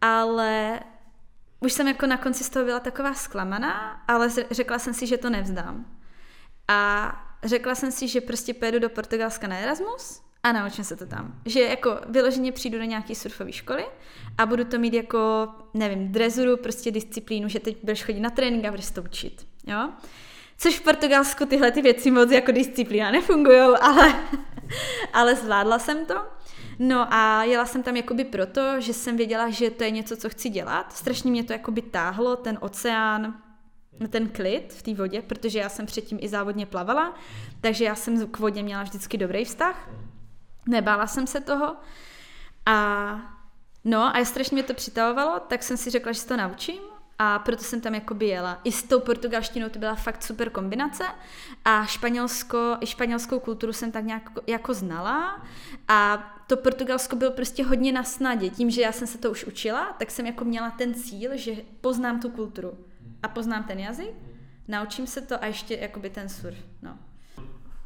ale 0.02 0.80
už 1.60 1.74
jsem 1.74 1.88
jako 1.88 2.08
na 2.08 2.18
konci 2.18 2.44
z 2.44 2.50
toho 2.50 2.66
byla 2.66 2.80
taková 2.80 3.14
zklamaná, 3.14 4.04
ale 4.08 4.30
řekla 4.52 4.80
jsem 4.80 4.94
si, 4.94 5.08
že 5.08 5.18
to 5.18 5.30
nevzdám. 5.30 5.86
A 6.68 7.12
řekla 7.44 7.76
jsem 7.76 7.92
si, 7.92 8.08
že 8.08 8.22
prostě 8.22 8.54
pojedu 8.54 8.80
do 8.80 8.90
Portugalska 8.90 9.48
na 9.48 9.58
Erasmus 9.58 10.22
a 10.44 10.52
naučím 10.52 10.84
se 10.84 10.96
to 10.96 11.06
tam. 11.06 11.42
Že 11.46 11.62
jako 11.62 12.00
vyloženě 12.08 12.52
přijdu 12.52 12.78
do 12.78 12.84
nějaké 12.84 13.16
surfové 13.16 13.52
školy 13.52 13.86
a 14.38 14.46
budu 14.46 14.66
to 14.66 14.80
mít 14.80 14.94
jako, 14.94 15.48
nevím, 15.74 16.12
drezuru, 16.12 16.58
prostě 16.58 16.92
disciplínu, 16.92 17.50
že 17.50 17.60
teď 17.60 17.78
budeš 17.82 18.04
chodit 18.04 18.20
na 18.20 18.30
trénink 18.30 18.66
a 18.66 18.72
budeš 18.72 18.92
to 18.92 19.02
učit. 19.02 19.48
Jo? 19.68 19.90
Což 20.58 20.80
v 20.80 20.82
Portugalsku 20.82 21.46
tyhle 21.46 21.72
ty 21.72 21.82
věci 21.82 22.12
moc 22.12 22.32
jako 22.32 22.52
disciplína 22.52 23.12
nefungují, 23.12 23.60
ale, 23.82 24.16
ale 25.14 25.36
zvládla 25.36 25.80
jsem 25.80 26.06
to. 26.06 26.16
No 26.80 27.14
a 27.14 27.44
jela 27.44 27.66
jsem 27.66 27.84
tam 27.84 27.96
jakoby 27.96 28.24
proto, 28.24 28.82
že 28.82 28.94
jsem 28.94 29.18
věděla, 29.18 29.50
že 29.50 29.70
to 29.70 29.84
je 29.84 29.92
něco, 29.92 30.18
co 30.18 30.30
chci 30.30 30.50
dělat. 30.50 30.94
Strašně 30.94 31.32
mě 31.32 31.44
to 31.44 31.54
jakoby 31.54 31.82
táhlo, 31.82 32.36
ten 32.36 32.58
oceán, 32.62 33.42
ten 34.10 34.30
klid 34.30 34.74
v 34.74 34.84
té 34.84 34.94
vodě, 34.94 35.22
protože 35.22 35.60
já 35.60 35.70
jsem 35.70 35.86
předtím 35.86 36.18
i 36.22 36.30
závodně 36.30 36.66
plavala, 36.66 37.16
takže 37.62 37.86
já 37.86 37.96
jsem 37.96 38.28
k 38.28 38.40
vodě 38.40 38.64
měla 38.64 38.84
vždycky 38.84 39.18
dobrý 39.18 39.46
vztah. 39.46 39.90
Nebála 40.68 41.08
jsem 41.08 41.28
se 41.28 41.42
toho. 41.42 41.76
A 42.66 43.18
no 43.84 44.18
a 44.18 44.26
strašně 44.26 44.56
mě 44.56 44.64
to 44.64 44.74
přitahovalo, 44.74 45.40
tak 45.40 45.64
jsem 45.64 45.78
si 45.78 45.90
řekla, 45.90 46.12
že 46.12 46.20
se 46.20 46.28
to 46.28 46.38
naučím 46.38 46.95
a 47.20 47.40
proto 47.40 47.64
jsem 47.64 47.82
tam 47.82 47.96
jakoby 47.96 48.26
jela. 48.26 48.60
I 48.64 48.72
s 48.72 48.84
tou 48.84 49.00
portugalštinou 49.00 49.70
to 49.70 49.80
byla 49.80 49.96
fakt 49.96 50.24
super 50.24 50.50
kombinace 50.50 51.04
a 51.66 51.86
španělsko, 51.86 52.78
i 52.82 52.86
španělskou 52.86 53.40
kulturu 53.40 53.74
jsem 53.74 53.92
tak 53.92 54.04
nějak 54.04 54.30
jako 54.48 54.74
znala 54.74 55.46
a 55.88 56.32
to 56.48 56.58
Portugalsko 56.58 57.16
bylo 57.16 57.32
prostě 57.32 57.64
hodně 57.64 57.92
na 57.92 58.04
snadě. 58.04 58.50
Tím, 58.50 58.70
že 58.70 58.82
já 58.82 58.92
jsem 58.92 59.08
se 59.08 59.18
to 59.18 59.32
už 59.32 59.46
učila, 59.46 59.94
tak 60.00 60.12
jsem 60.12 60.26
jako 60.26 60.46
měla 60.46 60.72
ten 60.72 60.94
cíl, 60.94 61.38
že 61.38 61.56
poznám 61.82 62.20
tu 62.20 62.30
kulturu. 62.30 62.78
a 63.24 63.28
poznám 63.28 63.64
ten 63.64 63.80
jazyk, 63.80 64.14
naučím 64.68 65.08
se 65.08 65.22
to 65.22 65.44
a 65.44 65.46
ještě 65.46 65.76
jakoby 65.76 66.10
ten 66.10 66.30
surf, 66.30 66.58
no. 66.82 66.98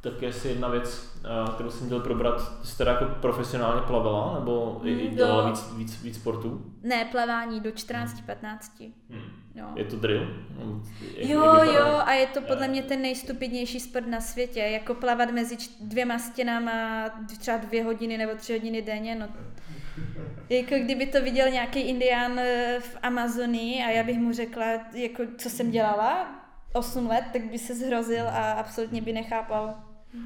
Tak 0.02 0.22
jestli 0.22 0.50
jedna 0.50 0.68
věc, 0.68 1.18
eh, 1.26 1.52
kterou 1.54 1.72
jsem 1.72 1.86
chtěl 1.88 2.00
probrat, 2.00 2.42
jste 2.64 2.78
teda 2.78 2.92
jako 2.92 3.06
profesionálně 3.06 3.82
plavala, 3.82 4.40
nebo 4.40 4.82
i 4.84 5.10
Mm, 5.10 5.16
dělala 5.16 5.42
do- 5.44 5.50
víc, 5.50 5.74
víc, 5.78 6.02
víc 6.04 6.16
sportů? 6.16 6.66
Ne, 6.84 7.06
plavání 7.06 7.60
do 7.60 7.72
14-15. 7.72 8.94
Hmm. 9.10 9.22
Jo. 9.56 9.66
Je 9.76 9.86
to 9.86 9.96
drill? 9.96 10.28
No, 10.66 10.82
jak- 11.18 11.30
Jo, 11.30 11.44
jak 11.44 11.62
vypadá? 11.64 11.80
jo, 11.90 12.02
a 12.06 12.14
je 12.14 12.28
to 12.28 12.42
podle 12.42 12.66
Jo. 12.66 12.72
mě 12.72 12.84
ten 12.84 13.02
nejstupidnější 13.02 13.80
sport 13.80 14.08
na 14.08 14.22
světě, 14.22 14.60
jako 14.60 14.94
plavat 14.96 15.32
mezi 15.32 15.58
dvěma 15.82 16.20
stěnama 16.20 17.06
třeba 17.40 17.58
dvě 17.58 17.84
hodiny 17.84 18.18
nebo 18.18 18.32
tři 18.36 18.54
hodiny 18.54 18.82
denně, 18.82 19.16
no. 19.16 19.28
Jako 20.50 20.76
kdyby 20.84 21.06
to 21.06 21.22
viděl 21.22 21.50
nějaký 21.50 21.80
indián 21.80 22.40
eh, 22.40 22.78
v 22.80 22.98
Amazonii 23.04 23.84
a 23.84 23.90
já 23.90 24.04
bych 24.04 24.20
mu 24.20 24.34
řekla, 24.34 24.66
jako 24.94 25.24
co 25.38 25.50
jsem 25.50 25.72
dělala 25.72 26.28
8 26.74 27.08
let, 27.08 27.24
tak 27.34 27.42
by 27.44 27.60
se 27.60 27.76
zhrozil 27.76 28.28
a 28.28 28.52
absolutně 28.52 29.02
by 29.02 29.14
nechápal. 29.14 29.76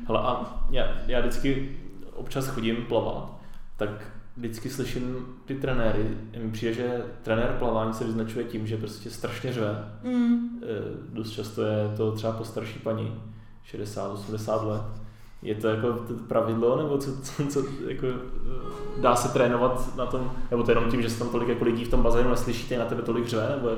Hele, 0.08 0.20
a 0.20 0.64
já, 0.72 0.98
já 1.08 1.20
vždycky 1.20 1.78
občas 2.14 2.48
chodím 2.48 2.76
plavat, 2.76 3.40
tak 3.78 3.90
vždycky 4.38 4.70
slyším 4.70 5.26
ty 5.46 5.56
trenéry. 5.56 6.18
Mi 6.38 6.52
přijde, 6.52 6.74
že 6.74 7.04
trenér 7.22 7.56
plavání 7.60 7.94
se 7.94 8.04
vyznačuje 8.04 8.46
tím, 8.46 8.68
že 8.68 8.78
prostě 8.78 9.10
strašně 9.10 9.54
řve. 9.54 10.00
Mm. 10.04 10.62
Eh, 10.64 10.68
Dost 11.10 11.32
často 11.32 11.62
je 11.62 11.90
to 11.98 12.12
třeba 12.12 12.34
po 12.34 12.44
starší 12.44 12.80
paní, 12.80 13.22
60-80 13.66 14.68
let. 14.68 15.02
Je 15.42 15.56
to 15.56 15.68
jako 15.68 15.94
to 15.94 16.14
pravidlo, 16.14 16.78
nebo 16.78 16.98
co, 16.98 17.22
co, 17.22 17.48
co 17.48 17.64
jako, 17.88 18.08
eh, 18.08 19.02
dá 19.02 19.16
se 19.16 19.34
trénovat 19.34 19.96
na 19.96 20.06
tom, 20.06 20.32
nebo 20.52 20.64
to 20.64 20.72
jenom 20.72 20.92
tím, 20.92 21.02
že 21.02 21.10
se 21.10 21.20
tam 21.20 21.30
tolik 21.30 21.50
jako 21.50 21.66
lidí 21.66 21.86
v 21.86 21.90
tom 21.90 22.04
bazénu 22.04 22.30
neslyšíte, 22.30 22.78
na 22.78 22.86
tebe 22.86 23.02
tolik 23.02 23.28
řve, 23.28 23.50
nebo? 23.56 23.70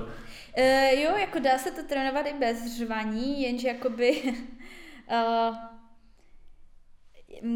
E, 0.54 0.96
jo, 1.02 1.12
jako 1.18 1.40
dá 1.40 1.58
se 1.58 1.72
to 1.72 1.82
trénovat 1.90 2.26
i 2.26 2.34
bez 2.40 2.78
řvaní, 2.78 3.42
jenže 3.42 3.68
jakoby 3.68 4.22
uh, 4.24 5.56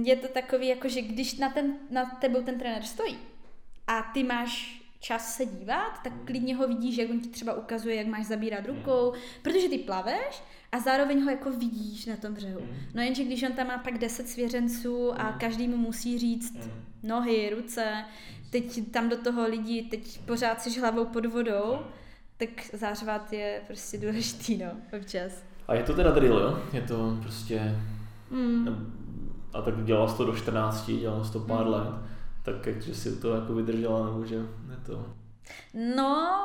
je 0.04 0.16
to 0.16 0.28
takový, 0.28 0.68
jako 0.68 0.90
že 0.90 1.02
když 1.02 1.38
na, 1.38 1.50
ten, 1.50 1.74
na 1.90 2.06
tebou 2.06 2.42
ten 2.42 2.60
trenér 2.60 2.84
stojí 2.84 3.18
a 3.88 4.02
ty 4.14 4.24
máš 4.24 4.82
čas 5.00 5.36
se 5.36 5.46
dívat, 5.46 6.04
tak 6.04 6.14
klidně 6.26 6.56
ho 6.56 6.68
vidíš, 6.68 6.98
jak 6.98 7.10
on 7.10 7.20
ti 7.20 7.30
třeba 7.30 7.54
ukazuje, 7.54 7.96
jak 7.96 8.08
máš 8.08 8.26
zabírat 8.26 8.66
rukou, 8.66 9.14
protože 9.42 9.70
ty 9.70 9.78
plaveš 9.78 10.44
a 10.72 10.80
zároveň 10.80 11.24
ho 11.24 11.30
jako 11.30 11.52
vidíš 11.52 12.06
na 12.06 12.16
tom 12.16 12.34
břehu. 12.34 12.62
No 12.94 13.02
jenže 13.02 13.24
když 13.24 13.44
on 13.44 13.52
tam 13.52 13.68
má 13.68 13.78
pak 13.78 13.98
10 13.98 14.30
svěřenců 14.30 15.14
a 15.14 15.32
každý 15.32 15.68
mu 15.68 15.78
musí 15.78 16.20
říct 16.20 16.70
nohy, 17.04 17.50
ruce, 17.56 18.06
teď 18.50 18.92
tam 18.92 19.10
do 19.10 19.18
toho 19.18 19.48
lidi, 19.48 19.82
teď 19.82 20.20
pořád 20.20 20.62
jsi 20.62 20.80
hlavou 20.80 21.06
pod 21.06 21.26
vodou, 21.26 21.80
tak 22.38 22.50
zářvat 22.74 23.34
je 23.34 23.62
prostě 23.68 23.98
důležitý, 23.98 24.58
no, 24.58 24.98
občas. 25.00 25.44
A 25.68 25.76
je 25.76 25.84
to 25.84 25.94
teda 25.94 26.12
drill, 26.12 26.40
jo? 26.40 26.64
Je 26.74 26.82
to 26.82 27.18
prostě... 27.22 27.76
Mm. 28.32 28.96
A 29.54 29.62
tak 29.62 29.84
dělala 29.86 30.14
to 30.14 30.26
do 30.26 30.36
14, 30.36 30.86
dělala 30.92 31.30
to 31.30 31.40
pár 31.40 31.66
Mm. 31.66 31.72
let. 31.72 31.88
Tak 32.44 32.66
jak, 32.66 32.82
že 32.82 32.96
si 32.96 33.16
to 33.16 33.36
jako 33.36 33.54
vydržela, 33.54 34.06
nebo 34.06 34.26
že 34.26 34.36
je 34.36 34.78
to... 34.86 35.14
No, 35.96 36.40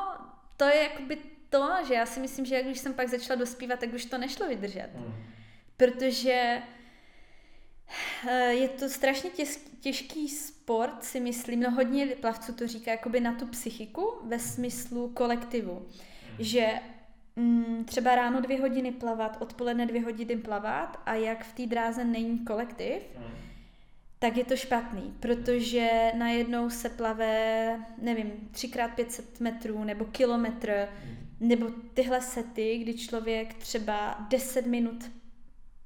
to 0.56 0.64
je 0.64 0.82
jakoby 0.82 1.18
to, 1.50 1.68
že 1.88 1.94
já 1.94 2.06
si 2.06 2.20
myslím, 2.20 2.46
že 2.46 2.62
když 2.62 2.78
jsem 2.78 2.94
pak 2.94 3.08
začala 3.08 3.38
dospívat, 3.38 3.78
tak 3.80 3.94
už 3.94 4.04
to 4.04 4.18
nešlo 4.18 4.48
vydržet. 4.48 4.88
Protože 5.76 6.62
eh, 8.28 8.52
je 8.52 8.68
to 8.68 8.88
strašně 8.88 9.30
těž, 9.30 9.58
těžký 9.80 10.28
sport, 10.28 11.04
si 11.04 11.20
myslím, 11.20 11.60
no 11.60 11.70
hodně 11.70 12.06
plavců 12.06 12.52
to 12.54 12.68
říká 12.68 12.90
jakoby 12.90 13.20
na 13.20 13.32
tu 13.34 13.46
psychiku 13.46 14.14
ve 14.28 14.38
smyslu 14.38 15.08
kolektivu. 15.08 15.86
Že 16.38 16.66
mm, 17.36 17.84
třeba 17.84 18.14
ráno 18.14 18.40
dvě 18.40 18.60
hodiny 18.60 18.92
plavat, 18.92 19.36
odpoledne 19.40 19.86
dvě 19.86 20.02
hodiny 20.04 20.36
plavat 20.36 21.02
a 21.06 21.14
jak 21.14 21.44
v 21.44 21.52
té 21.52 21.66
dráze 21.66 22.04
není 22.04 22.38
kolektiv, 22.38 23.02
tak 24.18 24.36
je 24.36 24.44
to 24.44 24.56
špatný, 24.56 25.14
protože 25.20 26.12
najednou 26.18 26.70
se 26.70 26.88
plave, 26.88 27.80
nevím, 27.98 28.32
3x500 28.52 29.22
metrů 29.40 29.84
nebo 29.84 30.04
kilometr, 30.04 30.88
nebo 31.40 31.70
tyhle 31.94 32.20
sety, 32.20 32.78
kdy 32.78 32.94
člověk 32.94 33.54
třeba 33.54 34.26
10 34.28 34.66
minut 34.66 35.10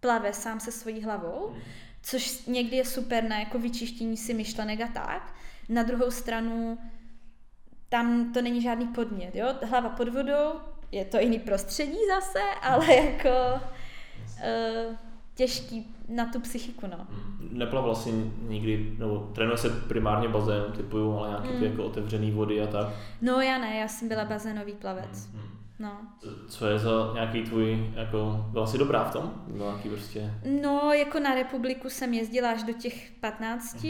plave 0.00 0.32
sám 0.32 0.60
se 0.60 0.72
svojí 0.72 1.02
hlavou, 1.02 1.54
což 2.02 2.46
někdy 2.46 2.76
je 2.76 2.84
super 2.84 3.24
na 3.24 3.38
jako 3.38 3.58
vyčištění 3.58 4.16
si 4.16 4.34
myšlenek 4.34 4.80
a 4.80 4.88
tak. 4.88 5.34
Na 5.68 5.82
druhou 5.82 6.10
stranu 6.10 6.78
tam 7.88 8.32
to 8.32 8.42
není 8.42 8.62
žádný 8.62 8.86
podmět, 8.86 9.34
jo? 9.34 9.54
Hlava 9.62 9.88
pod 9.88 10.08
vodou, 10.08 10.60
je 10.92 11.04
to 11.04 11.18
jiný 11.18 11.38
prostředí 11.38 11.98
zase, 12.14 12.40
ale 12.62 12.94
jako 12.94 13.28
uh, 13.58 14.94
těžký 15.34 15.94
na 16.08 16.26
tu 16.26 16.40
psychiku, 16.40 16.86
no. 16.86 17.06
Neplavala 17.52 17.94
jsi 17.94 18.32
nikdy, 18.48 18.94
nebo 18.98 19.30
trénuje 19.34 19.58
se 19.58 19.70
primárně 19.70 20.28
bazén, 20.28 20.64
typuju, 20.76 21.18
ale 21.18 21.28
nějaký 21.28 21.48
ty 21.48 21.54
Mm. 21.54 21.64
jako 21.64 21.84
otevřený 21.84 22.30
vody 22.30 22.62
a 22.62 22.66
tak. 22.66 22.88
No 23.22 23.40
já 23.40 23.58
ne, 23.58 23.76
já 23.76 23.88
jsem 23.88 24.08
byla 24.08 24.24
bazénový 24.24 24.72
plavec. 24.72 25.28
Mm. 25.34 25.40
No. 25.78 25.92
Co 26.48 26.66
je 26.66 26.78
za 26.78 27.10
nějaký 27.14 27.42
tvůj, 27.42 27.90
jako, 27.94 28.46
byla 28.50 28.66
jsi 28.66 28.78
dobrá 28.78 29.04
v 29.04 29.12
tom? 29.12 29.32
Byla 29.46 29.70
nějaký 29.70 29.88
prostě... 29.88 30.34
No, 30.62 30.92
jako 30.92 31.20
na 31.20 31.34
republiku 31.34 31.90
jsem 31.90 32.14
jezdila 32.14 32.50
až 32.50 32.62
do 32.62 32.72
těch 32.72 33.10
15 33.20 33.86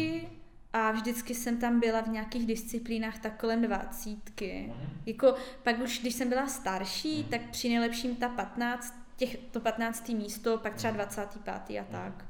a 0.73 0.91
vždycky 0.93 1.35
jsem 1.35 1.57
tam 1.59 1.81
byla 1.81 2.01
v 2.01 2.09
nějakých 2.09 2.47
disciplínách 2.47 3.19
tak 3.19 3.41
kolem 3.41 3.63
dvacítky. 3.63 4.73
Jako 5.07 5.35
pak 5.63 5.79
už, 5.79 5.99
když 6.01 6.15
jsem 6.15 6.29
byla 6.29 6.47
starší, 6.47 7.25
tak 7.25 7.41
při 7.51 7.69
nejlepším 7.69 8.17
ta 8.17 8.29
15, 8.29 8.95
těch, 9.17 9.37
to 9.37 9.61
15. 9.61 10.09
místo, 10.09 10.59
pak 10.59 10.75
třeba 10.75 10.93
25. 10.93 11.81
a 11.81 11.85
tak. 11.93 12.25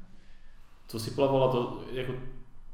Co 0.87 0.99
jsi 0.99 1.11
plavala, 1.11 1.51
to 1.51 1.83
jako 1.91 2.13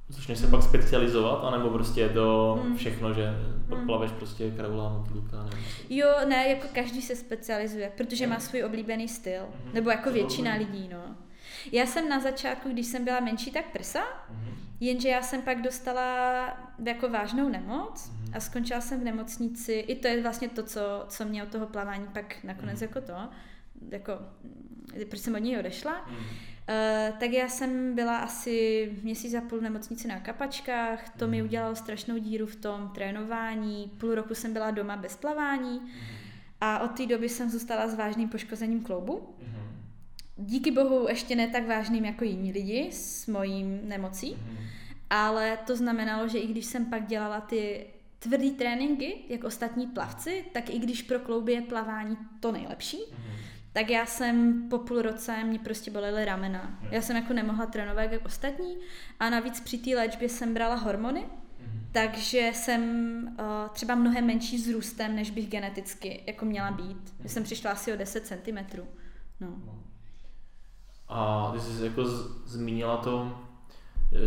začneš 0.10 0.40
se 0.40 0.48
pak 0.48 0.64
specializovat, 0.64 1.44
anebo 1.44 1.70
prostě 1.70 2.10
to 2.10 2.60
Mm. 2.64 2.76
všechno, 2.78 3.14
že 3.14 3.24
Mm. 3.68 3.86
plaveš 3.86 4.12
prostě 4.12 4.52
kraula, 4.52 4.90
motýlka, 4.98 5.44
nebo... 5.44 5.56
Jo, 5.90 6.08
ne, 6.28 6.48
jako 6.50 6.68
každý 6.74 7.02
se 7.02 7.16
specializuje, 7.16 7.92
protože 7.98 8.28
má 8.28 8.40
svůj 8.40 8.64
oblíbený 8.64 9.08
styl. 9.08 9.42
Mhm. 9.66 9.74
Nebo 9.74 9.90
jako 9.90 10.12
většina 10.12 10.54
lidí, 10.56 10.90
no. 10.92 11.16
Já 11.72 11.86
jsem 11.86 12.10
na 12.10 12.20
začátku, 12.20 12.70
když 12.70 12.88
jsem 12.88 13.06
byla 13.06 13.20
menší, 13.20 13.52
tak 13.52 13.66
prsa, 13.72 14.00
jenže 14.80 15.10
já 15.10 15.22
jsem 15.22 15.42
pak 15.42 15.62
dostala 15.62 16.48
jako 16.86 17.10
vážnou 17.10 17.50
nemoc 17.50 18.12
a 18.34 18.40
skončila 18.40 18.82
jsem 18.82 19.00
v 19.00 19.04
nemocnici. 19.04 19.74
I 19.74 19.96
to 19.96 20.08
je 20.08 20.22
vlastně 20.22 20.50
to, 20.50 20.64
co, 20.64 20.82
co 21.10 21.26
mě 21.26 21.44
od 21.44 21.50
toho 21.50 21.68
plavání 21.68 22.08
pak 22.14 22.44
nakonec 22.44 22.82
Mhm. 22.82 22.84
jako 22.90 23.02
to, 23.02 23.14
jako, 23.92 24.12
mm, 24.44 25.06
proč 25.10 25.20
jsem 25.22 25.36
od 25.36 25.40
něj 25.40 25.60
odešla. 25.60 26.06
Mm. 26.10 26.16
Uh, 26.16 27.18
tak 27.20 27.32
já 27.32 27.48
jsem 27.48 27.96
byla 27.96 28.18
asi 28.18 28.92
měsíc 29.04 29.34
a 29.34 29.42
půl 29.42 29.60
v 29.60 29.64
nemocnici 29.64 30.08
na 30.08 30.20
kapačkách, 30.20 31.10
to 31.18 31.26
Mhm. 31.26 31.32
mi 31.32 31.44
udělalo 31.44 31.76
strašnou 31.76 32.18
díru 32.18 32.46
v 32.46 32.56
tom 32.56 32.92
trénování, 32.96 33.92
půl 33.98 34.16
roku 34.16 34.36
jsem 34.36 34.54
byla 34.54 34.72
doma 34.72 34.98
bez 34.98 35.16
plavání 35.18 35.82
a 36.62 36.80
od 36.80 36.88
té 36.92 37.06
doby 37.06 37.30
jsem 37.30 37.50
zůstala 37.50 37.88
s 37.88 37.96
vážným 37.96 38.30
poškozením 38.30 38.84
kloubu. 38.84 39.36
Díky 40.38 40.72
bohu 40.72 41.08
ještě 41.10 41.36
ne 41.36 41.48
tak 41.48 41.68
vážným 41.68 42.06
jako 42.06 42.24
jiní 42.24 42.52
lidi 42.52 42.90
s 42.92 43.28
mojím 43.28 43.80
nemocí, 43.84 44.38
ale 45.10 45.58
to 45.68 45.76
znamenalo, 45.76 46.28
že 46.28 46.38
i 46.38 46.48
když 46.48 46.66
jsem 46.66 46.86
pak 46.86 47.08
dělala 47.08 47.42
ty 47.42 47.86
tvrdý 48.20 48.52
tréninky, 48.52 49.16
jak 49.30 49.44
ostatní 49.44 49.88
plavci, 49.88 50.46
tak 50.54 50.70
i 50.70 50.80
když 50.80 51.02
pro 51.02 51.20
klouby 51.20 51.54
je 51.54 51.62
plavání 51.62 52.18
to 52.40 52.52
nejlepší, 52.52 52.98
tak 53.74 53.90
já 53.90 54.06
jsem 54.06 54.64
po 54.70 54.78
půl 54.78 55.02
roce, 55.02 55.44
mě 55.44 55.60
prostě 55.60 55.92
bolely 55.92 56.26
ramena. 56.26 56.80
Já 56.92 57.02
jsem 57.02 57.16
jako 57.16 57.34
nemohla 57.34 57.66
trénovat 57.66 58.12
jak 58.12 58.26
ostatní 58.26 58.78
a 59.20 59.30
navíc 59.30 59.60
při 59.60 59.78
té 59.78 59.96
léčbě 59.96 60.30
jsem 60.30 60.54
brala 60.54 60.76
hormony, 60.76 61.26
takže 61.92 62.52
jsem 62.54 62.82
uh, 63.40 63.70
třeba 63.74 63.96
mnohem 63.96 64.26
menší 64.26 64.58
vzrůstem, 64.58 65.16
než 65.16 65.32
bych 65.32 65.48
geneticky 65.48 66.24
jako 66.28 66.46
měla 66.46 66.72
být. 66.72 67.14
Já 67.24 67.30
jsem 67.30 67.44
přišla 67.44 67.72
asi 67.72 67.94
o 67.94 67.96
10 67.96 68.28
cm. 68.28 68.80
No. 69.40 69.82
A 71.10 71.50
ty 71.54 71.60
jsi 71.60 71.86
jako 71.86 72.06
zmínila 72.46 72.98
to, 72.98 73.32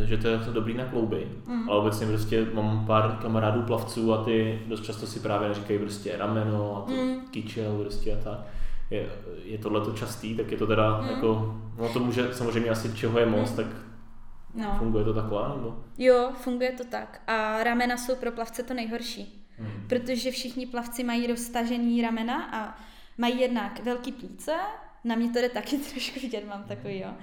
eh, 0.03 0.07
že 0.07 0.17
to 0.19 0.29
je 0.29 0.39
dobrý 0.53 0.75
na 0.75 0.85
klouby, 0.85 1.29
Mhm. 1.47 1.71
ale 1.71 1.79
obecně 1.81 2.07
prostě 2.07 2.47
mám 2.55 2.87
pár 2.87 3.19
kamarádů 3.23 3.63
plavců 3.63 4.13
a 4.15 4.25
ty 4.25 4.63
dost 4.67 4.85
často 4.85 5.07
si 5.07 5.21
právě 5.21 5.55
říkají 5.55 5.79
prostě 5.79 6.17
rameno 6.17 6.77
a 6.77 6.81
to 6.91 6.93
Mm. 6.93 7.21
kyčel 7.31 7.79
prostě 7.79 8.13
a 8.21 8.25
tak. 8.25 8.39
Je, 8.91 9.11
je 9.45 9.59
tohle 9.59 9.81
to 9.81 9.93
častý, 9.93 10.37
tak 10.37 10.51
je 10.51 10.59
to 10.59 10.67
teda 10.67 11.01
Mm. 11.01 11.09
jako, 11.09 11.57
no 11.79 11.89
to 11.93 11.99
může 12.01 12.35
samozřejmě 12.35 12.71
asi 12.71 12.93
čeho 12.95 13.19
je 13.19 13.27
moc, 13.27 13.51
Mm. 13.51 13.57
tak 13.57 13.67
no. 14.55 14.75
funguje 14.79 15.05
to 15.05 15.15
takhle, 15.15 15.49
nebo? 15.49 15.77
Jo, 15.99 16.31
funguje 16.37 16.73
to 16.73 16.85
tak. 16.85 17.21
A 17.27 17.63
ramena 17.65 17.97
jsou 17.97 18.17
pro 18.17 18.33
plavce 18.33 18.63
to 18.63 18.75
nejhorší. 18.75 19.45
Mm. 19.59 19.85
Protože 19.89 20.31
všichni 20.31 20.67
plavci 20.67 21.05
mají 21.05 21.27
roztažený 21.27 22.03
ramena 22.03 22.45
a 22.53 22.79
mají 23.19 23.41
jednak 23.41 23.81
velký 23.85 24.13
plíce, 24.13 24.53
na 25.05 25.15
mě 25.15 25.31
to 25.31 25.39
jde 25.39 25.49
taky 25.49 25.79
trošku 25.93 26.21
vidět, 26.21 26.47
mám 26.47 26.65
takový, 26.65 27.01
jo. 27.01 27.15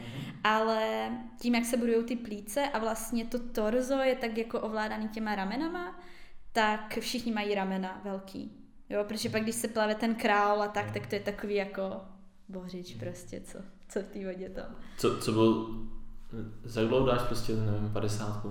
Ale 0.43 1.09
tím, 1.39 1.55
jak 1.55 1.65
se 1.65 1.77
budují 1.77 2.03
ty 2.03 2.15
plíce 2.15 2.69
a 2.69 2.79
vlastně 2.79 3.25
to 3.25 3.39
torzo 3.39 3.95
je 3.95 4.15
tak 4.15 4.37
jako 4.37 4.59
ovládaný 4.59 5.07
těma 5.07 5.35
ramenama, 5.35 5.99
tak 6.51 6.97
všichni 6.99 7.31
mají 7.31 7.55
ramena 7.55 8.01
velký. 8.03 8.51
Jo, 8.89 9.03
protože 9.07 9.29
pak 9.29 9.43
když 9.43 9.55
se 9.55 9.67
plave 9.67 9.95
ten 9.95 10.15
král 10.15 10.61
a 10.61 10.67
tak, 10.67 10.91
tak 10.91 11.07
to 11.07 11.15
je 11.15 11.21
takový 11.21 11.55
jako 11.55 12.01
bořič 12.49 12.95
prostě, 12.95 13.41
co, 13.41 13.59
co 13.89 13.99
v 13.99 14.07
té 14.07 14.25
vodě 14.25 14.49
tam. 14.49 14.75
Co, 14.97 15.19
co 15.19 15.31
byl, 15.31 15.69
za 16.63 16.83
dlouho 16.83 17.05
dáš 17.05 17.21
prostě, 17.21 17.53
nevím, 17.55 17.89
50 17.93 18.43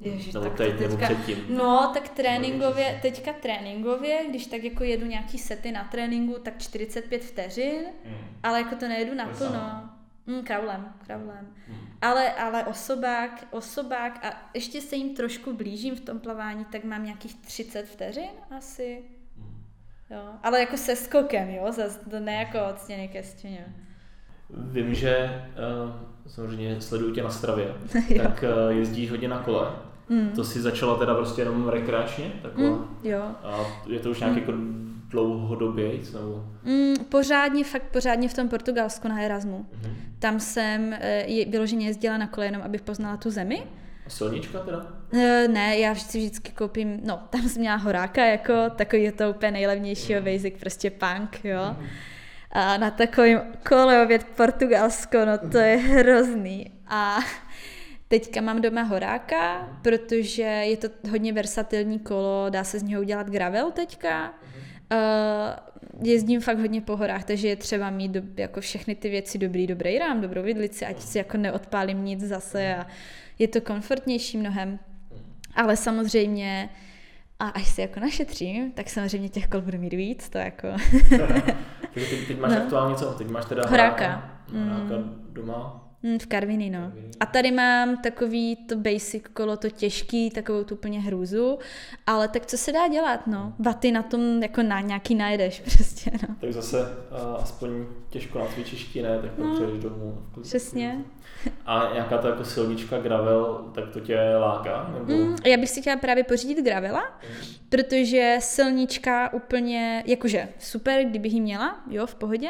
Ježiš, 0.00 0.34
nebo 0.34 0.44
tak 0.46 0.56
teď, 0.56 0.76
to 0.76 0.82
nebo 0.82 0.96
teďka, 0.96 1.14
předtím. 1.14 1.56
No, 1.56 1.90
tak 1.94 2.08
tréninkově, 2.08 2.98
teďka 3.02 3.32
tréninkově, 3.32 4.20
když 4.28 4.46
tak 4.46 4.64
jako 4.64 4.84
jedu 4.84 5.06
nějaký 5.06 5.38
sety 5.38 5.72
na 5.72 5.84
tréninku, 5.84 6.40
tak 6.42 6.58
45 6.58 7.24
vteřin, 7.24 7.84
Hmm. 8.04 8.16
ale 8.42 8.58
jako 8.58 8.76
to 8.76 8.88
nejedu 8.88 9.14
naplno. 9.14 9.90
Mm, 10.26 10.42
kraulem, 10.44 10.92
kraulem. 11.06 11.54
Hmm. 11.68 11.78
Ale, 12.02 12.32
ale 12.34 12.64
osobák, 12.64 13.46
osobák 13.50 14.24
a 14.24 14.50
ještě 14.54 14.80
se 14.80 14.96
jim 14.96 15.14
trošku 15.16 15.52
blížím 15.52 15.96
v 15.96 16.00
tom 16.00 16.20
plavání, 16.20 16.64
tak 16.64 16.84
mám 16.84 17.04
nějakých 17.04 17.34
30 17.34 17.86
vteřin 17.88 18.30
asi. 18.56 19.02
Hmm. 19.36 19.64
Jo. 20.10 20.32
Ale 20.42 20.60
jako 20.60 20.76
se 20.76 20.96
skokem, 20.96 21.50
jo, 21.50 21.72
zas 21.72 21.98
to 22.10 22.20
ne 22.20 22.34
jako 22.34 22.58
od 22.70 22.78
stěny 22.78 23.08
ke 23.08 23.22
stěně. 23.22 23.74
Vím, 24.50 24.94
že 24.94 25.28
uh, 25.84 26.13
samozřejmě 26.26 26.80
sleduju 26.80 27.14
tě 27.14 27.22
na 27.22 27.30
Stravě, 27.30 27.74
tak 28.22 28.44
uh, 28.66 28.76
jezdíš 28.76 29.10
hodně 29.10 29.28
na 29.28 29.38
kole. 29.38 29.68
Mm. 30.08 30.28
To 30.28 30.44
si 30.44 30.60
začala 30.60 30.98
teda 30.98 31.14
prostě 31.14 31.42
jenom 31.42 31.68
rekreačně? 31.68 32.32
Taková? 32.42 32.68
Mm, 32.68 32.84
jo. 33.02 33.22
A 33.42 33.60
je 33.86 33.98
to 33.98 34.10
už 34.10 34.20
nějak 34.20 34.36
jako 34.36 34.52
dlouhodobě? 35.10 35.92
Nebo? 36.12 36.44
Mm, 36.64 36.94
pořádně, 37.08 37.64
fakt 37.64 37.82
pořádně 37.82 38.28
v 38.28 38.34
tom 38.34 38.48
Portugalsku 38.48 39.08
na 39.08 39.20
Erasmu. 39.20 39.66
Mhm. 39.82 39.94
Tam 40.18 40.40
jsem 40.40 40.92
eh, 40.92 41.24
je, 41.26 41.44
vyloženě 41.46 41.86
jezdila 41.86 42.18
na 42.18 42.26
kole 42.26 42.46
jenom, 42.46 42.62
abych 42.62 42.82
poznala 42.82 43.16
tu 43.16 43.30
zemi. 43.30 43.62
A 44.06 44.10
silnička 44.10 44.58
teda? 44.58 44.86
Eh, 45.12 45.48
Ne, 45.48 45.78
já 45.78 45.94
si 45.94 46.18
vždycky 46.18 46.52
koupím, 46.52 47.00
no, 47.04 47.20
tam 47.30 47.48
jsem 47.48 47.60
měla 47.60 47.76
horáka, 47.76 48.24
jako 48.24 48.52
takový 48.76 49.02
je 49.02 49.12
to 49.12 49.30
úplně 49.30 49.52
nejlevnějšího 49.52 50.22
basic, 50.22 50.54
prostě 50.60 50.90
punk, 50.90 51.44
jo. 51.44 51.76
A 52.54 52.76
na 52.76 52.90
takovým 52.90 53.38
kole 53.68 54.02
obět 54.02 54.24
Portugalsko, 54.24 55.24
no 55.24 55.38
to 55.38 55.58
je 55.58 55.76
hrozný. 55.76 56.70
A 56.86 57.18
teďka 58.08 58.40
mám 58.40 58.62
doma 58.62 58.82
horáka, 58.82 59.68
protože 59.82 60.42
je 60.42 60.76
to 60.76 60.88
hodně 61.10 61.32
versatilní 61.32 61.98
kolo, 61.98 62.46
dá 62.50 62.64
se 62.64 62.78
z 62.78 62.82
něho 62.82 63.02
udělat 63.02 63.30
gravel 63.30 63.70
teďka. 63.70 64.34
Uh, 64.92 66.06
jezdím 66.06 66.40
fakt 66.40 66.58
hodně 66.58 66.80
po 66.80 66.96
horách, 66.96 67.24
takže 67.24 67.48
je 67.48 67.56
třeba 67.56 67.90
mít 67.90 68.10
do, 68.10 68.20
jako 68.36 68.60
všechny 68.60 68.94
ty 68.94 69.08
věci 69.08 69.38
dobrý, 69.38 69.66
dobrý 69.66 69.98
rám, 69.98 70.20
dobrou 70.20 70.42
vidlici, 70.42 70.86
ať 70.86 71.00
si 71.00 71.18
jako 71.18 71.36
neodpálím 71.36 72.04
nic 72.04 72.20
zase 72.20 72.74
a 72.76 72.86
je 73.38 73.48
to 73.48 73.60
komfortnější 73.60 74.38
mnohem. 74.38 74.78
Ale 75.54 75.76
samozřejmě, 75.76 76.68
a 77.44 77.48
až 77.48 77.68
si 77.68 77.80
jako 77.80 78.00
našetřím, 78.00 78.72
tak 78.72 78.90
samozřejmě 78.90 79.28
těch 79.28 79.48
kol 79.48 79.60
budu 79.60 79.78
mít 79.78 79.92
víc, 79.92 80.28
to 80.28 80.38
jako... 80.38 80.68
Takže 81.94 82.10
teď, 82.10 82.26
teď 82.28 82.40
máš 82.40 82.52
No. 82.52 82.62
aktuálně 82.62 82.96
co? 82.96 83.06
Teď 83.06 83.28
máš 83.30 83.44
teda 83.44 83.62
Horáka. 83.68 84.30
Horáka 84.52 84.94
doma. 85.32 85.80
Mm, 86.02 86.18
v 86.18 86.26
Karviny, 86.26 86.70
no. 86.70 86.92
A 87.20 87.26
tady 87.26 87.50
mám 87.52 87.96
takový 88.02 88.56
to 88.56 88.76
basic 88.76 89.24
kolo, 89.32 89.56
to 89.56 89.70
těžký, 89.70 90.30
takovou 90.30 90.64
tu 90.64 90.74
úplně 90.74 91.00
hrůzu, 91.00 91.58
ale 92.06 92.28
tak 92.28 92.46
co 92.46 92.56
se 92.58 92.72
dá 92.72 92.88
dělat, 92.88 93.26
no. 93.26 93.52
Vaty 93.58 93.92
na 93.92 94.02
tom 94.02 94.42
jako 94.42 94.62
na 94.62 94.80
nějaký 94.80 95.14
najedeš 95.14 95.60
prostě, 95.60 96.10
no. 96.28 96.34
Tak 96.40 96.52
zase 96.52 96.80
uh, 96.80 97.42
aspoň 97.42 97.70
těžko 98.10 98.38
na 98.38 98.46
cvičišti, 98.46 99.02
ne? 99.02 99.18
Tak 99.18 99.38
No. 99.38 99.54
přijedeš 99.54 99.82
domů. 99.82 100.22
Přesně. 100.42 101.00
A 101.66 101.90
nějaká 101.92 102.18
ta 102.18 102.28
jako 102.28 102.44
silnička, 102.44 102.98
gravel, 102.98 103.70
tak 103.74 103.88
to 103.88 104.00
tě 104.00 104.18
láká? 104.40 104.90
Nebo... 104.94 105.12
Mm, 105.12 105.36
já 105.46 105.56
bych 105.56 105.70
si 105.70 105.80
chtěla 105.80 105.96
právě 105.96 106.24
pořídit 106.24 106.64
gravela, 106.64 107.20
protože 107.68 108.36
silnička 108.40 109.32
úplně, 109.32 110.02
jakože 110.06 110.48
super, 110.58 111.04
kdybych 111.04 111.32
ji 111.32 111.40
měla, 111.40 111.80
jo, 111.90 112.06
v 112.06 112.14
pohodě, 112.14 112.48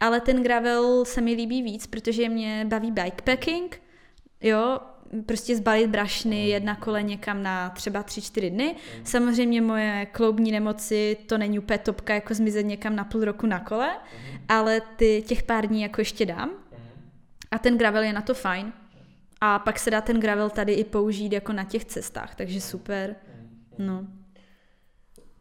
ale 0.00 0.20
ten 0.20 0.42
gravel 0.42 1.04
se 1.04 1.20
mi 1.20 1.32
líbí 1.32 1.62
víc, 1.62 1.86
protože 1.86 2.28
mě 2.28 2.64
baví 2.68 2.90
bikepacking, 2.90 3.80
jo, 4.40 4.78
prostě 5.26 5.56
zbalit 5.56 5.90
brašny, 5.90 6.48
jet 6.48 6.64
na 6.64 6.76
kole 6.76 7.02
někam 7.02 7.42
na 7.42 7.70
třeba 7.70 8.02
3-4 8.02 8.50
dny. 8.50 8.76
Samozřejmě 9.04 9.60
moje 9.60 10.06
kloubní 10.12 10.52
nemoci, 10.52 11.16
to 11.26 11.38
není 11.38 11.58
úplně 11.58 11.78
topka, 11.78 12.14
jako 12.14 12.34
zmizet 12.34 12.66
někam 12.66 12.96
na 12.96 13.04
půl 13.04 13.24
roku 13.24 13.46
na 13.46 13.60
kole, 13.60 13.96
ale 14.48 14.80
ty 14.96 15.24
těch 15.26 15.42
pár 15.42 15.66
dní 15.66 15.82
jako 15.82 16.00
ještě 16.00 16.26
dám. 16.26 16.50
A 17.50 17.58
ten 17.58 17.78
gravel 17.78 18.02
je 18.02 18.12
na 18.12 18.20
to 18.20 18.34
fajn. 18.34 18.72
A 19.40 19.58
pak 19.58 19.78
se 19.78 19.90
dá 19.90 20.00
ten 20.00 20.20
gravel 20.20 20.50
tady 20.50 20.72
i 20.72 20.84
použít 20.84 21.32
jako 21.32 21.52
na 21.52 21.64
těch 21.64 21.84
cestách, 21.84 22.34
takže 22.34 22.60
super. 22.60 23.14
No. 23.78 24.04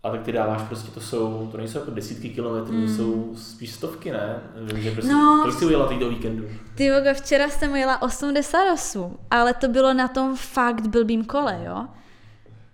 A 0.03 0.11
tak 0.11 0.23
ty 0.23 0.31
dáváš 0.31 0.61
prostě, 0.61 0.91
to 0.91 1.01
jsou, 1.01 1.49
to 1.51 1.57
nejsou 1.57 1.79
jako 1.79 1.91
desítky 1.91 2.29
kilometrů, 2.29 2.73
mm. 2.73 2.95
jsou 2.95 3.35
spíš 3.35 3.71
stovky, 3.71 4.11
ne? 4.11 4.39
Vím, 4.55 4.81
že 4.81 4.91
prostě, 4.91 5.11
No. 5.11 5.39
kolik 5.41 5.59
jsi 5.59 5.65
ujela 5.65 5.87
teď 5.87 5.97
do 5.97 6.09
víkendu? 6.09 6.45
Ty 6.75 6.91
vogo, 6.91 7.13
včera 7.13 7.49
jsem 7.49 7.75
jela 7.75 8.01
88, 8.01 9.17
ale 9.31 9.53
to 9.53 9.67
bylo 9.67 9.93
na 9.93 10.07
tom 10.07 10.35
fakt 10.35 10.87
blbým 10.87 11.25
kole, 11.25 11.61
jo. 11.65 11.85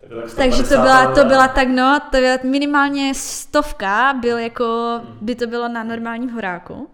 Tak, 0.02 0.10
tak 0.10 0.36
Takže 0.36 0.58
to 0.58 0.66
150 0.66 0.82
byla, 0.82 1.16
to 1.16 1.26
byla 1.26 1.48
tak 1.48 1.68
no, 1.68 2.00
to 2.12 2.18
byla 2.18 2.38
minimálně 2.44 3.14
stovka, 3.16 4.14
byl 4.22 4.38
jako, 4.38 5.02
by 5.22 5.36
to 5.36 5.48
bylo 5.48 5.68
na 5.68 5.84
normálním 5.84 6.30
horáku. 6.30 6.90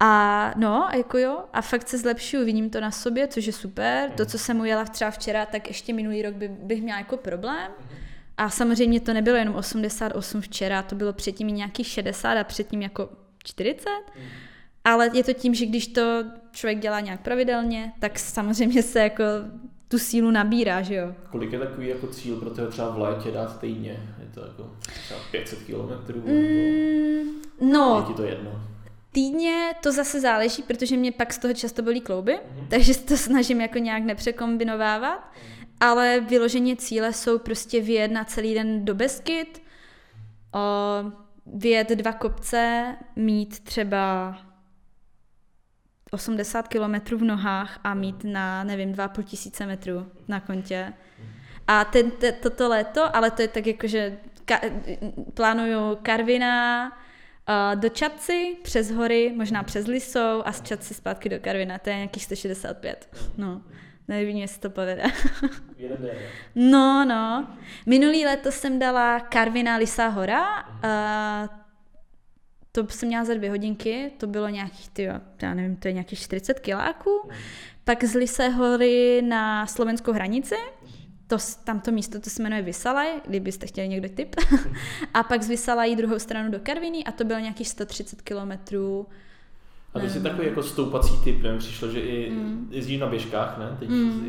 A 0.00 0.52
no, 0.56 0.88
jako 0.96 1.18
jo, 1.18 1.38
a 1.52 1.62
fakt 1.62 1.88
se 1.88 1.98
zlepšuju, 1.98 2.44
vidím 2.44 2.70
to 2.70 2.80
na 2.80 2.90
sobě, 2.90 3.28
což 3.28 3.46
je 3.46 3.52
super. 3.52 4.10
To, 4.10 4.26
co 4.26 4.38
jsem 4.38 4.60
ujela 4.60 4.84
třeba 4.84 5.10
včera, 5.10 5.46
tak 5.46 5.68
ještě 5.68 5.92
minulý 5.92 6.22
rok 6.22 6.34
by, 6.34 6.48
bych 6.48 6.82
měla 6.82 6.98
jako 6.98 7.16
problém. 7.16 7.70
A 8.36 8.50
samozřejmě 8.50 9.00
to 9.00 9.12
nebylo 9.12 9.36
jenom 9.36 9.54
88 9.54 10.40
včera, 10.40 10.82
to 10.82 10.94
bylo 10.94 11.12
předtím 11.12 11.48
i 11.48 11.52
nějakých 11.52 11.86
60 11.86 12.32
a 12.32 12.44
předtím 12.44 12.82
jako 12.82 13.08
40. 13.44 13.90
Ale 14.84 15.10
je 15.14 15.24
to 15.24 15.32
tím, 15.32 15.54
že 15.54 15.66
když 15.66 15.86
to 15.86 16.24
člověk 16.50 16.78
dělá 16.78 17.00
nějak 17.00 17.20
pravidelně, 17.20 17.92
tak 18.00 18.18
samozřejmě 18.18 18.82
se 18.82 19.00
jako 19.00 19.24
tu 19.88 19.98
sílu 19.98 20.30
nabírá, 20.30 20.82
že 20.82 20.94
jo. 20.94 21.14
Kolik 21.30 21.52
je 21.52 21.58
takový 21.58 21.88
jako 21.88 22.06
cíl 22.06 22.36
pro 22.36 22.50
tebe 22.50 22.68
třeba 22.68 22.90
v 22.90 22.98
létě 22.98 23.30
dát 23.30 23.60
týdně? 23.60 23.90
Je 24.18 24.26
to 24.34 24.40
jako 24.40 24.70
třeba 25.04 25.20
500 25.30 25.62
kilometrů? 25.62 26.22
nebo 26.26 26.30
Mm, 26.30 27.28
je 27.60 27.72
no, 27.72 28.04
ti 28.08 28.14
to 28.14 28.22
jedno? 28.22 28.50
Týdně 29.18 29.74
to 29.82 29.92
zase 29.92 30.20
záleží, 30.20 30.62
protože 30.62 30.96
mě 30.96 31.12
pak 31.12 31.32
z 31.32 31.38
toho 31.38 31.54
často 31.54 31.82
bolí 31.82 32.00
klouby, 32.00 32.38
Mhm. 32.54 32.66
takže 32.70 32.98
to 32.98 33.16
snažím 33.16 33.60
jako 33.60 33.78
nějak 33.78 34.02
nepřekombinovávat, 34.02 35.32
ale 35.80 36.20
vyloženě 36.20 36.76
cíle 36.76 37.12
jsou 37.12 37.38
prostě 37.38 37.80
vyjet 37.80 38.10
na 38.12 38.24
celý 38.24 38.54
den 38.54 38.84
do 38.84 38.94
Beskyt, 38.94 39.62
o, 40.54 40.60
vyjet 41.46 41.88
dva 41.88 42.12
kopce, 42.12 42.94
mít 43.16 43.60
třeba 43.60 44.36
80 46.10 46.68
kilometrů 46.68 47.18
v 47.18 47.24
nohách 47.24 47.80
a 47.84 47.94
mít 47.94 48.24
na, 48.24 48.64
nevím, 48.64 48.92
2,5 48.92 49.22
tisíce 49.22 49.66
metrů 49.66 50.06
na 50.28 50.40
kontě. 50.40 50.92
A 51.66 51.84
ten, 51.84 52.10
te, 52.10 52.32
toto 52.32 52.68
léto, 52.68 53.16
ale 53.16 53.30
to 53.30 53.42
je 53.42 53.48
tak 53.48 53.66
jako, 53.66 53.86
že 53.86 54.18
ka, 54.44 54.60
plánuju 55.34 55.98
Karvina, 56.02 56.92
uh, 57.48 57.80
do 57.80 57.88
Čaci, 57.88 58.56
přes 58.62 58.90
hory, 58.90 59.32
možná 59.36 59.62
přes 59.62 59.86
Lisou 59.86 60.42
a 60.44 60.52
z 60.52 60.62
Čaci 60.62 60.94
zpátky 60.94 61.28
do 61.28 61.40
Karvina, 61.40 61.78
to 61.78 61.90
je 61.90 61.96
nějakých 61.96 62.24
165. 62.24 63.08
No, 63.36 63.62
nevím, 64.08 64.36
jestli 64.36 64.60
to 64.60 64.70
povede. 64.70 65.02
No, 66.54 67.04
no. 67.04 67.48
Minulý 67.86 68.24
léto 68.24 68.52
jsem 68.52 68.78
dala 68.78 69.20
Karvina 69.20 69.76
Lisa 69.76 70.08
hora. 70.08 70.64
Uh, 70.84 71.58
to 72.72 72.86
jsem 72.88 73.08
měla 73.08 73.24
za 73.24 73.34
dvě 73.34 73.50
hodinky, 73.50 74.12
to 74.16 74.26
bylo 74.26 74.48
nějakých, 74.48 74.88
tyjo, 74.88 75.14
já 75.42 75.54
nevím, 75.54 75.76
to 75.76 75.88
je 75.88 75.92
nějakých 75.92 76.18
40 76.18 76.60
kiláků. 76.60 77.30
Pak 77.84 78.04
z 78.04 78.14
Lise 78.14 78.48
hory 78.48 79.22
na 79.22 79.66
slovenskou 79.66 80.12
hranici, 80.12 80.54
to, 81.28 81.36
tamto 81.64 81.92
místo, 81.92 82.20
to 82.20 82.30
se 82.30 82.42
jmenuje 82.42 82.62
Vysalaj, 82.62 83.08
kdybyste 83.28 83.66
chtěli 83.66 83.88
někdo 83.88 84.08
tip. 84.14 84.36
a 85.14 85.22
pak 85.22 85.42
z 85.42 85.48
Vysalají 85.48 85.96
druhou 85.96 86.18
stranu 86.18 86.50
do 86.50 86.58
Karviny 86.62 87.04
a 87.04 87.12
to 87.12 87.24
bylo 87.24 87.38
nějakých 87.38 87.68
130 87.68 88.22
kilometrů. 88.22 89.06
A 89.94 89.98
ty 90.00 90.10
jsi 90.10 90.20
takový 90.22 90.46
jako 90.48 90.62
stoupací 90.62 91.14
typ, 91.24 91.42
mi 91.42 91.58
přišlo, 91.58 91.88
že 91.88 92.00
i 92.00 92.30
Mm. 92.30 92.68
jezdíš 92.70 93.00
na 93.00 93.06
běžkách, 93.06 93.58
ne? 93.58 93.76
Teď 93.78 93.88
Mm. 93.88 94.26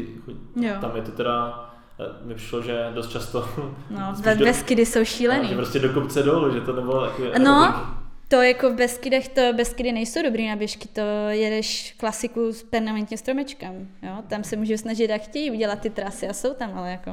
Jo. 0.55 0.73
tam 0.81 0.95
je 0.95 1.01
to 1.01 1.11
teda, 1.11 1.65
eh, 1.99 2.27
mi 2.27 2.35
přišlo, 2.35 2.61
že 2.61 2.89
dost 2.93 3.09
často 3.09 3.49
No, 3.89 4.09
spíš 4.13 4.25
ve 4.25 4.35
do- 4.35 4.45
Beskydy 4.45 4.85
jsou 4.85 4.99
že 4.99 5.05
šílený. 5.05 5.47
prostě 5.55 5.79
do 5.79 5.89
kopce 5.93 6.23
dolů, 6.23 6.53
že 6.53 6.61
to 6.61 6.75
nebylo 6.75 7.05
takový 7.07 7.27
No, 7.43 7.85
to 8.29 8.41
jako 8.41 8.69
v 8.69 8.73
Beskydech, 8.73 9.27
to 9.27 9.41
Beskydy 9.53 9.91
nejsou 9.91 10.23
dobrý 10.23 10.47
na 10.47 10.55
běžky, 10.55 10.87
to 10.87 11.01
jedeš 11.29 11.95
klasiku 11.97 12.53
s 12.53 12.63
permanentně 12.63 13.17
stromečkem, 13.17 13.87
jo, 14.03 14.23
tam 14.27 14.43
se 14.43 14.55
můžu 14.55 14.77
snažit 14.77 15.09
jak 15.09 15.21
chtějí 15.21 15.51
udělat 15.51 15.79
ty 15.79 15.89
trasy 15.89 16.27
a 16.27 16.33
jsou 16.33 16.53
tam, 16.53 16.77
ale 16.77 16.91
jako, 16.91 17.11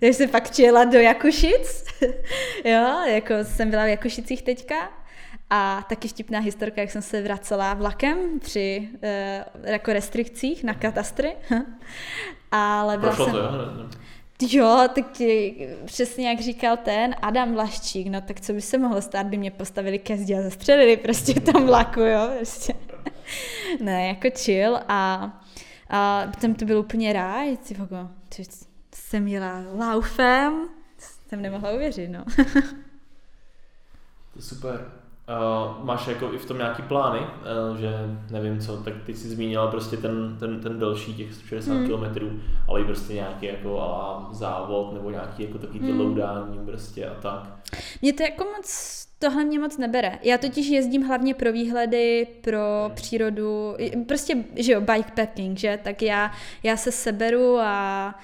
takže 0.00 0.14
jsem 0.14 0.28
pak 0.28 0.50
přijela 0.50 0.84
do 0.84 0.98
Jakušic, 0.98 1.84
jo, 2.64 3.00
jako 3.06 3.34
jsem 3.42 3.70
byla 3.70 3.84
v 3.84 3.88
Jakušicích 3.88 4.42
teďka. 4.42 4.74
A 5.52 5.86
taky 5.88 6.08
vtipná 6.08 6.38
historka, 6.38 6.80
jak 6.80 6.90
jsem 6.90 7.02
se 7.02 7.22
vracela 7.22 7.74
vlakem 7.74 8.40
při 8.40 8.88
uh, 8.94 9.70
jako 9.70 9.92
restrikcích 9.92 10.64
na 10.64 10.74
katastry, 10.74 11.36
ale 12.50 12.98
byla 12.98 13.12
Prošlo 13.12 13.24
jsem, 13.24 13.34
to, 13.34 13.38
jo? 13.38 13.52
Ne- 13.52 13.82
ne- 13.82 13.90
Jo, 14.42 14.88
tak 14.94 15.06
přesně 15.84 16.28
jak 16.28 16.40
říkal 16.40 16.76
ten 16.76 17.14
Adam 17.22 17.52
Vlaščík, 17.52 18.06
no 18.06 18.20
tak 18.20 18.40
co 18.40 18.52
by 18.52 18.60
se 18.60 18.78
mohlo 18.78 19.02
stát, 19.02 19.26
by 19.26 19.36
mě 19.36 19.50
postavili 19.50 19.98
ke 19.98 20.16
zdi 20.16 20.34
a 20.34 20.42
zastřelili 20.42 20.96
prostě 20.96 21.40
tam 21.40 21.66
vlaku, 21.66 22.00
jo, 22.00 22.30
prostě. 22.36 22.74
ne, 23.80 24.08
jako 24.08 24.38
chill 24.38 24.78
a, 24.88 25.32
a 25.88 26.26
tam 26.40 26.54
to 26.54 26.64
byl 26.64 26.78
úplně 26.78 27.12
ráj, 27.12 27.56
ty 27.56 27.74
vogo, 27.74 28.08
jsem 28.94 29.28
jela 29.28 29.64
laufem, 29.78 30.68
jsem 31.28 31.42
nemohla 31.42 31.72
uvěřit, 31.72 32.08
no. 32.08 32.24
to 34.34 34.42
super. 34.42 34.99
Uh, 35.30 35.84
máš 35.84 36.06
jako 36.06 36.32
i 36.32 36.38
v 36.38 36.46
tom 36.46 36.58
nějaký 36.58 36.82
plány, 36.82 37.20
uh, 37.20 37.76
že 37.76 37.90
nevím 38.30 38.60
co, 38.60 38.76
tak 38.76 38.94
ty 39.06 39.14
jsi 39.14 39.28
zmínila 39.28 39.70
prostě 39.70 39.96
ten, 39.96 40.36
ten, 40.40 40.60
ten 40.60 40.78
delší 40.78 41.14
těch 41.14 41.28
60 41.48 41.72
hmm. 41.74 41.88
km, 41.88 42.40
ale 42.68 42.80
i 42.80 42.84
prostě 42.84 43.14
nějaký 43.14 43.46
jako 43.46 43.80
a 43.80 44.28
závod 44.32 44.92
nebo 44.94 45.10
nějaký 45.10 45.42
jako 45.42 45.58
taky 45.58 45.78
ty 45.78 45.90
hmm. 45.90 46.00
loudání 46.00 46.58
prostě 46.66 47.06
a 47.06 47.14
tak. 47.14 47.56
Mě 48.02 48.12
to 48.12 48.22
jako 48.22 48.44
moc, 48.44 49.06
tohle 49.18 49.44
mě 49.44 49.58
moc 49.58 49.78
nebere. 49.78 50.18
Já 50.22 50.38
totiž 50.38 50.66
jezdím 50.66 51.02
hlavně 51.02 51.34
pro 51.34 51.52
výhledy, 51.52 52.26
pro 52.40 52.84
hmm. 52.86 52.94
přírodu, 52.94 53.74
prostě, 54.08 54.44
že 54.56 54.72
jo, 54.72 54.80
bikepacking, 54.80 55.58
že, 55.58 55.78
tak 55.84 56.02
já, 56.02 56.30
já 56.62 56.76
se 56.76 56.92
seberu 56.92 57.58
a 57.58 58.14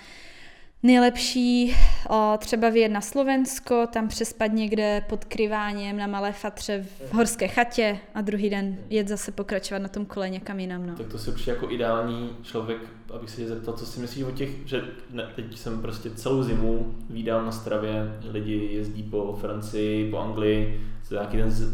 Nejlepší 0.83 1.77
o, 2.11 2.39
třeba 2.39 2.69
vyjet 2.69 2.93
na 2.93 3.01
Slovensko, 3.01 3.87
tam 3.93 4.09
přespat 4.09 4.53
někde 4.53 5.03
pod 5.09 5.25
kryváněm 5.25 5.97
na 5.97 6.07
malé 6.07 6.33
fatře 6.33 6.83
v 6.83 7.15
horské 7.15 7.49
chatě 7.49 7.99
a 8.15 8.21
druhý 8.21 8.51
den 8.51 8.79
jet 8.91 9.09
zase 9.09 9.33
pokračovat 9.33 9.79
na 9.79 9.89
tom 9.89 10.07
kole 10.07 10.31
někam 10.31 10.61
jinam. 10.61 10.87
No. 10.87 10.97
Tak 10.97 11.07
to 11.07 11.19
si 11.19 11.31
určitě 11.31 11.51
jako 11.51 11.71
ideální 11.71 12.31
člověk, 12.43 12.79
abych 13.15 13.31
se 13.31 13.37
tě 13.37 13.49
zeptal, 13.49 13.75
co 13.75 13.87
si 13.87 14.01
myslíš 14.01 14.25
o 14.25 14.31
těch, 14.31 14.51
že 14.65 14.83
ne, 15.11 15.27
teď 15.37 15.57
jsem 15.59 15.83
prostě 15.83 16.11
celou 16.11 16.43
zimu 16.43 16.95
výdal 17.11 17.45
na 17.45 17.53
Stravě, 17.53 18.19
lidi 18.31 18.69
jezdí 18.73 19.03
po 19.03 19.39
Francii, 19.41 20.11
po 20.11 20.19
Anglii, 20.19 20.81
co 21.05 21.15
nějaký 21.15 21.37
den 21.37 21.51
z, 21.51 21.73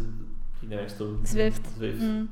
nevím, 0.61 0.79
jak 0.79 0.91
to... 0.97 1.17
Zwift. 1.23 1.67
Zwift. 1.75 2.01
Mm 2.01 2.29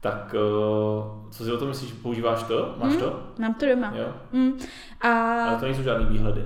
tak 0.00 0.34
uh, 0.34 1.30
co 1.30 1.44
si 1.44 1.52
o 1.52 1.58
tom 1.58 1.68
myslíš? 1.68 1.92
Používáš 1.92 2.42
to? 2.42 2.74
Máš 2.78 2.92
mm, 2.92 2.98
to? 2.98 3.32
Mám 3.38 3.54
to 3.54 3.66
doma. 3.66 3.92
Jo? 3.96 4.14
Mm. 4.32 4.52
A... 5.00 5.08
Ale 5.44 5.58
to 5.58 5.64
nejsou 5.64 5.82
žádný 5.82 6.06
výhledy. 6.06 6.44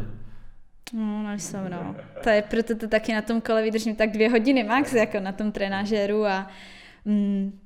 No, 0.92 1.22
nejsou, 1.22 1.58
no. 1.68 1.96
To 2.22 2.30
je 2.30 2.42
proto 2.42 2.74
to 2.74 2.88
taky 2.88 3.14
na 3.14 3.22
tom 3.22 3.40
kole 3.40 3.62
vydržím 3.62 3.96
tak 3.96 4.10
dvě 4.10 4.30
hodiny 4.30 4.64
max, 4.64 4.92
jako 4.92 5.20
na 5.20 5.32
tom 5.32 5.52
trenážéru 5.52 6.26
a 6.26 6.46
mm, 7.04 7.58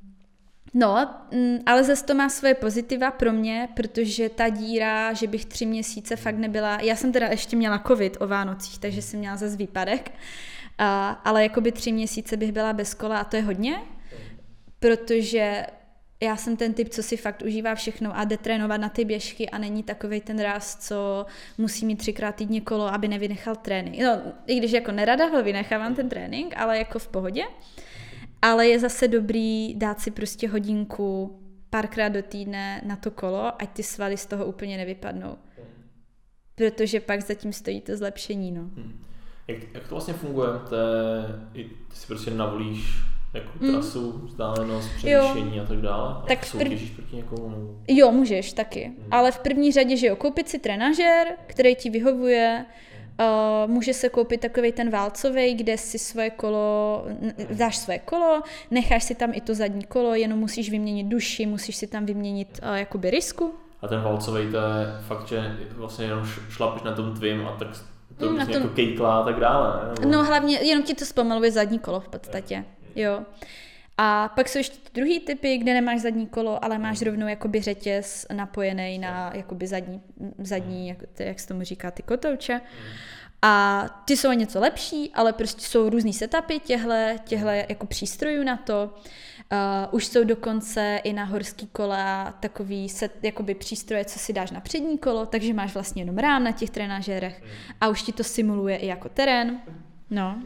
No, 0.75 1.15
mm, 1.33 1.59
ale 1.67 1.85
zase 1.85 2.05
to 2.05 2.15
má 2.15 2.29
svoje 2.29 2.55
pozitiva 2.55 3.11
pro 3.11 3.33
mě, 3.33 3.69
protože 3.77 4.29
ta 4.29 4.49
díra, 4.49 5.13
že 5.13 5.27
bych 5.27 5.45
tři 5.45 5.67
měsíce 5.67 6.17
fakt 6.17 6.37
nebyla, 6.37 6.79
já 6.81 6.97
jsem 6.97 7.13
teda 7.13 7.27
ještě 7.27 7.57
měla 7.57 7.83
covid 7.87 8.17
o 8.21 8.27
Vánocích, 8.27 8.79
takže 8.79 9.03
jsem 9.03 9.21
měla 9.21 9.37
zase 9.37 9.57
výpadek, 9.57 10.13
a, 10.79 11.11
ale 11.25 11.43
jakoby 11.43 11.73
tři 11.73 11.93
měsíce 11.93 12.37
bych 12.37 12.53
byla 12.53 12.73
bez 12.73 12.95
kola 12.95 13.19
a 13.19 13.25
to 13.25 13.37
je 13.37 13.43
hodně, 13.43 13.81
protože 14.79 15.67
já 16.21 16.37
jsem 16.37 16.57
ten 16.57 16.75
typ, 16.75 16.89
co 16.89 17.03
si 17.03 17.17
fakt 17.17 17.43
užívá 17.43 17.75
všechno 17.75 18.17
a 18.17 18.25
jde 18.25 18.37
trénovat 18.37 18.81
na 18.81 18.89
ty 18.89 19.05
běžky 19.05 19.51
a 19.51 19.59
není 19.59 19.83
takový 19.83 20.21
ten 20.21 20.41
ráz, 20.41 20.77
co 20.77 21.27
musí 21.59 21.87
mít 21.87 21.97
třikrát 21.97 22.35
týdně 22.35 22.61
kolo, 22.61 22.95
aby 22.95 23.09
nevynechal 23.09 23.57
trénink. 23.57 23.99
No, 24.03 24.23
i 24.47 24.59
když 24.59 24.73
jako 24.73 24.93
nerada 24.93 25.27
ho 25.27 25.43
vynechávám 25.43 25.95
ten 25.95 26.09
trénink, 26.09 26.55
ale 26.57 26.79
jako 26.79 26.99
v 26.99 27.09
pohodě. 27.09 27.45
Ale 28.43 28.67
je 28.67 28.79
zase 28.79 29.09
dobrý 29.09 29.75
dát 29.75 30.01
si 30.01 30.11
prostě 30.11 30.49
hodinku 30.49 31.41
párkrát 31.71 32.09
do 32.09 32.23
týdne 32.23 32.81
na 32.85 32.97
to 32.97 33.11
kolo, 33.11 33.63
ať 33.63 33.71
ty 33.71 33.83
svaly 33.83 34.17
z 34.17 34.27
toho 34.27 34.47
úplně 34.47 34.77
nevypadnou. 34.77 35.39
Protože 36.55 37.01
pak 37.01 37.21
zatím 37.21 37.53
stojí 37.53 37.81
to 37.81 37.97
zlepšení, 37.97 38.53
no. 38.53 38.61
Hmm. 38.61 39.05
Jak, 39.49 39.59
jak 39.75 39.83
to 39.83 39.95
vlastně 39.95 40.15
funguje? 40.15 40.49
To 40.69 40.75
je, 41.55 41.65
ty 41.89 41.97
si 41.97 42.07
prostě 42.07 42.31
navolíš 42.31 43.03
jako 43.39 43.51
mm. 43.61 43.73
trasu, 43.73 44.21
vzdálenost, 44.25 44.91
přemýšlení 44.97 45.61
a 45.61 45.65
tak 45.65 45.79
dále? 45.79 46.15
A 46.15 46.25
tak 46.29 46.47
soutěžíš 46.47 46.91
proti 46.91 47.17
někomu? 47.17 47.49
Nebo... 47.49 47.75
Jo, 47.89 48.13
můžeš 48.13 48.53
taky. 48.53 48.89
Mm. 48.89 49.09
Ale 49.11 49.33
v 49.33 49.39
první 49.39 49.73
řadě, 49.73 49.97
že 49.97 50.07
jo, 50.07 50.17
koupit 50.17 50.49
si 50.49 50.59
trenažér, 50.59 51.27
který 51.47 51.75
ti 51.75 51.91
vyhovuje, 51.91 52.67
Uh, 53.21 53.71
může 53.71 53.95
se 53.95 54.09
koupit 54.09 54.41
takový 54.41 54.73
ten 54.73 54.91
válcový, 54.91 55.55
kde 55.55 55.79
si 55.79 55.99
svoje 55.99 56.31
kolo, 56.31 57.05
dáš 57.51 57.77
svoje 57.77 57.99
kolo, 57.99 58.43
necháš 58.71 59.05
si 59.05 59.15
tam 59.15 59.31
i 59.35 59.41
to 59.41 59.55
zadní 59.55 59.85
kolo, 59.85 60.15
jenom 60.15 60.39
musíš 60.39 60.71
vyměnit 60.71 61.05
duši, 61.05 61.47
musíš 61.47 61.77
si 61.77 61.87
tam 61.87 62.07
vyměnit 62.07 62.61
uh, 62.63 62.75
jakoby 62.75 63.11
risku. 63.11 63.55
A 63.83 63.89
ten 63.89 64.01
válcový 64.01 64.51
to 64.51 64.57
je 64.57 64.87
fakt, 65.01 65.29
že 65.29 65.57
vlastně 65.77 66.05
jenom 66.05 66.27
šlapeš 66.51 66.83
na 66.83 66.93
tom 66.93 67.15
tvým 67.15 67.47
a 67.47 67.57
tak 67.59 67.69
to 68.19 68.27
mm, 68.27 68.35
vlastně 68.35 68.55
tom... 68.55 68.63
jako 68.63 68.75
kejklá 68.75 69.19
a 69.19 69.25
tak 69.25 69.41
dále. 69.41 69.95
Ne? 70.01 70.07
No 70.07 70.25
hlavně 70.25 70.59
jenom 70.59 70.85
ti 70.85 70.95
to 70.95 71.05
zpomaluje 71.05 71.51
zadní 71.51 71.79
kolo 71.79 72.01
v 72.01 72.09
podstatě. 72.09 72.65
Jo. 72.99 73.23
A 73.97 74.29
pak 74.37 74.49
jsou 74.49 74.59
ještě 74.59 74.77
druhý 74.95 75.21
typy, 75.21 75.59
kde 75.59 75.75
nemáš 75.75 76.01
zadní 76.01 76.27
kolo, 76.27 76.65
ale 76.65 76.79
máš 76.79 77.03
rovnou 77.03 77.29
jakoby 77.29 77.61
řetěz 77.61 78.27
napojený 78.33 78.99
na 78.99 79.31
jakoby 79.35 79.67
zadní, 79.67 80.01
zadní 80.39 80.89
jak, 80.89 80.99
jak 81.19 81.41
se 81.41 81.49
tomu 81.49 81.63
říká, 81.63 81.91
ty 81.91 82.03
kotouče. 82.03 82.61
A 83.43 83.85
ty 84.05 84.17
jsou 84.17 84.33
něco 84.33 84.61
lepší, 84.61 85.11
ale 85.15 85.33
prostě 85.33 85.63
jsou 85.63 85.89
různý 85.89 86.13
setupy 86.13 86.59
těhle, 86.59 87.17
těhle 87.25 87.67
jako 87.69 87.87
přístrojů 87.87 88.45
na 88.45 88.57
to. 88.57 88.95
Uh, 89.53 89.95
už 89.95 90.07
jsou 90.07 90.25
dokonce 90.25 91.01
i 91.05 91.13
na 91.13 91.25
horský 91.25 91.67
kola 91.67 92.35
takový 92.41 92.89
set, 92.89 93.13
jakoby 93.23 93.55
přístroje, 93.55 94.05
co 94.05 94.19
si 94.19 94.33
dáš 94.33 94.51
na 94.51 94.61
přední 94.61 94.99
kolo, 94.99 95.27
takže 95.27 95.55
máš 95.55 95.75
vlastně 95.75 96.03
jenom 96.03 96.19
rám 96.19 96.45
na 96.45 96.53
těch 96.53 96.71
trenažérech 96.71 97.43
a 97.81 97.89
už 97.89 98.03
ti 98.03 98.13
to 98.13 98.25
simuluje 98.25 98.77
i 98.77 98.87
jako 98.87 99.09
terén. 99.09 99.61
No. 100.11 100.43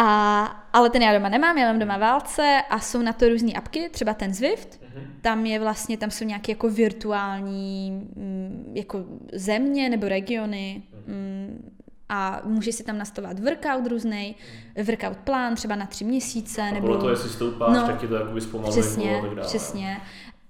A, 0.00 0.44
ale 0.72 0.90
ten 0.90 1.02
já 1.02 1.12
doma 1.12 1.28
nemám, 1.28 1.58
já 1.58 1.66
mám 1.66 1.78
doma 1.78 1.96
válce 1.96 2.62
a 2.70 2.78
jsou 2.78 3.02
na 3.02 3.12
to 3.12 3.28
různé 3.28 3.52
apky, 3.52 3.88
třeba 3.88 4.14
ten 4.14 4.34
Zwift, 4.34 4.68
mm-hmm. 4.68 5.06
tam 5.20 5.46
je 5.46 5.60
vlastně, 5.60 5.96
tam 5.96 6.10
jsou 6.10 6.24
nějaké 6.24 6.52
jako 6.52 6.70
virtuální 6.70 7.90
mm, 8.16 8.72
jako 8.74 9.04
země 9.32 9.88
nebo 9.88 10.08
regiony 10.08 10.82
mm, 11.06 11.78
a 12.08 12.40
můžeš 12.44 12.74
si 12.74 12.84
tam 12.84 12.98
nastavovat 12.98 13.38
workout 13.38 13.86
různý, 13.86 14.36
mhm. 14.76 14.86
workout 14.86 15.16
plán 15.16 15.54
třeba 15.54 15.76
na 15.76 15.86
tři 15.86 16.04
měsíce. 16.04 16.62
A 16.62 16.74
nebo 16.74 16.96
to, 16.96 17.10
jestli 17.10 17.30
stoupáš, 17.30 17.76
no, 17.76 17.86
tak 17.86 18.00
ti 18.00 18.08
to 18.08 18.14
jakoby 18.14 18.40
zpomaluje. 18.40 18.82
Přesně, 18.82 19.20
a 19.20 19.40
přesně. 19.40 20.00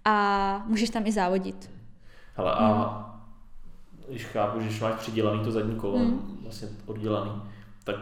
A 0.04 0.64
můžeš 0.66 0.90
tam 0.90 1.06
i 1.06 1.12
závodit. 1.12 1.70
Hele, 2.34 2.52
a 2.52 2.68
mm. 2.72 4.08
když 4.08 4.24
chápu, 4.24 4.60
že 4.60 4.84
máš 4.84 4.94
přidělaný 4.94 5.44
to 5.44 5.52
zadní 5.52 5.76
kolo, 5.76 5.98
mm. 5.98 6.38
vlastně 6.42 6.68
oddělaný, 6.86 7.32
tak 7.84 7.96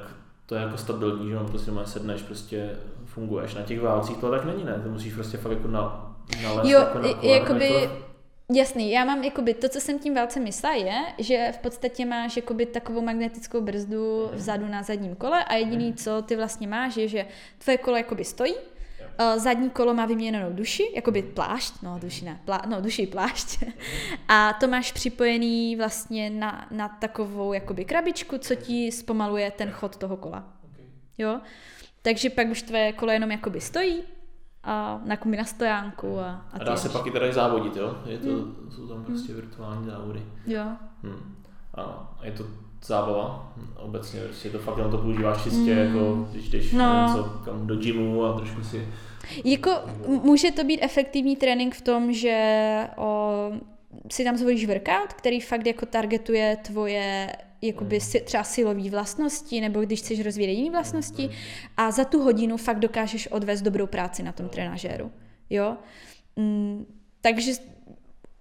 to 0.47 0.55
je 0.55 0.63
jako 0.63 0.77
stabilní, 0.77 1.29
že 1.29 1.35
jo, 1.35 1.45
prostě 1.49 1.71
má 1.71 1.85
sedneš, 1.85 2.23
prostě 2.23 2.77
funguješ. 3.05 3.55
Na 3.55 3.63
těch 3.63 3.81
válcích 3.81 4.17
to 4.17 4.31
tak 4.31 4.45
není, 4.45 4.65
ne? 4.65 4.81
To 4.85 4.89
musíš 4.89 5.15
prostě 5.15 5.37
fakt 5.37 5.53
jako 5.53 5.69
na, 5.69 6.17
nalézt 6.43 6.71
jo, 6.71 6.79
jako 6.79 6.99
na 6.99 7.09
jakoby, 7.23 7.69
to... 7.69 8.07
Jasný, 8.55 8.91
já 8.91 9.05
mám 9.05 9.25
jakoby, 9.25 9.55
to, 9.55 9.69
co 9.69 9.81
jsem 9.81 9.99
tím 9.99 10.15
válcem 10.15 10.43
myslela, 10.43 10.75
je, 10.75 11.03
že 11.19 11.53
v 11.55 11.59
podstatě 11.59 12.05
máš 12.05 12.37
jakoby 12.37 12.67
takovou 12.67 13.01
magnetickou 13.01 13.61
brzdu 13.61 14.31
vzadu 14.33 14.67
na 14.69 14.83
zadním 14.83 15.15
kole 15.15 15.45
a 15.45 15.55
jediný, 15.55 15.95
co 15.95 16.23
ty 16.23 16.37
vlastně 16.37 16.69
máš, 16.69 16.97
je, 16.97 17.09
že 17.09 17.27
tvoje 17.59 17.79
kolo 17.79 17.97
jakoby 17.97 18.25
stojí, 18.25 18.55
zadní 19.37 19.71
kolo 19.71 19.95
má 19.95 20.07
vyměněnou 20.07 20.53
duši, 20.53 20.93
jakoby 20.95 21.23
plášť, 21.23 21.75
no 21.83 21.99
duši 21.99 22.25
ne, 22.25 22.41
plá, 22.45 22.63
no 22.69 22.81
duši 22.81 23.07
plášť. 23.07 23.63
A 24.29 24.53
to 24.53 24.69
máš 24.69 24.93
připojený 24.93 25.77
vlastně 25.77 26.31
na, 26.31 26.67
na 26.71 26.89
takovou 26.89 27.53
jakoby 27.53 27.85
krabičku, 27.85 28.39
co 28.39 28.55
ti 28.55 28.93
zpomaluje 28.93 29.51
ten 29.51 29.71
chod 29.71 29.97
toho 29.97 30.17
kola. 30.17 30.45
Jo? 31.19 31.41
Takže 32.03 32.31
pak 32.31 32.49
už 32.49 32.63
tvoje 32.63 32.93
kolo 32.93 33.13
jenom 33.13 33.31
jakoby 33.31 33.61
stojí 33.61 34.03
a 34.63 35.01
na, 35.05 35.19
na 35.37 35.45
stojánku. 35.45 36.19
A, 36.19 36.31
a, 36.53 36.59
a 36.61 36.65
dá 36.65 36.77
se 36.77 36.89
pak 36.89 37.07
i 37.07 37.11
tady 37.11 37.33
závodit, 37.33 37.77
jo? 37.77 37.99
Je 38.07 38.19
to, 38.19 38.29
hmm. 38.29 38.71
Jsou 38.71 38.89
tam 38.89 39.05
prostě 39.05 39.33
hmm. 39.33 39.41
virtuální 39.41 39.87
závody. 39.87 40.23
Jo. 40.47 40.65
Hmm. 41.03 41.37
A 41.75 42.15
je 42.23 42.33
to 42.33 42.45
zábava 42.87 43.53
obecně, 43.77 44.21
prostě 44.21 44.51
to 44.51 44.59
fakt 44.59 44.77
jenom 44.77 44.93
to 44.93 44.99
používáš 44.99 45.43
čistě, 45.43 45.75
mm. 45.75 45.79
jako 45.79 46.29
když 46.33 46.49
jdeš 46.49 46.73
no. 46.73 47.07
něco 47.07 47.41
kam 47.45 47.67
do 47.67 47.77
gymu 47.77 48.25
a 48.25 48.37
trošku 48.37 48.65
si... 48.65 48.89
Jako 49.45 49.71
může 50.07 50.53
to 50.53 50.65
být 50.65 50.83
efektivní 50.83 51.37
trénink 51.37 51.75
v 51.75 51.81
tom, 51.81 52.13
že 52.13 52.89
o, 52.97 53.51
si 54.13 54.25
tam 54.25 54.37
zvolíš 54.37 54.67
workout, 54.67 55.13
který 55.13 55.41
fakt 55.41 55.67
jako 55.67 55.87
targetuje 55.87 56.57
tvoje 56.63 57.29
jakoby 57.63 58.01
si, 58.01 58.21
třeba 58.21 58.45
silové 58.45 58.91
vlastnosti, 58.91 59.61
nebo 59.61 59.81
když 59.81 60.01
chceš 60.01 60.21
rozvíjet 60.21 60.51
jiné 60.51 60.71
vlastnosti 60.71 61.31
a 61.77 61.91
za 61.91 62.05
tu 62.05 62.23
hodinu 62.23 62.57
fakt 62.57 62.79
dokážeš 62.79 63.27
odvést 63.27 63.63
dobrou 63.63 63.87
práci 63.87 64.23
na 64.23 64.33
tom 64.33 64.49
trenažéru. 64.49 65.13
Jo? 65.51 65.77
Mm, 66.37 66.87
takže 67.21 67.53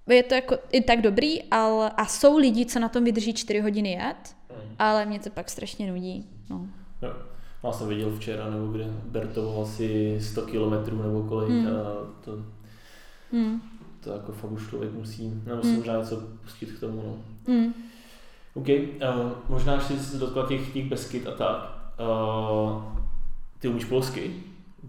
je 0.10 0.24
to 0.24 0.36
jako 0.36 0.58
i 0.72 0.82
tak 0.82 1.02
dobrý, 1.02 1.44
ale, 1.44 1.92
a 1.98 2.06
jsou 2.06 2.38
lidi, 2.38 2.66
co 2.66 2.80
na 2.80 2.90
tom 2.90 3.04
vydrží 3.04 3.34
4 3.34 3.60
hodiny 3.60 3.92
jet, 3.92 4.16
mm. 4.18 4.35
Ale 4.80 5.06
mě 5.06 5.20
to 5.20 5.30
pak 5.30 5.50
strašně 5.50 5.92
nudí. 5.92 6.30
No. 6.50 6.68
Jo. 7.02 7.14
Já 7.64 7.72
jsem 7.72 7.88
viděl 7.88 8.16
včera, 8.16 8.50
nebo 8.50 8.68
kde 8.68 8.86
Bertovo 9.06 9.62
asi 9.62 10.18
100 10.22 10.42
kilometrů 10.42 11.04
nebo 11.04 11.24
kolik 11.24 11.50
mm. 11.50 11.68
a 11.68 11.72
to, 12.26 12.32
mm. 13.32 13.62
to 14.00 14.12
jako 14.12 14.32
fakt 14.32 14.52
už 14.52 14.70
člověk 14.70 14.94
musí, 14.94 15.42
nebo 15.46 15.62
si 15.62 15.68
mm. 15.68 15.78
možná 15.78 15.98
něco 15.98 16.24
pustit 16.42 16.66
k 16.66 16.80
tomu. 16.80 17.04
No. 17.06 17.54
Mm. 17.54 17.74
OK, 18.54 18.68
uh, 18.70 19.32
možná, 19.50 19.82
jsi 19.82 20.00
se 20.00 20.18
dotkla 20.18 20.48
těch, 20.48 20.74
těch 20.74 20.90
Beskyd 20.90 21.28
a 21.28 21.32
tak. 21.32 21.76
Uh, 22.00 22.84
ty 23.60 23.68
umíš 23.68 23.86
polsky? 23.86 24.34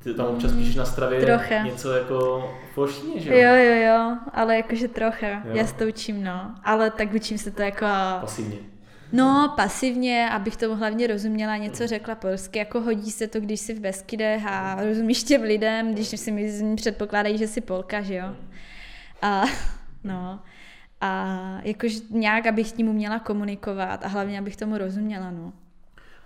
Ty 0.03 0.15
tam 0.15 0.27
občas 0.27 0.53
píšeš 0.53 0.75
na 0.75 0.85
stravě 0.85 1.21
Trocha. 1.21 1.63
něco 1.65 1.93
jako 1.93 2.49
v 2.73 2.75
polštině, 2.75 3.21
že 3.21 3.39
Jo, 3.39 3.55
jo, 3.55 3.75
jo, 3.75 4.17
ale 4.33 4.57
jakože 4.57 4.89
trocha. 4.89 5.29
Jo. 5.29 5.41
Já 5.45 5.67
se 5.67 5.75
to 5.75 5.85
učím, 5.85 6.25
no. 6.25 6.55
Ale 6.65 6.91
tak 6.91 7.15
učím 7.15 7.39
se 7.39 7.51
to 7.51 7.63
jako... 7.63 7.87
Pasivně. 8.21 8.57
No, 9.13 9.53
pasivně, 9.57 10.31
abych 10.31 10.57
tomu 10.57 10.75
hlavně 10.75 11.07
rozuměla, 11.07 11.57
něco 11.57 11.87
řekla 11.87 12.15
polsky, 12.15 12.59
jako 12.59 12.81
hodí 12.81 13.11
se 13.11 13.27
to, 13.27 13.41
když 13.41 13.61
jsi 13.61 13.75
v 13.75 13.81
Beskydech 13.81 14.47
a 14.47 14.85
rozumíš 14.85 15.23
těm 15.23 15.43
lidem, 15.43 15.95
když 15.95 16.09
si 16.09 16.33
mi 16.33 16.77
předpokládají, 16.77 17.39
že 17.39 17.47
jsi 17.47 17.61
Polka, 17.61 18.03
že 18.03 18.15
jo. 18.15 18.37
A, 19.23 19.45
no, 20.05 20.41
a 21.01 21.39
jakož 21.63 22.01
nějak, 22.11 22.47
abych 22.47 22.69
s 22.69 22.77
ním 22.77 22.89
uměla 22.89 23.19
komunikovat 23.19 24.05
a 24.05 24.09
hlavně, 24.09 24.39
abych 24.39 24.57
tomu 24.57 24.79
rozuměla, 24.79 25.31
no. 25.31 25.53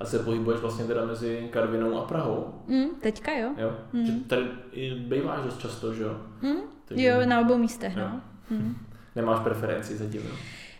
A 0.00 0.04
se 0.04 0.18
pohybuješ 0.18 0.60
vlastně 0.60 0.84
teda 0.84 1.04
mezi 1.06 1.48
Karvinou 1.52 1.98
a 1.98 2.04
Prahou? 2.04 2.54
Mm, 2.66 2.88
teďka 3.00 3.32
jo. 3.32 3.50
Jo? 3.56 3.76
Mm. 3.92 4.06
Že 4.06 4.12
tady 4.12 4.44
býváš 5.08 5.44
dost 5.44 5.58
často, 5.60 5.94
že 5.94 6.02
jo? 6.02 6.20
Mm, 6.42 6.60
jo, 6.90 7.26
na 7.26 7.40
obou 7.40 7.58
místech, 7.58 7.96
no. 7.96 8.20
Mm. 8.50 8.76
Nemáš 9.16 9.40
preferenci 9.40 9.96
zatím, 9.96 10.22
jo? 10.24 10.34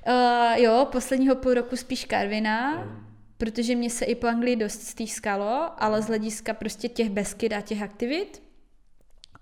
Uh, 0.09 0.63
jo, 0.63 0.89
posledního 0.93 1.37
půl 1.37 1.55
roku 1.55 1.77
spíš 1.77 2.05
Karvina, 2.05 2.71
mm. 2.71 3.07
protože 3.39 3.77
mě 3.77 3.91
se 3.91 4.05
i 4.05 4.15
po 4.15 4.27
Anglii 4.27 4.57
dost 4.57 4.83
stýskalo, 4.83 5.71
ale 5.79 6.03
z 6.03 6.07
hlediska 6.07 6.55
prostě 6.55 6.89
těch 6.89 7.11
Beskyd 7.11 7.53
a 7.53 7.61
těch 7.61 7.83
aktivit. 7.83 8.43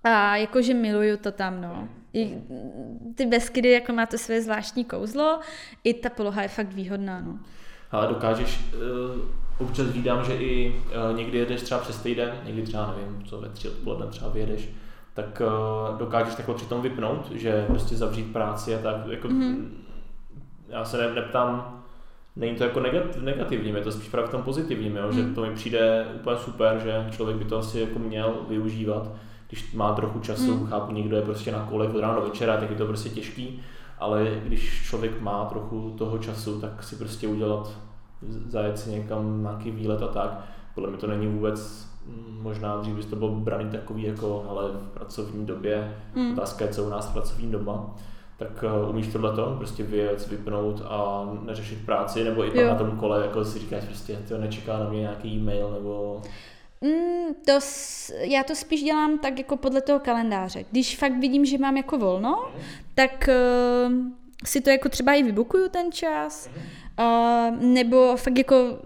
A 0.04 0.36
jakože 0.36 0.74
miluju 0.74 1.16
to 1.16 1.32
tam, 1.32 1.61
no. 1.61 1.88
I 2.14 2.38
ty 3.14 3.26
Beskydy 3.26 3.70
jako 3.70 3.92
má 3.92 4.06
to 4.06 4.18
své 4.18 4.42
zvláštní 4.42 4.84
kouzlo, 4.84 5.40
i 5.84 5.94
ta 5.94 6.11
poloha 6.11 6.42
je 6.42 6.48
fakt 6.48 6.72
výhodná, 6.72 7.20
no. 7.20 7.38
Ale 7.90 8.09
dokážeš, 8.09 8.61
uh, 8.74 9.66
občas 9.66 9.86
vídám, 9.86 10.24
že 10.24 10.36
i 10.36 10.74
uh, 11.11 11.16
někdy 11.16 11.38
jedeš 11.38 11.62
třeba 11.62 11.80
přes 11.80 12.02
týden, 12.02 12.40
někdy 12.44 12.62
třeba 12.62 12.94
nevím, 12.96 13.24
co 13.24 13.40
ve 13.40 13.48
tři 13.48 13.68
odpoledne 13.68 14.06
třeba 14.06 14.30
vyjedeš, 14.30 14.68
tak 15.14 15.42
uh, 15.90 15.98
dokážeš 15.98 16.34
takhle 16.34 16.54
přitom 16.54 16.82
vypnout, 16.82 17.30
že 17.30 17.64
prostě 17.66 17.96
zavřít 17.96 18.32
práci 18.32 18.74
a 18.74 18.78
tak, 18.78 19.06
jako 19.06 19.28
mm-hmm 19.28 19.68
já 20.69 20.85
se 20.85 20.99
ne, 20.99 21.14
neptám, 21.14 21.83
není 22.37 22.57
to 22.57 22.64
jako 22.64 22.81
negativní, 23.21 23.71
je 23.71 23.83
to 23.83 23.93
spíš 23.93 24.09
právě 24.09 24.29
v 24.29 24.31
tom 24.31 24.43
pozitivním, 24.43 24.97
jo? 24.97 25.12
že 25.12 25.23
hmm. 25.23 25.35
to 25.35 25.47
mi 25.47 25.55
přijde 25.55 26.07
úplně 26.14 26.37
super, 26.37 26.81
že 26.85 27.07
člověk 27.11 27.37
by 27.39 27.45
to 27.45 27.59
asi 27.59 27.81
jako 27.81 27.99
měl 27.99 28.35
využívat, 28.49 29.12
když 29.49 29.73
má 29.73 29.93
trochu 29.93 30.21
času, 30.21 30.57
hmm. 30.57 30.66
chápu, 30.66 30.93
někdo 30.93 31.16
je 31.16 31.23
prostě 31.23 31.53
na 31.53 31.66
kole 31.71 31.89
od 31.89 32.01
rána 32.01 32.14
do 32.14 32.23
večera, 32.23 32.57
tak 32.57 32.71
je 32.71 32.77
to 32.77 32.87
prostě 32.87 33.09
těžký, 33.09 33.62
ale 33.99 34.41
když 34.45 34.83
člověk 34.87 35.21
má 35.21 35.45
trochu 35.45 35.95
toho 35.99 36.19
času, 36.19 36.61
tak 36.61 36.83
si 36.83 36.97
prostě 36.97 37.29
udělat, 37.29 37.71
zajet 38.47 38.79
si 38.79 38.91
někam 38.91 39.43
nějaký 39.43 39.71
výlet 39.71 40.03
a 40.03 40.09
tak, 40.09 40.41
podle 40.75 40.91
mě 40.91 40.99
to 40.99 41.07
není 41.07 41.27
vůbec 41.27 41.89
mm, 42.07 42.39
možná 42.43 42.77
dřív 42.77 42.95
by 42.95 43.03
to 43.03 43.16
bylo 43.16 43.31
braný 43.31 43.71
takový 43.71 44.03
jako, 44.03 44.47
ale 44.49 44.62
v 44.71 44.89
pracovní 44.95 45.47
době, 45.47 45.97
hmm. 46.14 46.33
otázka 46.33 46.64
je, 46.64 46.71
co 46.71 46.85
u 46.85 46.89
nás 46.89 47.07
pracovní 47.07 47.51
doba, 47.51 47.95
tak 48.39 48.64
uh, 48.82 48.91
umíš 48.91 49.07
tohleto, 49.07 49.55
prostě 49.59 49.82
věc, 49.82 50.28
vypnout 50.28 50.82
a 50.84 51.28
neřešit 51.43 51.86
práci, 51.86 52.24
nebo 52.24 52.45
i 52.45 52.64
na 52.64 52.74
tom 52.74 52.91
kole, 52.91 53.22
jako 53.22 53.45
si 53.45 53.59
říkáš, 53.59 53.84
prostě 53.84 54.18
to 54.28 54.39
nečeká 54.39 54.78
na 54.78 54.89
mě 54.89 55.01
nějaký 55.01 55.28
e-mail, 55.28 55.70
nebo... 55.70 56.22
Mm, 56.80 57.34
to, 57.47 57.53
já 58.20 58.45
to 58.45 58.55
spíš 58.55 58.82
dělám 58.82 59.18
tak 59.18 59.39
jako 59.39 59.57
podle 59.57 59.80
toho 59.80 60.01
kalendáře. 60.01 60.64
Když 60.70 60.97
fakt 60.97 61.18
vidím, 61.20 61.45
že 61.45 61.59
mám 61.59 61.76
jako 61.76 61.99
volno, 61.99 62.49
mm. 62.55 62.62
tak 62.95 63.28
uh, 63.89 63.95
si 64.45 64.61
to 64.61 64.70
jako 64.70 64.89
třeba 64.89 65.12
i 65.12 65.22
vybukuju 65.22 65.68
ten 65.68 65.93
čas, 65.93 66.51
uh, 66.99 67.57
nebo 67.61 68.16
fakt 68.16 68.38
jako 68.38 68.78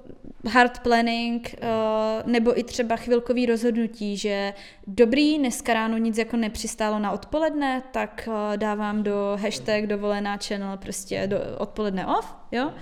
hard 0.51 0.79
planning, 0.79 1.55
uh, 1.63 2.33
nebo 2.33 2.59
i 2.59 2.65
třeba 2.65 2.97
chvilkový 2.97 3.47
rozhodnutí, 3.47 4.17
že 4.17 4.55
dobrý, 4.87 5.39
dneska 5.39 5.75
ráno 5.75 5.97
nic 5.97 6.19
jako 6.19 6.37
nepřistálo 6.37 6.99
na 6.99 7.13
odpoledne, 7.13 7.83
tak 7.91 8.29
uh, 8.29 8.57
dávám 8.57 9.03
do 9.03 9.39
hashtag 9.43 9.87
dovolená 9.87 10.37
channel 10.37 10.77
prostě 10.77 11.27
do 11.27 11.37
odpoledne 11.59 12.07
off, 12.07 12.37
jo. 12.53 12.73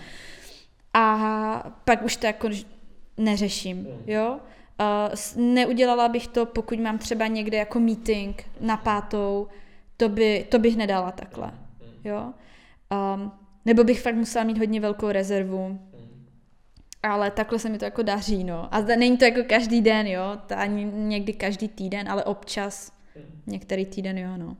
A 0.94 1.72
pak 1.84 2.02
už 2.02 2.16
to 2.16 2.26
jako 2.26 2.48
neřeším, 3.16 3.86
jo. 4.06 4.40
Uh, 4.80 5.44
neudělala 5.44 6.08
bych 6.08 6.28
to, 6.28 6.46
pokud 6.46 6.80
mám 6.80 6.98
třeba 6.98 7.26
někde 7.26 7.58
jako 7.58 7.80
meeting 7.80 8.42
na 8.60 8.76
pátou, 8.76 9.48
to, 9.96 10.08
by, 10.08 10.46
to 10.48 10.58
bych 10.58 10.76
nedala 10.76 11.12
takhle, 11.12 11.52
jo. 12.04 12.32
Um, 13.14 13.32
nebo 13.64 13.84
bych 13.84 14.02
fakt 14.02 14.14
musela 14.14 14.44
mít 14.44 14.58
hodně 14.58 14.80
velkou 14.80 15.08
rezervu, 15.08 15.80
ale 17.02 17.30
takhle 17.30 17.58
se 17.58 17.68
mi 17.68 17.78
to 17.78 17.84
jako 17.84 18.02
daří, 18.02 18.44
no. 18.44 18.74
A 18.74 18.80
není 18.80 19.16
to 19.16 19.24
jako 19.24 19.40
každý 19.48 19.80
den, 19.80 20.06
jo, 20.06 20.38
to 20.46 20.58
ani 20.58 20.84
někdy 20.94 21.32
každý 21.32 21.68
týden, 21.68 22.08
ale 22.08 22.24
občas, 22.24 22.92
některý 23.46 23.86
týden, 23.86 24.18
jo, 24.18 24.36
no. 24.36 24.56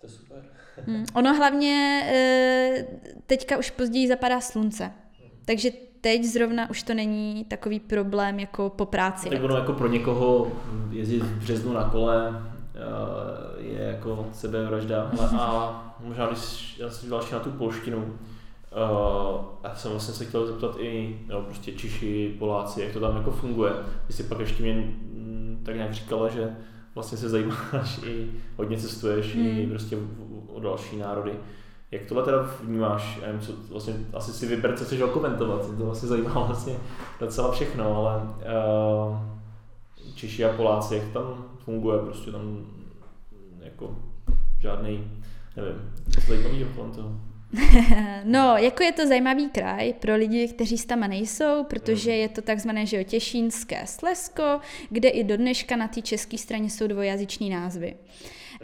To 0.00 0.06
je 0.06 0.08
super. 0.08 0.44
Ono 1.14 1.34
hlavně 1.34 2.02
e, 2.06 2.86
teďka 3.26 3.56
už 3.56 3.70
později 3.70 4.08
zapadá 4.08 4.40
slunce, 4.40 4.92
takže 5.44 5.70
teď 6.00 6.24
zrovna 6.24 6.70
už 6.70 6.82
to 6.82 6.94
není 6.94 7.44
takový 7.44 7.80
problém 7.80 8.40
jako 8.40 8.70
po 8.70 8.86
práci. 8.86 9.30
Tak 9.30 9.42
ono 9.42 9.56
jako 9.56 9.72
pro 9.72 9.88
někoho 9.88 10.52
jezdit 10.90 11.22
v 11.22 11.38
březnu 11.38 11.72
na 11.72 11.90
kole 11.90 12.42
je 13.58 13.82
jako 13.82 14.26
sebevražda, 14.32 15.10
a 15.38 15.96
možná 16.04 16.26
když 16.26 16.76
já 16.78 16.90
jsem 16.90 17.10
další 17.10 17.32
na 17.34 17.40
tu 17.40 17.50
polštinu, 17.50 18.14
Uh, 18.72 19.40
já 19.64 19.74
jsem 19.74 19.90
vlastně 19.90 20.14
se 20.14 20.24
chtěl 20.24 20.46
zeptat 20.46 20.76
i 20.78 21.20
no, 21.28 21.42
prostě 21.42 21.72
Čiši, 21.72 22.36
Poláci, 22.38 22.82
jak 22.82 22.92
to 22.92 23.00
tam 23.00 23.16
jako 23.16 23.30
funguje. 23.30 23.72
Ty 24.06 24.12
jsi 24.12 24.22
pak 24.22 24.38
ještě 24.38 24.62
mě 24.62 24.72
mm, 24.72 25.62
tak 25.64 25.74
nějak 25.74 25.94
říkala, 25.94 26.28
že 26.28 26.56
vlastně 26.94 27.18
se 27.18 27.28
zajímáš 27.28 28.00
i 28.06 28.30
hodně 28.56 28.78
cestuješ 28.78 29.34
hmm. 29.34 29.46
i 29.46 29.66
prostě 29.66 29.98
o 30.54 30.60
další 30.60 30.96
národy. 30.96 31.32
Jak 31.90 32.06
tohle 32.06 32.22
teda 32.22 32.50
vnímáš? 32.62 33.18
Já 33.20 33.26
nevím, 33.26 33.40
co 33.40 33.52
vlastně, 33.70 33.94
asi 34.14 34.32
si 34.32 34.46
vyber, 34.46 34.76
co 34.76 34.84
chceš 34.84 35.02
komentovat. 35.12 35.76
To 35.78 35.84
vlastně 35.84 36.08
zajímá 36.08 36.32
vlastně 36.46 36.76
docela 37.20 37.52
všechno, 37.52 37.96
ale 37.96 38.22
uh, 38.22 39.16
Čiši 40.14 40.44
a 40.44 40.56
Poláci, 40.56 40.94
jak 40.94 41.08
tam 41.12 41.44
funguje, 41.66 41.98
prostě 41.98 42.30
tam 42.30 42.66
jako 43.60 43.98
žádný, 44.60 45.04
nevím, 45.56 45.92
zajímavý 46.28 46.66
kolem 46.76 46.92
toho. 46.92 47.20
no, 48.24 48.56
jako 48.56 48.82
je 48.82 48.92
to 48.92 49.06
zajímavý 49.06 49.48
kraj 49.48 49.92
pro 49.92 50.16
lidi, 50.16 50.48
kteří 50.48 50.76
tam 50.76 51.00
nejsou, 51.00 51.64
protože 51.64 52.10
je 52.10 52.28
to 52.28 52.42
takzvané 52.42 52.86
že 52.86 53.04
Těšínské 53.04 53.86
Slesko, 53.86 54.60
kde 54.90 55.08
i 55.08 55.24
do 55.24 55.36
dneška 55.36 55.76
na 55.76 55.88
té 55.88 56.02
české 56.02 56.38
straně 56.38 56.70
jsou 56.70 56.86
dvojazyční 56.86 57.50
názvy. 57.50 57.96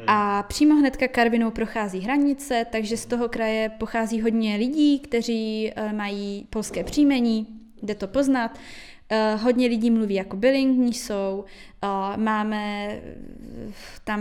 A 0.07 0.42
přímo 0.42 0.74
hnedka 0.74 1.09
Karvinou 1.09 1.50
prochází 1.50 2.00
hranice, 2.00 2.66
takže 2.72 2.96
z 2.96 3.07
toho 3.07 3.28
kraje 3.28 3.68
pochází 3.68 4.20
hodně 4.20 4.57
lidí, 4.57 4.98
kteří 4.98 5.72
uh, 5.76 5.92
mají 5.92 6.46
polské 6.50 6.84
příjmení, 6.84 7.46
jde 7.82 7.94
to 7.94 8.07
poznat. 8.07 8.59
Uh, 9.12 9.40
hodně 9.40 9.66
lidí 9.66 9.90
mluví 9.90 10.14
jako 10.14 10.36
bilingní 10.36 10.94
jsou, 10.94 11.44
uh, 11.84 12.16
máme 12.16 12.88
tam 14.04 14.20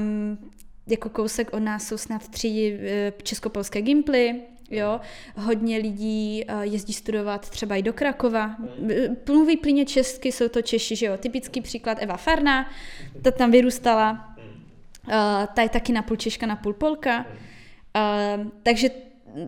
jako 0.87 1.09
kousek 1.09 1.53
od 1.53 1.59
nás 1.59 1.87
jsou 1.87 1.97
snad 1.97 2.27
tři 2.27 2.79
českopolské 3.23 3.81
gimply, 3.81 4.41
Jo, 4.71 4.99
hodně 5.35 5.77
lidí 5.77 6.45
jezdí 6.61 6.93
studovat 6.93 7.49
třeba 7.49 7.75
i 7.75 7.81
do 7.81 7.93
Krakova. 7.93 8.55
Mluví 9.27 9.57
plně 9.57 9.85
česky, 9.85 10.31
jsou 10.31 10.47
to 10.47 10.61
Češi, 10.61 10.95
že 10.95 11.05
jo. 11.05 11.17
Typický 11.17 11.61
příklad 11.61 11.97
Eva 12.01 12.17
Farna, 12.17 12.69
ta 13.21 13.31
tam 13.31 13.51
vyrůstala. 13.51 14.35
Uh, 15.07 15.13
ta 15.53 15.61
je 15.61 15.69
taky 15.69 15.93
napůl 15.93 16.17
Češka, 16.17 16.45
napůl 16.45 16.73
Polka. 16.73 17.25
Uh, 17.25 18.47
takže 18.63 18.89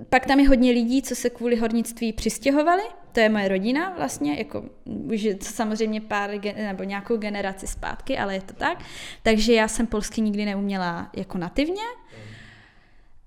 pak 0.10 0.26
tam 0.26 0.40
je 0.40 0.48
hodně 0.48 0.72
lidí, 0.72 1.02
co 1.02 1.16
se 1.16 1.30
kvůli 1.30 1.56
hornictví 1.56 2.14
přistěhovali. 2.14 2.84
To 3.12 3.20
je 3.20 3.30
moje 3.30 3.48
rodina 3.48 3.94
vlastně, 3.98 4.36
jako 4.38 4.64
už 4.86 5.28
samozřejmě 5.42 6.02
pár 6.02 6.32
nebo 6.56 6.84
nějakou 6.84 7.18
generaci 7.18 7.68
zpátky, 7.68 8.18
ale 8.18 8.34
je 8.34 8.42
to 8.42 8.54
tak. 8.54 8.84
Takže 9.24 9.54
já 9.54 9.68
jsem 9.68 9.88
polsky 9.88 10.22
nikdy 10.22 10.46
neuměla 10.46 11.10
jako 11.16 11.38
nativně. 11.38 11.84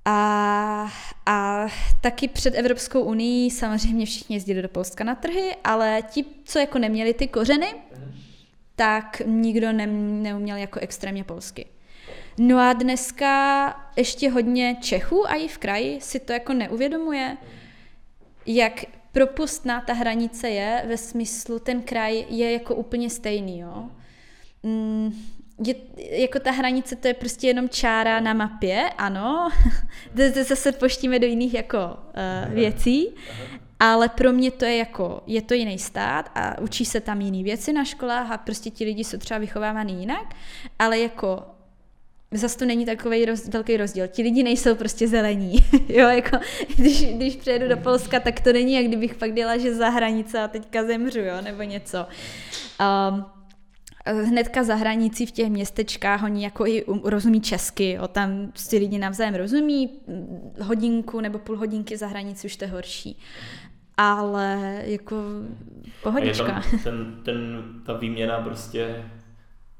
A, 0.04 0.92
a 1.26 1.66
taky 2.00 2.28
před 2.28 2.54
Evropskou 2.54 3.02
unii 3.02 3.50
samozřejmě 3.50 4.06
všichni 4.06 4.36
jezdili 4.36 4.62
do 4.62 4.68
Polska 4.68 5.04
na 5.04 5.14
trhy, 5.14 5.56
ale 5.64 6.02
ti, 6.10 6.24
co 6.44 6.58
jako 6.58 6.78
neměli 6.78 7.14
ty 7.14 7.28
kořeny, 7.28 7.74
tak 8.76 9.22
nikdo 9.26 9.72
ne, 9.72 9.86
neuměl 9.86 10.56
jako 10.56 10.80
extrémně 10.80 11.24
polsky. 11.24 11.66
No 12.38 12.58
a 12.58 12.72
dneska 12.72 13.86
ještě 13.96 14.30
hodně 14.30 14.76
Čechů 14.80 15.30
a 15.30 15.34
i 15.34 15.48
v 15.48 15.58
kraji 15.58 16.00
si 16.00 16.20
to 16.20 16.32
jako 16.32 16.52
neuvědomuje, 16.52 17.36
jak 18.46 18.84
propustná 19.12 19.80
ta 19.80 19.92
hranice 19.92 20.48
je 20.48 20.84
ve 20.88 20.96
smyslu, 20.96 21.58
ten 21.58 21.82
kraj 21.82 22.24
je 22.28 22.52
jako 22.52 22.74
úplně 22.74 23.10
stejný, 23.10 23.58
jo. 23.58 23.88
Mm, 24.62 25.14
je, 25.66 25.74
jako 26.20 26.38
ta 26.38 26.50
hranice, 26.50 26.96
to 26.96 27.08
je 27.08 27.14
prostě 27.14 27.46
jenom 27.46 27.68
čára 27.68 28.20
na 28.20 28.34
mapě, 28.34 28.90
ano. 28.98 29.48
Zase 30.48 30.72
poštíme 30.72 31.18
do 31.18 31.26
jiných 31.26 31.54
jako 31.54 31.78
uh, 31.78 32.54
věcí, 32.54 33.14
ale 33.80 34.08
pro 34.08 34.32
mě 34.32 34.50
to 34.50 34.64
je 34.64 34.76
jako, 34.76 35.22
je 35.26 35.42
to 35.42 35.54
jiný 35.54 35.78
stát 35.78 36.30
a 36.34 36.60
učí 36.60 36.84
se 36.84 37.00
tam 37.00 37.20
jiný 37.20 37.44
věci 37.44 37.72
na 37.72 37.84
školách 37.84 38.30
a 38.30 38.38
prostě 38.38 38.70
ti 38.70 38.84
lidi 38.84 39.04
jsou 39.04 39.18
třeba 39.18 39.38
vychovávaný 39.38 40.00
jinak, 40.00 40.34
ale 40.78 40.98
jako 40.98 41.55
zase 42.30 42.58
to 42.58 42.64
není 42.64 42.86
takový 42.86 43.24
roz, 43.24 43.48
velký 43.48 43.76
rozdíl. 43.76 44.06
Ti 44.08 44.22
lidi 44.22 44.42
nejsou 44.42 44.74
prostě 44.74 45.08
zelení. 45.08 45.56
jo, 45.88 46.08
jako, 46.08 46.38
když, 46.76 47.04
když 47.04 47.36
přijedu 47.36 47.68
do 47.68 47.76
Polska, 47.76 48.20
tak 48.20 48.40
to 48.40 48.52
není, 48.52 48.72
jak 48.72 48.84
kdybych 48.84 49.14
fakt 49.14 49.34
dělala, 49.34 49.58
že 49.58 49.74
za 49.74 49.88
hranice 49.88 50.40
a 50.40 50.48
teďka 50.48 50.84
zemřu, 50.84 51.20
jo, 51.20 51.40
nebo 51.42 51.62
něco. 51.62 52.06
Um, 53.10 53.24
hnedka 54.06 54.64
za 54.64 54.74
hranicí 54.74 55.26
v 55.26 55.30
těch 55.30 55.48
městečkách 55.48 56.22
oni 56.22 56.44
jako 56.44 56.66
i 56.66 56.84
um, 56.84 57.00
rozumí 57.04 57.40
česky, 57.40 57.90
jo, 57.90 58.08
tam 58.08 58.52
si 58.54 58.78
lidi 58.78 58.98
navzájem 58.98 59.34
rozumí, 59.34 59.90
hodinku 60.62 61.20
nebo 61.20 61.38
půl 61.38 61.56
hodinky 61.56 61.96
za 61.96 62.06
hranici 62.06 62.46
už 62.46 62.56
to 62.56 62.64
je 62.64 62.70
horší. 62.70 63.18
Ale 63.96 64.82
jako 64.84 65.16
pohodička. 66.02 66.52
A 66.52 66.56
je 66.56 66.62
tam 66.62 66.80
ten, 66.84 67.20
ten, 67.24 67.64
ta 67.86 67.92
výměna 67.92 68.40
prostě 68.40 69.04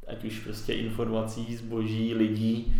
ať 0.06 0.24
už 0.24 0.38
prostě 0.38 0.72
informací, 0.72 1.56
zboží, 1.56 2.14
lidí, 2.14 2.74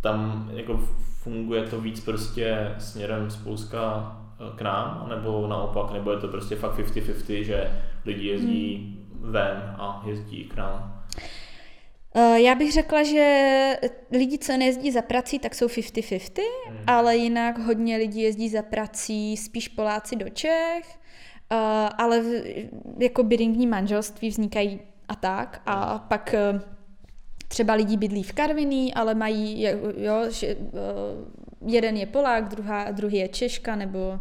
tam 0.00 0.50
jako 0.54 0.76
funguje 1.22 1.62
to 1.62 1.80
víc 1.80 2.00
prostě 2.00 2.74
směrem 2.78 3.30
z 3.30 3.36
Polska 3.36 4.16
eh, 4.40 4.56
k 4.56 4.62
nám, 4.62 5.06
nebo 5.08 5.46
naopak, 5.46 5.92
nebo 5.92 6.10
je 6.10 6.18
to 6.18 6.28
prostě 6.28 6.56
fakt 6.56 6.78
50-50, 6.78 7.42
že 7.42 7.70
lidi 8.04 8.26
jezdí 8.26 8.76
hmm. 8.76 9.32
ven 9.32 9.74
a 9.78 10.02
jezdí 10.06 10.44
k 10.44 10.56
nám? 10.56 11.04
Eh, 12.14 12.40
já 12.40 12.54
bych 12.54 12.72
řekla, 12.72 13.02
že 13.02 13.76
lidi, 14.10 14.38
co 14.38 14.56
nejezdí 14.56 14.90
za 14.90 15.02
prací, 15.02 15.38
tak 15.38 15.54
jsou 15.54 15.66
50-50, 15.66 16.42
hmm. 16.68 16.78
ale 16.86 17.16
jinak 17.16 17.58
hodně 17.58 17.96
lidí 17.96 18.22
jezdí 18.22 18.48
za 18.48 18.62
prací, 18.62 19.36
spíš 19.36 19.68
Poláci 19.68 20.16
do 20.16 20.28
Čech, 20.28 20.98
eh, 21.52 21.56
ale 21.98 22.22
jako 22.98 23.22
biringní 23.22 23.66
manželství 23.66 24.28
vznikají 24.28 24.80
a 25.08 25.14
tak. 25.14 25.62
A 25.66 25.98
pak 25.98 26.34
eh, 26.34 26.60
třeba 27.48 27.74
lidi 27.74 27.96
bydlí 27.96 28.22
v 28.22 28.32
Karviní, 28.32 28.94
ale 28.94 29.14
mají, 29.14 29.66
jo, 29.96 30.30
že, 30.30 30.46
eh, 30.46 30.56
jeden 31.66 31.96
je 31.96 32.06
Polák, 32.06 32.48
druhá, 32.48 32.90
druhý 32.90 33.16
je 33.16 33.28
Češka, 33.28 33.76
nebo 33.76 34.20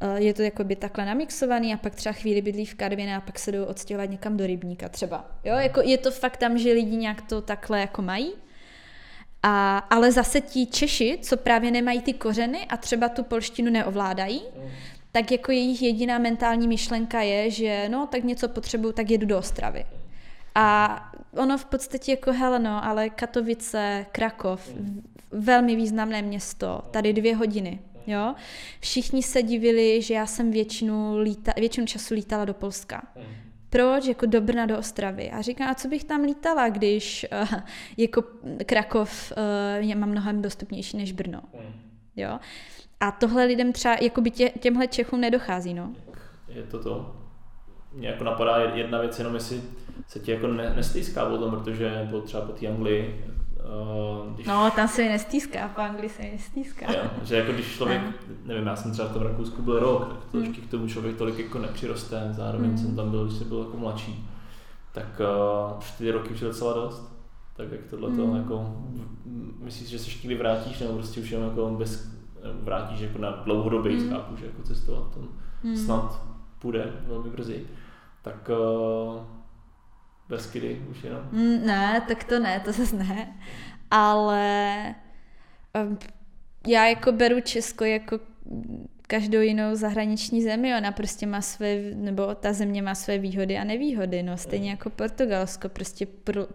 eh, 0.00 0.20
je 0.20 0.34
to 0.34 0.42
jakoby 0.42 0.76
takhle 0.76 1.04
namixovaný 1.06 1.74
a 1.74 1.76
pak 1.76 1.94
třeba 1.94 2.12
chvíli 2.12 2.42
bydlí 2.42 2.66
v 2.66 2.74
Karvině 2.74 3.16
a 3.16 3.20
pak 3.20 3.38
se 3.38 3.52
jdou 3.52 3.64
odstěhovat 3.64 4.10
někam 4.10 4.36
do 4.36 4.46
rybníka 4.46 4.88
třeba. 4.88 5.30
Jo, 5.44 5.56
jako 5.56 5.80
je 5.80 5.98
to 5.98 6.10
fakt 6.10 6.36
tam, 6.36 6.58
že 6.58 6.72
lidi 6.72 6.96
nějak 6.96 7.22
to 7.22 7.40
takhle 7.40 7.80
jako 7.80 8.02
mají. 8.02 8.32
A, 9.42 9.78
ale 9.78 10.12
zase 10.12 10.40
ti 10.40 10.66
Češi, 10.66 11.18
co 11.22 11.36
právě 11.36 11.70
nemají 11.70 12.00
ty 12.00 12.12
kořeny 12.12 12.66
a 12.66 12.76
třeba 12.76 13.08
tu 13.08 13.22
polštinu 13.22 13.70
neovládají, 13.70 14.42
tak 15.12 15.32
jako 15.32 15.52
jejich 15.52 15.82
jediná 15.82 16.18
mentální 16.18 16.68
myšlenka 16.68 17.20
je, 17.20 17.50
že 17.50 17.88
no, 17.88 18.06
tak 18.06 18.24
něco 18.24 18.48
potřebuju, 18.48 18.92
tak 18.92 19.10
jedu 19.10 19.26
do 19.26 19.38
Ostravy. 19.38 19.86
A 20.54 20.98
ono 21.36 21.58
v 21.58 21.64
podstatě 21.64 22.12
jako 22.12 22.32
hele 22.32 22.58
no, 22.58 22.84
ale 22.84 23.10
Katovice, 23.10 24.06
Krakov, 24.12 24.70
velmi 25.30 25.76
významné 25.76 26.22
město, 26.22 26.82
tady 26.90 27.12
dvě 27.12 27.36
hodiny. 27.36 27.80
Jo? 28.06 28.34
Všichni 28.80 29.22
se 29.22 29.42
divili, 29.42 30.02
že 30.02 30.14
já 30.14 30.26
jsem 30.26 30.50
většinu, 30.50 31.18
líta, 31.18 31.52
většinu 31.56 31.86
času 31.86 32.14
lítala 32.14 32.44
do 32.44 32.54
Polska. 32.54 33.02
Proč? 33.70 34.06
Jako 34.06 34.26
do 34.26 34.40
Brna, 34.40 34.66
do 34.66 34.78
Ostravy. 34.78 35.30
A 35.30 35.42
říkám, 35.42 35.70
a 35.70 35.74
co 35.74 35.88
bych 35.88 36.04
tam 36.04 36.20
lítala, 36.20 36.68
když 36.68 37.26
uh, 37.42 37.60
jako 37.96 38.24
Krakov 38.66 39.32
uh, 39.32 39.84
je 39.88 39.94
mám 39.94 40.10
mnohem 40.10 40.42
dostupnější 40.42 40.96
než 40.96 41.12
Brno. 41.12 41.42
Jo? 42.16 42.38
A 43.00 43.10
tohle 43.10 43.44
lidem 43.44 43.72
třeba, 43.72 43.96
jako 44.00 44.20
by 44.20 44.30
tě, 44.30 44.48
těmhle 44.60 44.86
Čechům 44.86 45.20
nedochází, 45.20 45.74
no. 45.74 45.92
Je 46.48 46.62
to 46.62 46.82
to. 46.82 47.23
Mně 47.94 48.08
jako 48.08 48.24
napadá 48.24 48.58
jedna 48.58 49.00
věc, 49.00 49.18
jenom 49.18 49.34
jestli 49.34 49.62
se 50.08 50.18
ti 50.18 50.30
jako 50.30 50.46
ne, 50.46 50.72
nestýská 50.76 51.24
potom, 51.24 51.50
protože 51.50 52.08
to 52.10 52.20
třeba 52.20 52.42
po 52.42 52.52
té 52.52 52.68
Anglii 52.68 53.24
Uh, 53.64 54.34
když... 54.34 54.46
No, 54.46 54.70
tam 54.76 54.88
se 54.88 55.02
mi 55.02 55.08
nestýská, 55.08 55.68
po 55.68 55.80
Anglii 55.80 56.08
se 56.08 56.22
mi 56.22 56.30
nestýská. 56.32 56.92
Jo, 56.92 57.10
že 57.22 57.36
jako 57.36 57.52
když 57.52 57.74
člověk, 57.74 58.02
no. 58.02 58.12
nevím, 58.44 58.66
já 58.66 58.76
jsem 58.76 58.92
třeba 58.92 59.08
v 59.08 59.12
tom 59.12 59.22
Rakousku 59.22 59.62
byl 59.62 59.78
rok, 59.78 60.08
tak 60.08 60.30
to 60.32 60.38
hmm. 60.38 60.54
k 60.54 60.70
tomu 60.70 60.88
člověk 60.88 61.16
tolik 61.16 61.38
jako 61.38 61.58
nepřiroste, 61.58 62.28
zároveň 62.30 62.68
hmm. 62.68 62.78
jsem 62.78 62.96
tam 62.96 63.10
byl, 63.10 63.24
když 63.24 63.38
jsem 63.38 63.48
byl 63.48 63.58
jako 63.58 63.76
mladší. 63.76 64.28
Tak 64.92 65.20
uh, 65.20 65.80
čtyři 65.80 66.10
roky 66.10 66.34
už 66.34 66.40
je 66.40 66.46
docela 66.46 66.72
dost. 66.72 67.14
Tak 67.56 67.72
jak 67.72 67.80
tohle 67.90 68.10
to 68.10 68.26
hmm. 68.26 68.36
jako, 68.36 68.76
myslíš, 69.60 69.88
že 69.88 69.98
se 69.98 70.10
někdy 70.10 70.34
vrátíš, 70.34 70.80
nebo 70.80 70.94
prostě 70.94 71.20
už 71.20 71.30
jenom 71.30 71.48
jako 71.48 71.70
bez, 71.70 72.10
vrátíš 72.62 73.00
jako 73.00 73.18
na 73.18 73.30
dlouhodobě, 73.30 73.96
hmm. 73.96 74.10
chápu, 74.10 74.36
že 74.36 74.46
jako 74.46 74.62
cestovat 74.62 75.14
to 75.14 75.20
hmm. 75.62 75.76
snad 75.76 76.22
půjde 76.58 76.92
velmi 77.06 77.30
brzy. 77.30 77.66
Tak 78.24 78.48
uh, 78.48 79.22
Beskydy 80.28 80.82
už 80.90 81.04
jenom? 81.04 81.28
Mm, 81.32 81.66
ne, 81.66 82.02
tak 82.08 82.24
to 82.24 82.38
ne, 82.38 82.60
to 82.60 82.72
zase 82.72 82.96
ne. 82.96 83.36
Ale 83.90 84.94
um, 85.86 85.98
já 86.66 86.86
jako 86.86 87.12
beru 87.12 87.40
Česko 87.40 87.84
jako 87.84 88.20
každou 89.06 89.40
jinou 89.40 89.74
zahraniční 89.74 90.42
zemi, 90.42 90.74
ona 90.76 90.92
prostě 90.92 91.26
má 91.26 91.40
své, 91.40 91.76
nebo 91.94 92.34
ta 92.34 92.52
země 92.52 92.82
má 92.82 92.94
své 92.94 93.18
výhody 93.18 93.58
a 93.58 93.64
nevýhody, 93.64 94.22
no 94.22 94.36
stejně 94.36 94.70
jako 94.70 94.90
Portugalsko, 94.90 95.68
prostě 95.68 96.06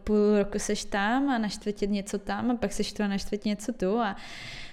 půl 0.03 0.37
roku 0.37 0.59
seš 0.59 0.85
tam 0.85 1.29
a 1.29 1.37
na 1.37 1.47
čtvrtě 1.47 1.87
něco 1.87 2.19
tam 2.19 2.51
a 2.51 2.55
pak 2.55 2.73
seš 2.73 2.93
tu 2.93 3.03
a 3.03 3.07
na 3.07 3.17
čtvrtě 3.17 3.49
něco 3.49 3.73
tu 3.73 3.99
a 3.99 4.15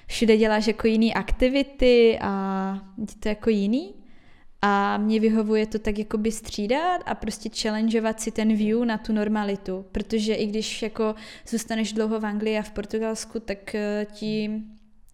všude 0.07 0.37
děláš 0.37 0.67
jako 0.67 0.87
jiný 0.87 1.15
aktivity 1.15 2.19
a 2.21 2.81
je 2.99 3.07
to 3.21 3.29
jako 3.29 3.51
jiný. 3.51 3.95
A 4.69 4.97
mě 4.97 5.21
vyhovuje 5.21 5.67
to 5.67 5.79
tak 5.79 5.99
jakoby 5.99 6.33
střídat 6.33 7.01
a 7.07 7.15
prostě 7.15 7.51
challengeovat 7.63 8.21
si 8.21 8.31
ten 8.31 8.57
view 8.57 8.85
na 8.85 8.99
tu 8.99 9.13
normalitu, 9.13 9.87
protože 9.93 10.35
i 10.35 10.47
když 10.47 10.83
jako 10.83 11.15
zůstaneš 11.49 11.93
dlouho 11.93 12.21
v 12.21 12.27
Anglii 12.27 12.59
a 12.59 12.63
v 12.63 12.71
Portugalsku, 12.71 13.41
tak 13.41 13.75
eh, 13.75 14.07
ti, 14.13 14.51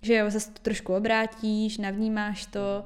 že 0.03 0.15
jo, 0.15 0.31
zase 0.31 0.51
to 0.51 0.59
trošku 0.63 0.95
obrátíš, 0.95 1.79
navnímáš 1.79 2.47
to 2.47 2.85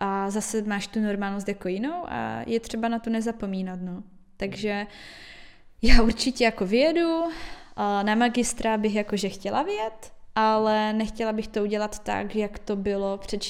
a 0.00 0.30
zase 0.30 0.62
máš 0.62 0.86
tu 0.86 1.00
normálnost 1.00 1.48
jako 1.48 1.68
jinou 1.68 2.02
a 2.04 2.42
je 2.46 2.60
třeba 2.60 2.88
na 2.88 2.98
to 2.98 3.10
nezapomínat, 3.10 3.80
no. 3.82 4.02
Takže 4.36 4.86
já 5.82 6.02
určitě 6.02 6.44
jako 6.44 6.66
vyjedu, 6.66 7.22
na 8.02 8.14
magistra 8.14 8.78
bych 8.78 8.94
jakože 8.94 9.28
chtěla 9.28 9.62
vyjet, 9.62 10.12
ale 10.34 10.92
nechtěla 10.92 11.32
bych 11.32 11.48
to 11.48 11.62
udělat 11.62 11.98
tak, 11.98 12.36
jak 12.36 12.58
to 12.58 12.76
bylo 12.76 13.18
před 13.18 13.40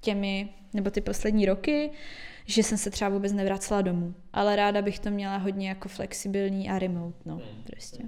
těmi 0.00 0.48
nebo 0.72 0.90
ty 0.90 1.00
poslední 1.00 1.46
roky, 1.46 1.90
že 2.46 2.62
jsem 2.62 2.78
se 2.78 2.90
třeba 2.90 3.10
vůbec 3.10 3.32
nevracela 3.32 3.82
domů. 3.82 4.14
Ale 4.32 4.56
ráda 4.56 4.82
bych 4.82 4.98
to 4.98 5.10
měla 5.10 5.36
hodně 5.36 5.68
jako 5.68 5.88
flexibilní 5.88 6.70
a 6.70 6.78
remote, 6.78 7.18
no, 7.24 7.34
hmm. 7.34 7.62
prostě. 7.66 8.02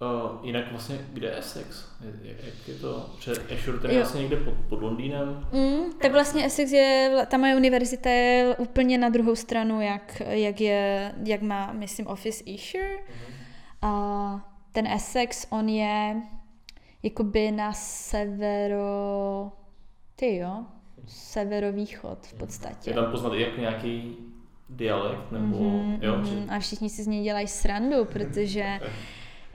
Uh, 0.00 0.46
jinak 0.46 0.70
vlastně, 0.70 0.98
kde 1.12 1.26
je 1.26 1.38
Essex? 1.38 1.84
Jak 2.22 2.68
je 2.68 2.74
to? 2.74 3.14
Před 3.18 3.46
ten 3.82 3.90
je 3.90 3.98
vlastně 3.98 4.20
někde 4.20 4.36
pod, 4.36 4.54
pod 4.68 4.82
Londýnem? 4.82 5.48
Mm, 5.52 5.92
tak 5.92 6.12
vlastně 6.12 6.46
Essex 6.46 6.72
je, 6.72 7.16
ta 7.30 7.38
moje 7.38 7.56
univerzita 7.56 8.10
je 8.10 8.56
úplně 8.58 8.98
na 8.98 9.08
druhou 9.08 9.36
stranu, 9.36 9.80
jak, 9.80 10.20
jak, 10.20 10.60
je, 10.60 11.12
jak 11.24 11.42
má, 11.42 11.72
myslím, 11.72 12.06
Office 12.06 12.44
Ashore. 12.54 12.96
Mm-hmm. 12.96 14.34
Uh, 14.34 14.40
ten 14.72 14.86
Essex, 14.86 15.46
on 15.50 15.68
je 15.68 16.16
jakoby 17.02 17.50
na 17.50 17.72
severo 17.72 19.52
ty 20.18 20.36
jo, 20.36 20.64
severovýchod 21.06 22.26
v 22.26 22.34
podstatě. 22.34 22.90
Je 22.90 22.94
tam 22.94 23.10
poznat 23.10 23.34
jak 23.34 23.58
nějaký 23.58 24.16
dialekt, 24.68 25.32
nebo 25.32 25.56
mm-hmm, 25.56 25.98
jo? 26.02 26.12
Mm-hmm. 26.12 26.56
A 26.56 26.58
všichni 26.58 26.90
si 26.90 27.02
z 27.02 27.06
něj 27.06 27.24
dělají 27.24 27.46
srandu, 27.46 28.04
protože 28.04 28.80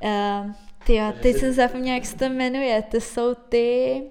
uh, 0.04 0.52
ty 0.86 0.96
jo, 0.96 1.14
teď 1.22 1.36
jsem 1.36 1.54
zapomněla, 1.54 1.96
jak 1.96 2.06
se 2.06 2.18
to 2.18 2.30
jmenuje, 2.30 2.82
to 2.82 2.98
jsou 2.98 3.34
ty, 3.34 4.02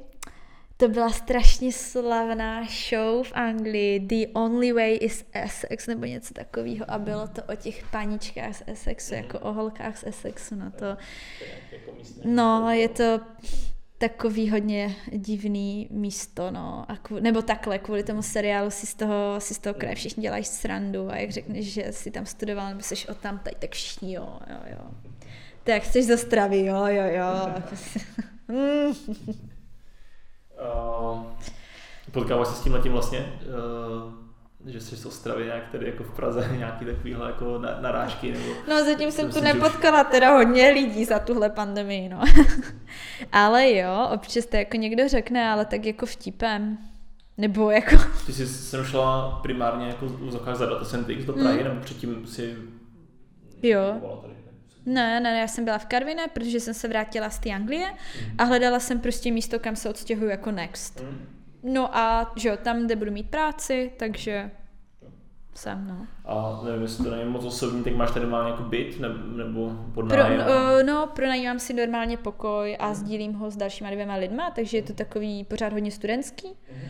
to 0.77 0.89
byla 0.89 1.11
strašně 1.11 1.73
slavná 1.73 2.65
show 2.65 3.27
v 3.27 3.33
Anglii, 3.35 4.01
The 4.01 4.33
Only 4.33 4.73
Way 4.73 4.99
is 5.01 5.25
Essex, 5.33 5.87
nebo 5.87 6.05
něco 6.05 6.35
takového 6.35 6.91
a 6.91 6.99
bylo 6.99 7.29
to 7.29 7.43
o 7.53 7.57
těch 7.57 7.91
paničkách 7.91 8.57
z 8.57 8.63
Essexu, 8.67 9.15
jako 9.15 9.39
o 9.39 9.53
holkách 9.53 9.99
z 9.99 10.05
Essexu, 10.07 10.55
no 10.55 10.71
to, 10.71 10.97
no 12.25 12.71
je 12.71 12.89
to 12.89 13.21
takový 14.09 14.51
hodně 14.51 14.97
divný 15.13 15.89
místo, 15.91 16.51
no. 16.51 16.85
A 16.89 16.97
kvůli, 16.97 17.23
nebo 17.23 17.43
takhle, 17.43 17.79
kvůli 17.79 18.03
tomu 18.03 18.23
seriálu 18.23 18.71
si 18.71 18.87
z 18.87 18.95
toho, 18.95 19.35
si 19.39 19.55
z 19.55 19.59
toho 19.59 19.75
kraje 19.75 19.95
všichni 19.95 20.23
dělají 20.23 20.45
srandu 20.45 21.11
a 21.11 21.17
jak 21.17 21.31
řekneš, 21.31 21.73
že 21.73 21.85
jsi 21.91 22.11
tam 22.11 22.27
studoval 22.27 22.69
nebo 22.69 22.81
jsi 22.81 23.09
o 23.09 23.15
tam, 23.15 23.39
tady, 23.39 23.57
tak 23.59 23.71
všichni 23.71 24.13
jo, 24.13 24.39
jo, 24.51 24.57
jo. 24.67 24.91
Tak 25.65 25.83
chceš 25.83 26.07
za 26.07 26.17
stravy, 26.17 26.65
jo, 26.65 26.87
jo, 26.87 27.05
jo. 27.07 27.55
uh, 31.13 31.23
potkáváš 32.13 32.49
se 32.49 32.55
s 32.55 32.61
tím 32.61 32.73
letím 32.73 32.93
vlastně? 32.93 33.19
Uh 33.19 34.22
že 34.67 34.81
jsi 34.81 34.97
z 34.97 35.07
Ostravy 35.07 35.45
nějak 35.45 35.71
tady 35.73 35.87
jako 35.87 36.05
v 36.05 36.17
Praze 36.17 36.49
nějaký 36.59 36.85
takovýhle 36.85 37.27
jako 37.27 37.59
narážky 37.81 38.33
nebo... 38.33 38.45
No 38.69 38.85
zatím 38.85 39.13
jsem 39.13 39.31
tu 39.31 39.41
nepotkala 39.41 40.05
teda 40.05 40.37
hodně 40.37 40.71
lidí 40.71 41.05
za 41.05 41.19
tuhle 41.19 41.51
pandemii, 41.51 42.09
no. 42.09 42.21
ale 43.33 43.73
jo, 43.73 44.09
občas 44.15 44.47
to 44.47 44.57
jako 44.57 44.77
někdo 44.77 45.09
řekne, 45.09 45.51
ale 45.51 45.65
tak 45.65 45.85
jako 45.85 46.07
vtipem. 46.07 46.79
Nebo 47.39 47.71
jako... 47.71 47.97
Ty 48.27 48.33
jsi 48.33 48.47
se 48.47 48.85
šla 48.85 49.41
primárně 49.43 49.87
jako 49.87 50.09
zakázat 50.31 50.69
Data 50.69 50.85
Centix 50.85 51.25
do 51.25 51.33
Prahy, 51.33 51.59
mm. 51.59 51.65
nebo 51.65 51.81
předtím 51.81 52.27
si... 52.27 52.57
Jo. 53.63 54.01
Ne, 54.87 55.21
ne, 55.21 55.39
já 55.41 55.49
jsem 55.49 55.65
byla 55.65 55.79
v 55.79 55.87
Karvine, 55.87 56.29
protože 56.29 56.61
jsem 56.61 56.75
se 56.75 56.89
vrátila 56.89 57.31
z 57.31 57.39
té 57.39 57.51
Anglie 57.51 57.87
mm. 57.91 58.35
a 58.39 58.45
hledala 58.45 58.81
jsem 58.81 59.01
prostě 59.01 59.33
místo, 59.33 59.59
kam 59.59 59.77
se 59.77 59.91
odstěhuju 59.91 60.31
jako 60.31 60.51
next. 60.51 61.01
Mm. 61.01 61.42
No 61.63 61.97
a 61.97 62.33
že 62.37 62.49
jo, 62.49 62.57
tam, 62.63 62.85
kde 62.87 62.97
budu 62.97 63.11
mít 63.11 63.31
práci, 63.31 63.93
takže 63.97 64.51
jsem, 65.55 65.89
no. 65.89 66.07
A 66.25 66.61
nevím, 66.65 66.83
jestli 66.83 67.05
to 67.05 67.11
není 67.11 67.31
moc 67.31 67.45
osobní, 67.45 67.85
tak 67.85 67.97
máš 67.97 68.11
tady 68.11 68.21
normálně 68.21 68.51
jako 68.51 68.63
byt 68.63 69.01
nebo, 69.01 69.15
nebo 69.37 69.73
pod 69.95 70.09
Pro, 70.09 70.23
uh, 70.23 70.83
no, 70.87 71.07
pronajímám 71.15 71.59
si 71.59 71.75
normálně 71.75 72.17
pokoj 72.17 72.77
a 72.81 72.95
sdílím 72.95 73.33
ho 73.33 73.51
s 73.51 73.57
dalšíma 73.57 73.91
dvěma 73.91 74.15
lidma, 74.15 74.51
takže 74.51 74.77
je 74.77 74.83
to 74.83 74.93
takový 74.93 75.45
pořád 75.45 75.73
hodně 75.73 75.91
studentský. 75.91 76.49
Mm. 76.49 76.89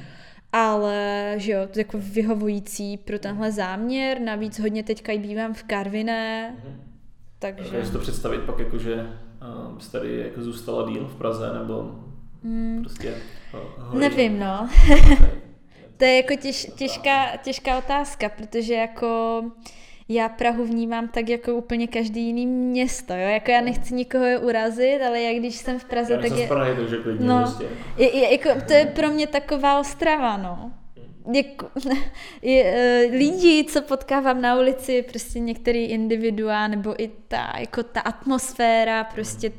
Ale, 0.53 1.35
že 1.37 1.53
jo, 1.53 1.61
to 1.73 1.79
je 1.79 1.85
jako 1.87 1.99
vyhovující 2.01 2.97
pro 2.97 3.19
tenhle 3.19 3.53
záměr, 3.53 4.21
navíc 4.21 4.61
hodně 4.61 4.83
teďka 4.83 5.13
i 5.13 5.19
bývám 5.19 5.55
v 5.55 5.63
Karviné, 5.63 6.51
mm. 6.51 6.83
takže... 7.39 7.71
Takže 7.71 7.93
to 7.93 7.99
představit 7.99 8.41
pak 8.41 8.59
jako, 8.59 8.79
že 8.79 8.95
uh, 8.95 9.79
jsi 9.79 9.93
tady 9.93 10.19
jako 10.19 10.43
zůstala 10.43 10.91
díl 10.91 11.05
v 11.05 11.17
Praze, 11.17 11.53
nebo 11.53 11.95
mm. 12.43 12.83
prostě... 12.83 13.15
Uh, 13.93 13.99
Nevím, 13.99 14.39
no. 14.39 14.69
to 15.97 16.05
je 16.05 16.17
jako 16.17 16.35
těž, 16.37 16.67
těžká, 16.77 17.37
těžká 17.37 17.79
otázka, 17.79 18.29
protože 18.29 18.75
jako 18.75 19.43
já 20.09 20.29
Prahu 20.29 20.65
vnímám 20.65 21.09
tak 21.09 21.29
jako 21.29 21.55
úplně 21.55 21.87
každý 21.87 22.27
jiný 22.27 22.47
město, 22.47 23.15
jo? 23.15 23.29
Jako 23.29 23.51
já 23.51 23.61
nechci 23.61 23.95
nikoho 23.95 24.41
urazit, 24.41 25.03
ale 25.07 25.23
jak 25.23 25.37
když 25.37 25.55
jsem 25.55 25.79
v 25.79 25.85
Praze, 25.85 26.13
já 26.13 26.21
tak 26.21 26.39
je... 26.39 26.49
Prahy, 26.49 26.77
takže 26.77 26.97
klidně 26.97 27.27
no, 27.27 27.43
prostě. 27.43 27.65
je, 27.97 28.17
je, 28.17 28.33
jako, 28.33 28.61
to 28.67 28.73
je 28.73 28.87
pro 28.87 29.11
mě 29.11 29.27
taková 29.27 29.81
ostrava, 29.81 30.37
no. 30.37 30.73
Jako, 31.35 31.67
je, 32.43 32.75
uh, 33.09 33.15
lidi, 33.15 33.65
co 33.65 33.83
potkávám 33.83 34.43
na 34.43 34.59
ulici, 34.59 35.03
prostě 35.03 35.39
některý 35.41 35.85
individua, 35.85 36.69
nebo 36.69 37.03
i 37.03 37.11
ta, 37.29 37.53
jako 37.59 37.83
ta 37.83 38.01
atmosféra, 38.01 39.05
prostě, 39.05 39.53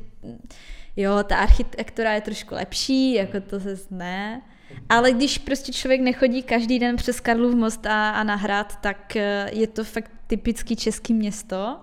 jo, 0.95 1.23
ta 1.23 1.37
architektura 1.37 2.13
je 2.13 2.21
trošku 2.21 2.55
lepší, 2.55 3.13
jako 3.13 3.41
to 3.41 3.59
se 3.59 3.77
ne. 3.91 4.41
Ale 4.89 5.11
když 5.11 5.37
prostě 5.37 5.73
člověk 5.73 6.01
nechodí 6.01 6.43
každý 6.43 6.79
den 6.79 6.95
přes 6.95 7.19
Karlův 7.19 7.55
most 7.55 7.85
a, 7.85 8.09
a 8.09 8.23
na 8.23 8.35
hrad, 8.35 8.81
tak 8.81 9.15
eh, 9.15 9.49
je 9.53 9.67
to 9.67 9.83
fakt 9.83 10.11
typický 10.27 10.75
český 10.75 11.13
město. 11.13 11.79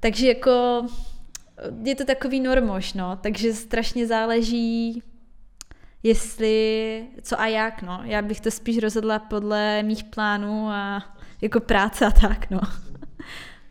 Takže 0.00 0.28
jako 0.28 0.86
je 1.82 1.94
to 1.94 2.04
takový 2.04 2.40
normož, 2.40 2.92
no, 2.92 3.16
takže 3.16 3.54
strašně 3.54 4.06
záleží, 4.06 5.02
jestli, 6.02 7.08
co 7.22 7.40
a 7.40 7.46
jak, 7.46 7.82
no. 7.82 8.00
Já 8.04 8.22
bych 8.22 8.40
to 8.40 8.50
spíš 8.50 8.78
rozhodla 8.78 9.18
podle 9.18 9.82
mých 9.82 10.04
plánů 10.04 10.68
a 10.68 11.04
jako 11.40 11.60
práce 11.60 12.06
a 12.06 12.10
tak, 12.10 12.50
no. 12.50 12.60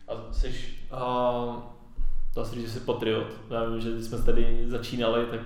A 0.08 0.32
jsi, 0.32 0.54
uh, 0.92 1.73
dá 2.36 2.44
se 2.44 2.54
říct, 2.54 2.66
že 2.66 2.72
jsi 2.72 2.80
patriot. 2.80 3.26
Já 3.50 3.64
vím, 3.64 3.80
že 3.80 4.02
jsme 4.02 4.22
tady 4.22 4.64
začínali, 4.68 5.26
tak 5.26 5.40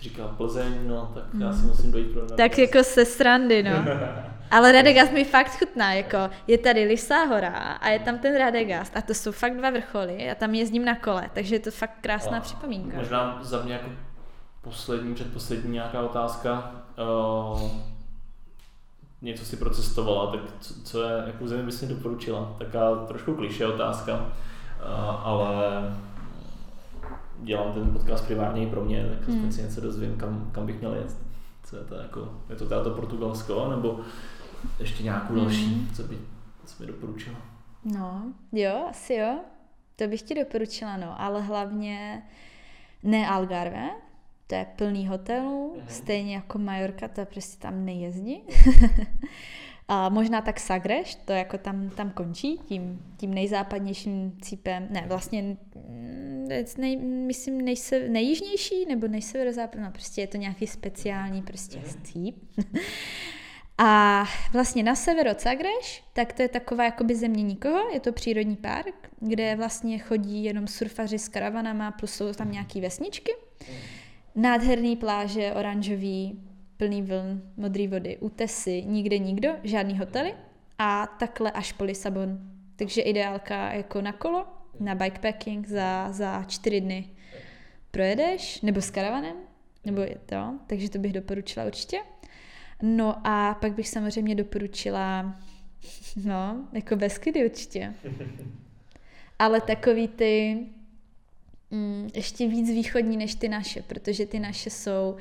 říká 0.00 0.28
Plzeň, 0.28 0.88
no 0.88 1.12
tak 1.14 1.24
já 1.38 1.52
si 1.52 1.66
musím 1.66 1.92
dojít 1.92 2.10
pro 2.10 2.20
Radegast. 2.20 2.36
Tak 2.36 2.58
jako 2.58 2.84
se 2.84 3.04
srandy, 3.04 3.62
no. 3.62 3.70
Ale 4.50 4.72
Radegast 4.72 5.12
mi 5.12 5.24
fakt 5.24 5.58
chutná, 5.58 5.92
jako 5.92 6.18
je 6.46 6.58
tady 6.58 6.84
Lisá 6.84 7.24
hora 7.24 7.50
a 7.58 7.88
je 7.88 7.98
tam 7.98 8.18
ten 8.18 8.38
Radegast 8.38 8.96
a 8.96 9.02
to 9.02 9.14
jsou 9.14 9.32
fakt 9.32 9.56
dva 9.56 9.70
vrcholy 9.70 10.30
a 10.30 10.34
tam 10.34 10.54
jezdím 10.54 10.84
na 10.84 10.94
kole, 10.94 11.30
takže 11.34 11.54
je 11.54 11.60
to 11.60 11.70
fakt 11.70 11.98
krásná 12.00 12.38
a 12.38 12.40
připomínka. 12.40 12.96
Možná 12.96 13.38
za 13.42 13.62
mě 13.62 13.72
jako 13.72 13.88
poslední, 14.62 15.14
předposlední 15.14 15.72
nějaká 15.72 16.00
otázka. 16.02 16.72
Uh, 17.52 17.70
něco 19.22 19.44
si 19.44 19.56
procestovala, 19.56 20.30
tak 20.30 20.40
co, 20.60 20.74
co 20.84 21.02
je, 21.02 21.22
jakou 21.26 21.46
zemi 21.46 21.62
bys 21.62 21.82
mi 21.82 21.88
doporučila? 21.88 22.54
Taká 22.58 22.94
trošku 22.94 23.34
kliše 23.34 23.66
otázka, 23.66 24.14
uh, 24.14 24.30
ale 25.26 25.54
dělám 27.42 27.72
ten 27.72 27.92
podcast 27.92 28.26
primárně 28.26 28.62
i 28.62 28.70
pro 28.70 28.84
mě, 28.84 29.06
tak 29.08 29.28
hmm. 29.28 29.52
si 29.52 29.62
něco 29.62 29.80
dozvím, 29.80 30.16
kam, 30.16 30.50
kam 30.52 30.66
bych 30.66 30.78
měl 30.80 30.94
jet. 30.94 31.16
Co 31.62 31.76
je 31.76 31.84
to 31.84 31.94
jako, 31.94 32.32
je 32.50 32.56
to 32.56 32.68
teda 32.68 32.84
to 32.84 32.90
Portugalsko, 32.90 33.68
nebo 33.70 34.00
ještě 34.78 35.02
nějakou 35.02 35.32
hmm. 35.32 35.42
další, 35.42 35.88
co 35.96 36.02
by, 36.02 36.18
co 36.64 36.82
by 36.82 36.86
doporučila? 36.86 37.36
No, 37.84 38.32
jo, 38.52 38.86
asi 38.90 39.14
jo. 39.14 39.38
To 39.96 40.06
bych 40.08 40.22
ti 40.22 40.34
doporučila, 40.34 40.96
no, 40.96 41.20
ale 41.20 41.42
hlavně 41.42 42.22
ne 43.02 43.28
Algarve, 43.28 43.90
to 44.46 44.54
je 44.54 44.66
plný 44.76 45.08
hotelů, 45.08 45.74
mm-hmm. 45.76 45.86
stejně 45.88 46.34
jako 46.34 46.58
Majorka, 46.58 47.08
to 47.08 47.24
prostě 47.24 47.62
tam 47.62 47.84
nejezdí. 47.84 48.42
A 49.88 50.08
možná 50.08 50.40
tak 50.40 50.60
Sagreš, 50.60 51.14
to 51.14 51.32
jako 51.32 51.58
tam, 51.58 51.90
tam 51.90 52.10
končí, 52.10 52.58
tím, 52.66 53.02
tím 53.16 53.34
nejzápadnějším 53.34 54.38
cípem, 54.42 54.86
ne, 54.90 55.04
vlastně 55.08 55.56
mm, 55.88 56.48
nej, 56.78 56.96
myslím 57.02 57.58
nejse, 57.58 58.08
nejjižnější 58.08 58.86
nebo 58.88 59.08
nejseverozápadní, 59.08 59.84
no 59.84 59.90
prostě 59.90 60.20
je 60.20 60.26
to 60.26 60.36
nějaký 60.36 60.66
speciální 60.66 61.42
prostě 61.42 61.78
cíp. 62.02 62.36
A 63.78 64.24
vlastně 64.52 64.82
na 64.82 64.94
severu 64.94 65.30
Cagreš, 65.34 66.04
tak 66.12 66.32
to 66.32 66.42
je 66.42 66.48
taková 66.48 66.84
jakoby 66.84 67.14
země 67.14 67.42
nikoho, 67.42 67.90
je 67.92 68.00
to 68.00 68.12
přírodní 68.12 68.56
park, 68.56 69.10
kde 69.20 69.56
vlastně 69.56 69.98
chodí 69.98 70.44
jenom 70.44 70.66
surfaři 70.66 71.18
s 71.18 71.28
karavanama, 71.28 71.90
plus 71.90 72.14
jsou 72.14 72.32
tam 72.32 72.52
nějaký 72.52 72.80
vesničky. 72.80 73.32
Nádherný 74.34 74.96
pláže, 74.96 75.52
oranžový, 75.52 76.42
plný 76.76 77.02
vln, 77.02 77.42
modré 77.56 77.88
vody, 77.88 78.16
útesy, 78.18 78.82
nikde 78.86 79.18
nikdo, 79.18 79.48
žádný 79.64 79.98
hotely 79.98 80.34
a 80.78 81.06
takhle 81.06 81.50
až 81.50 81.72
po 81.72 81.84
Lisabon. 81.84 82.38
Takže 82.76 83.02
ideálka 83.02 83.72
jako 83.72 84.00
na 84.00 84.12
kolo, 84.12 84.46
na 84.80 84.94
bikepacking 84.94 85.68
za, 85.68 86.12
za 86.12 86.44
čtyři 86.44 86.80
dny 86.80 87.08
projedeš, 87.90 88.60
nebo 88.60 88.80
s 88.80 88.90
karavanem, 88.90 89.36
nebo 89.84 90.00
je 90.00 90.18
to, 90.26 90.58
takže 90.66 90.90
to 90.90 90.98
bych 90.98 91.12
doporučila 91.12 91.66
určitě. 91.66 91.98
No 92.82 93.26
a 93.26 93.54
pak 93.54 93.74
bych 93.74 93.88
samozřejmě 93.88 94.34
doporučila, 94.34 95.36
no, 96.24 96.68
jako 96.72 96.96
Beskydy 96.96 97.44
určitě. 97.44 97.94
Ale 99.38 99.60
takový 99.60 100.08
ty, 100.08 100.58
mm, 101.70 102.08
ještě 102.14 102.48
víc 102.48 102.70
východní 102.70 103.16
než 103.16 103.34
ty 103.34 103.48
naše, 103.48 103.82
protože 103.82 104.26
ty 104.26 104.38
naše 104.38 104.70
jsou 104.70 105.16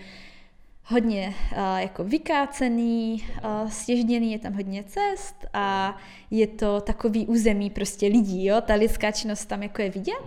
hodně 0.85 1.33
uh, 1.51 1.57
jako 1.77 2.03
vykácený, 2.03 3.23
uh, 3.43 3.69
stěžděný, 3.69 4.31
je 4.31 4.39
tam 4.39 4.53
hodně 4.53 4.83
cest 4.83 5.45
a 5.53 5.97
je 6.31 6.47
to 6.47 6.81
takový 6.81 7.27
území 7.27 7.69
prostě 7.69 8.07
lidí, 8.07 8.45
jo, 8.45 8.61
ta 8.61 8.73
lidská 8.73 9.11
činnost 9.11 9.45
tam 9.45 9.63
jako 9.63 9.81
je 9.81 9.89
vidět, 9.89 10.23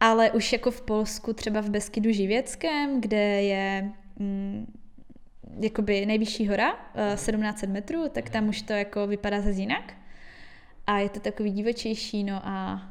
ale 0.00 0.30
už 0.30 0.52
jako 0.52 0.70
v 0.70 0.82
Polsku, 0.82 1.32
třeba 1.32 1.60
v 1.60 1.70
Beskydu 1.70 2.12
Živěckém, 2.12 3.00
kde 3.00 3.42
je 3.42 3.92
mm, 4.18 4.72
jakoby 5.60 6.06
nejvyšší 6.06 6.48
hora, 6.48 6.72
uh, 6.72 7.14
1700 7.14 7.70
metrů, 7.70 8.08
tak 8.08 8.30
tam 8.30 8.48
už 8.48 8.62
to 8.62 8.72
jako 8.72 9.06
vypadá 9.06 9.40
zase 9.40 9.60
jinak 9.60 9.94
a 10.86 10.98
je 10.98 11.08
to 11.08 11.20
takový 11.20 11.50
divočejší, 11.50 12.24
no 12.24 12.40
a, 12.44 12.82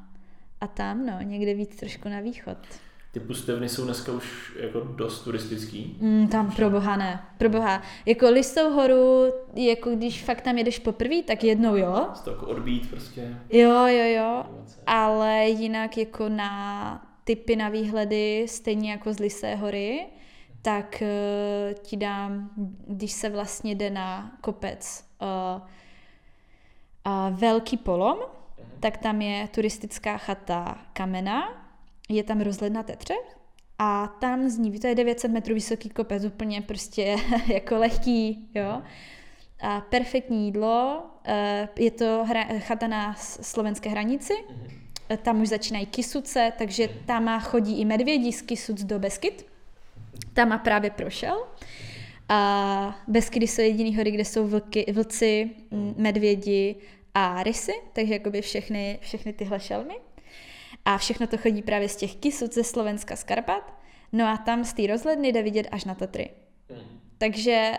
a 0.62 0.68
tam, 0.68 1.06
no, 1.06 1.22
někde 1.22 1.54
víc 1.54 1.76
trošku 1.76 2.10
na 2.10 2.20
východ. 2.20 2.58
Ty 3.14 3.20
pustevny 3.20 3.70
jsou 3.70 3.84
dneska 3.84 4.12
už 4.12 4.58
jako 4.60 4.80
dost 4.80 5.20
turistický. 5.20 5.98
Mm, 6.00 6.28
tam 6.28 6.52
pro 6.52 6.70
boha 6.70 6.98
ne, 6.98 7.24
pro 7.38 7.50
boha. 7.50 7.82
Jako 8.06 8.30
Listou 8.30 8.70
horu, 8.70 9.34
jako 9.56 9.90
když 9.90 10.24
fakt 10.24 10.42
tam 10.42 10.58
jedeš 10.58 10.80
poprvé, 10.80 11.24
tak 11.28 11.44
jednou 11.44 11.76
jo. 11.76 12.08
To 12.24 12.30
jako 12.30 12.48
odbít 12.48 12.90
prostě. 12.90 13.38
Jo, 13.50 13.88
jo, 13.88 14.06
jo. 14.06 14.44
Ale 14.88 15.46
jinak 15.46 15.98
jako 15.98 16.30
na 16.30 17.06
typy 17.24 17.56
na 17.56 17.70
výhledy, 17.70 18.46
stejně 18.50 18.92
jako 18.92 19.14
z 19.14 19.20
Lisé 19.20 19.56
hory, 19.56 20.06
tak 20.62 21.04
uh, 21.04 21.74
ti 21.74 21.98
dám, 21.98 22.50
když 22.88 23.12
se 23.12 23.30
vlastně 23.30 23.76
jde 23.76 23.90
na 23.90 24.32
kopec 24.42 25.06
uh, 25.22 25.62
uh, 27.08 27.40
Velký 27.40 27.78
polom, 27.78 28.18
uh-huh. 28.18 28.80
tak 28.80 28.98
tam 28.98 29.22
je 29.22 29.48
turistická 29.48 30.18
chata 30.18 30.78
Kamena, 30.94 31.63
je 32.16 32.24
tam 32.24 32.42
rozhled 32.42 32.74
na 32.74 32.84
Tetře 32.84 33.14
a 33.80 34.08
tam 34.08 34.50
zní, 34.50 34.80
to 34.80 34.88
je 34.88 34.96
900 34.96 35.32
metrů 35.32 35.54
vysoký 35.54 35.90
kopec, 35.90 36.26
úplně 36.26 36.62
prostě 36.62 37.16
jako 37.48 37.78
lehký, 37.78 38.50
jo. 38.56 38.82
A 39.60 39.82
perfektní 39.82 40.46
jídlo, 40.46 41.04
eh, 41.26 41.70
je 41.80 41.92
to 41.92 42.26
hra, 42.28 42.44
chata 42.60 42.88
na 42.88 43.16
slovenské 43.18 43.90
hranici, 43.90 44.34
mhm. 44.50 45.18
tam 45.18 45.42
už 45.42 45.48
začínají 45.48 45.86
kysuce, 45.86 46.54
takže 46.58 46.90
tam 47.06 47.40
chodí 47.40 47.80
i 47.80 47.86
medvědí 47.86 48.34
z 48.34 48.42
Kysuc 48.42 48.84
do 48.84 49.00
Beskyt. 49.00 49.46
Tam 50.34 50.52
a 50.52 50.58
právě 50.58 50.90
prošel. 50.90 51.48
A 52.30 53.00
Beskydy 53.08 53.48
jsou 53.48 53.62
jediný 53.62 53.96
hory, 53.96 54.12
kde 54.12 54.26
jsou 54.26 54.48
vlky, 54.48 54.86
vlci, 54.94 55.50
medvědi 55.98 56.76
a 57.14 57.44
rysy, 57.44 57.74
takže 57.94 58.14
jakoby 58.14 58.42
všechny, 58.42 59.00
všechny 59.02 59.34
tyhle 59.34 59.60
šelmy. 59.60 59.94
A 60.86 60.98
všechno 60.98 61.28
to 61.28 61.38
chodí 61.38 61.62
právě 61.62 61.90
z 61.90 61.96
těch 61.96 62.16
Kisuc 62.16 62.54
ze 62.54 62.64
Slovenska 62.64 63.16
z 63.16 63.24
Karpat. 63.24 63.74
No 64.12 64.26
a 64.26 64.38
tam 64.38 64.64
z 64.64 64.74
té 64.74 64.88
rozhledny 64.88 65.32
jde 65.32 65.44
vidět 65.44 65.68
až 65.72 65.86
na 65.86 65.96
Tatry. 65.96 66.30
Mm. 66.70 67.00
Takže 67.18 67.72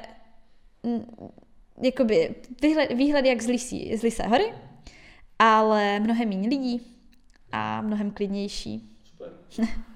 jakoby 1.83 2.35
výhled, 2.63 2.93
výhled 2.93 3.25
jak 3.25 3.43
z, 3.43 3.47
Lisí, 3.47 3.97
z 3.97 4.03
Lisé 4.03 4.23
hory, 4.23 4.53
ale 5.39 6.01
mnohem 6.01 6.29
méně 6.29 6.49
lidí 6.49 6.81
a 7.53 7.81
mnohem 7.81 8.11
klidnější. 8.11 8.97
Super. 9.05 9.33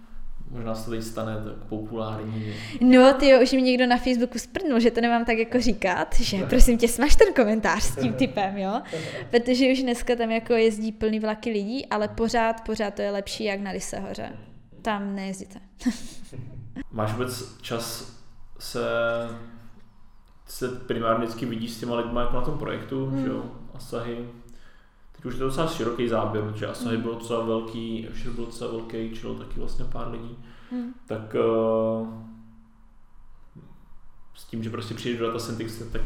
Možná 0.50 0.74
se 0.74 0.84
to 0.84 0.90
teď 0.90 1.02
stane 1.02 1.36
tak 1.44 1.68
populární. 1.68 2.52
No, 2.80 3.14
ty 3.14 3.28
jo, 3.28 3.42
už 3.42 3.52
mi 3.52 3.62
někdo 3.62 3.86
na 3.86 3.96
Facebooku 3.96 4.38
sprdnul, 4.38 4.80
že 4.80 4.90
to 4.90 5.00
nemám 5.00 5.24
tak 5.24 5.38
jako 5.38 5.60
říkat, 5.60 6.14
že 6.20 6.46
prosím 6.46 6.78
tě, 6.78 6.88
smaž 6.88 7.16
ten 7.16 7.34
komentář 7.34 7.82
s 7.82 7.96
tím 7.96 8.12
typem, 8.12 8.58
jo. 8.58 8.82
Protože 9.30 9.72
už 9.72 9.82
dneska 9.82 10.16
tam 10.16 10.30
jako 10.30 10.52
jezdí 10.52 10.92
plný 10.92 11.20
vlaky 11.20 11.50
lidí, 11.50 11.86
ale 11.86 12.08
pořád, 12.08 12.60
pořád 12.66 12.94
to 12.94 13.02
je 13.02 13.10
lepší 13.10 13.44
jak 13.44 13.60
na 13.60 13.70
Lise 13.70 13.98
hoře. 13.98 14.32
Tam 14.82 15.14
nejezdíte. 15.14 15.58
Máš 16.92 17.12
vůbec 17.12 17.58
čas 17.60 18.12
se, 18.58 18.84
se 20.46 20.68
primárně 20.68 21.24
vždycky 21.24 21.46
vidíš 21.46 21.70
s 21.70 21.80
těma 21.80 21.96
lidma 21.96 22.20
jako 22.20 22.36
na 22.36 22.42
tom 22.42 22.58
projektu, 22.58 23.06
hmm. 23.06 23.22
že 23.22 23.28
jo? 23.28 23.44
Asahi, 23.74 24.28
teď 25.18 25.26
už 25.26 25.34
je 25.34 25.38
to 25.38 25.44
docela 25.44 25.66
široký 25.66 26.08
záběr, 26.08 26.44
protože 26.44 26.66
Asahi 26.66 26.94
hmm. 26.94 27.02
bylo 27.02 27.14
docela 27.14 27.44
velký, 27.44 28.08
Všel 28.12 28.32
byl 28.32 28.46
docela 28.46 28.70
velký, 28.70 29.10
čilo 29.10 29.34
taky 29.34 29.60
vlastně 29.60 29.84
pár 29.84 30.08
lidí. 30.10 30.38
Hmm. 30.70 30.94
Tak 31.06 31.34
uh, 31.34 32.08
s 34.34 34.44
tím, 34.44 34.62
že 34.62 34.70
prostě 34.70 34.94
přijde 34.94 35.18
do 35.18 35.26
Data 35.26 35.38
Syntax, 35.38 35.82
tak 35.92 36.02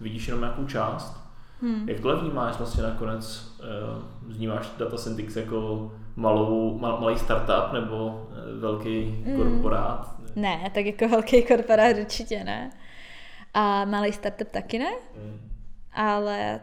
vidíš 0.00 0.28
jenom 0.28 0.40
nějakou 0.40 0.66
část. 0.66 1.20
Hmm. 1.62 1.88
Jak 1.88 2.00
tohle 2.00 2.20
vnímáš 2.20 2.58
vlastně 2.58 2.82
nakonec? 2.82 3.52
Uh, 3.60 4.34
vnímáš 4.34 4.70
Data 4.78 4.96
Syntax 4.96 5.36
jako 5.36 5.92
malou, 6.16 6.78
mal, 6.78 7.00
malý 7.00 7.18
startup 7.18 7.72
nebo 7.72 8.06
uh, 8.06 8.60
velký 8.60 9.02
hmm. 9.02 9.36
korporát? 9.36 10.14
Ne, 10.36 10.70
tak 10.74 10.86
jako 10.86 11.08
velký 11.08 11.42
korporát 11.42 11.96
určitě 12.00 12.44
ne. 12.44 12.70
A 13.54 13.84
malý 13.84 14.12
startup 14.12 14.48
taky 14.48 14.78
ne. 14.78 14.92
Hmm. 15.16 15.50
Ale 15.92 16.60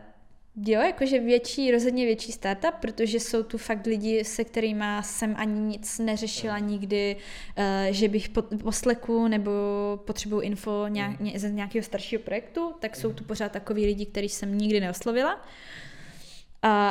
Jo, 0.66 0.82
jakože 0.82 1.20
větší, 1.20 1.72
rozhodně 1.72 2.06
větší 2.06 2.32
startup, 2.32 2.74
protože 2.82 3.20
jsou 3.20 3.44
tu 3.44 3.58
fakt 3.58 3.86
lidi, 3.86 4.24
se 4.24 4.44
kterými 4.44 4.86
jsem 5.02 5.36
ani 5.38 5.60
nic 5.60 6.00
neřešila 6.00 6.60
nikdy, 6.60 7.16
uh, 7.16 7.64
že 7.94 8.08
bych 8.08 8.30
po, 8.30 8.42
po 8.42 8.72
Slacku 8.72 9.28
nebo 9.28 9.52
potřebuju 10.06 10.42
info 10.42 10.86
nějak, 10.88 11.20
ně, 11.20 11.40
ze 11.40 11.52
nějakého 11.52 11.84
staršího 11.84 12.22
projektu, 12.22 12.74
tak 12.80 12.96
jsou 12.96 13.14
tu 13.14 13.24
pořád 13.24 13.52
takový 13.52 13.86
lidi, 13.86 14.06
který 14.06 14.30
jsem 14.30 14.58
nikdy 14.58 14.80
neoslovila. 14.80 15.36
Uh, 15.36 15.42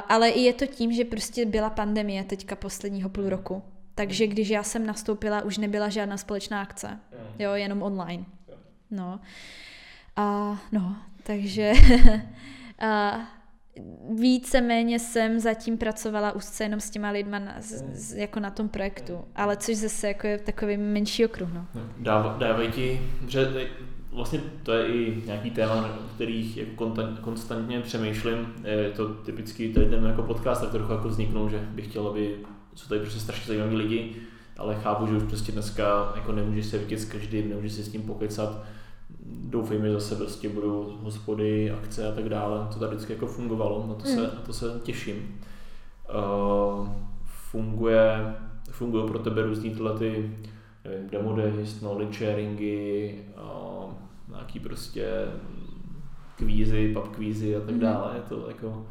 ale 0.08 0.28
i 0.28 0.40
je 0.40 0.52
to 0.52 0.66
tím, 0.66 0.92
že 0.92 1.04
prostě 1.04 1.46
byla 1.46 1.70
pandemie 1.70 2.24
teďka 2.24 2.56
posledního 2.56 3.08
půl 3.08 3.28
roku. 3.28 3.62
Takže 3.94 4.26
když 4.26 4.48
já 4.48 4.62
jsem 4.62 4.86
nastoupila, 4.86 5.42
už 5.42 5.58
nebyla 5.58 5.88
žádná 5.88 6.16
společná 6.16 6.62
akce. 6.62 6.98
Jo, 7.38 7.52
jenom 7.52 7.82
online. 7.82 8.24
No. 8.90 9.20
A 10.16 10.58
no, 10.72 10.96
takže... 11.22 11.72
a, 12.78 13.37
víceméně 14.18 14.98
jsem 14.98 15.40
zatím 15.40 15.78
pracovala 15.78 16.32
úzce 16.32 16.64
jenom 16.64 16.80
s 16.80 16.90
těma 16.90 17.10
lidma 17.10 17.38
na, 17.38 17.54
z, 17.58 18.14
jako 18.14 18.40
na 18.40 18.50
tom 18.50 18.68
projektu, 18.68 19.24
ale 19.36 19.56
což 19.56 19.76
zase 19.76 20.08
jako 20.08 20.26
je 20.26 20.38
takový 20.38 20.76
menší 20.76 21.24
okruh. 21.24 21.48
No. 21.52 21.66
Dáv, 21.98 22.38
dávají 22.38 22.72
ti, 22.72 23.00
že 23.28 23.68
vlastně 24.12 24.40
to 24.62 24.72
je 24.72 24.86
i 24.86 25.22
nějaký 25.26 25.50
téma, 25.50 25.98
o 26.04 26.14
kterých 26.14 26.56
jako 26.56 26.94
konstantně 27.20 27.80
přemýšlím. 27.80 28.54
Je 28.64 28.90
to 28.90 29.08
typicky 29.08 29.68
tady 29.68 29.86
ten 29.86 30.04
jako 30.04 30.22
podcast, 30.22 30.60
tak 30.60 30.70
trochu 30.70 30.92
jako 30.92 31.08
vzniknou, 31.08 31.48
že 31.48 31.58
bych 31.58 31.86
chtěl, 31.86 32.08
aby 32.08 32.36
jsou 32.74 32.88
tady 32.88 33.00
prostě 33.00 33.20
strašně 33.20 33.46
zajímaví 33.46 33.76
lidi, 33.76 34.16
ale 34.56 34.74
chápu, 34.74 35.06
že 35.06 35.16
už 35.16 35.22
prostě 35.22 35.52
dneska 35.52 36.12
jako 36.16 36.32
nemůžeš 36.32 36.66
se 36.66 36.78
vidět 36.78 36.98
s 36.98 37.04
každým, 37.04 37.48
nemůžeš 37.48 37.72
si 37.72 37.82
s 37.82 37.88
tím 37.88 38.02
pokecat 38.02 38.64
doufejme, 39.26 39.86
že 39.86 39.92
zase 39.92 40.16
prostě 40.16 40.48
budou 40.48 40.98
hospody, 41.02 41.70
akce 41.70 42.08
a 42.08 42.14
tak 42.14 42.28
dále. 42.28 42.68
To 42.72 42.78
tady 42.78 42.94
vždycky 42.94 43.12
jako 43.12 43.26
fungovalo, 43.26 43.86
na 43.88 43.94
to 43.94 44.06
se, 44.06 44.16
mm. 44.16 44.22
na 44.22 44.42
to 44.46 44.52
se 44.52 44.80
těším. 44.82 45.40
Uh, 46.14 46.88
funguje, 47.24 48.34
fungují 48.70 49.08
pro 49.08 49.18
tebe 49.18 49.42
různý 49.42 49.70
tyhle 49.70 49.98
ty 49.98 50.30
nevím, 50.84 51.08
demo 51.10 51.36
days, 51.36 51.78
knowledge 51.78 52.18
sharingy, 52.18 53.14
uh, 53.36 53.92
nějaký 54.28 54.60
prostě 54.60 55.06
kvízy, 56.36 56.94
pub 56.94 57.08
kvízy 57.08 57.56
a 57.56 57.60
tak 57.60 57.74
mm. 57.74 57.80
dále. 57.80 58.12
Je 58.14 58.22
to 58.28 58.48
jako 58.48 58.86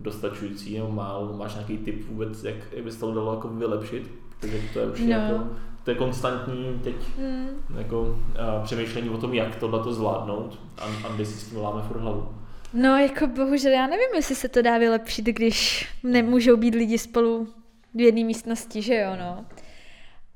dostačující 0.00 0.78
nebo 0.78 0.90
málo? 0.90 1.36
Máš 1.36 1.54
nějaký 1.54 1.78
tip 1.78 2.08
vůbec, 2.08 2.44
jak, 2.44 2.56
jak 2.72 2.84
by 2.84 2.92
se 2.92 3.00
to 3.00 3.14
dalo 3.14 3.34
jako 3.34 3.48
vylepšit? 3.48 4.10
Takže 4.40 4.58
to 4.72 4.78
je 4.78 4.90
už 4.90 5.00
no. 5.00 5.08
jako 5.08 5.44
to 5.84 5.90
je 5.90 5.96
konstantní 5.96 6.80
teď 6.84 6.94
mm. 7.18 7.48
jako, 7.78 8.00
uh, 8.00 8.64
přemýšlení 8.64 9.10
o 9.10 9.18
tom, 9.18 9.34
jak 9.34 9.56
tohle 9.56 9.82
to 9.82 9.92
zvládnout 9.92 10.58
a 10.78 11.06
Andy 11.08 11.26
si 11.26 11.32
s 11.32 11.50
tím 11.50 11.58
láme 11.58 11.82
furt 11.82 12.00
hlavu. 12.00 12.28
No, 12.74 12.98
jako 12.98 13.26
bohužel 13.26 13.72
já 13.72 13.86
nevím, 13.86 14.14
jestli 14.14 14.34
se 14.34 14.48
to 14.48 14.62
dá 14.62 14.78
vylepšit, 14.78 15.24
když 15.24 15.88
nemůžou 16.02 16.56
být 16.56 16.74
lidi 16.74 16.98
spolu 16.98 17.48
v 17.94 18.00
jedné 18.00 18.24
místnosti, 18.24 18.82
že 18.82 18.94
jo, 18.94 19.10
no. 19.18 19.46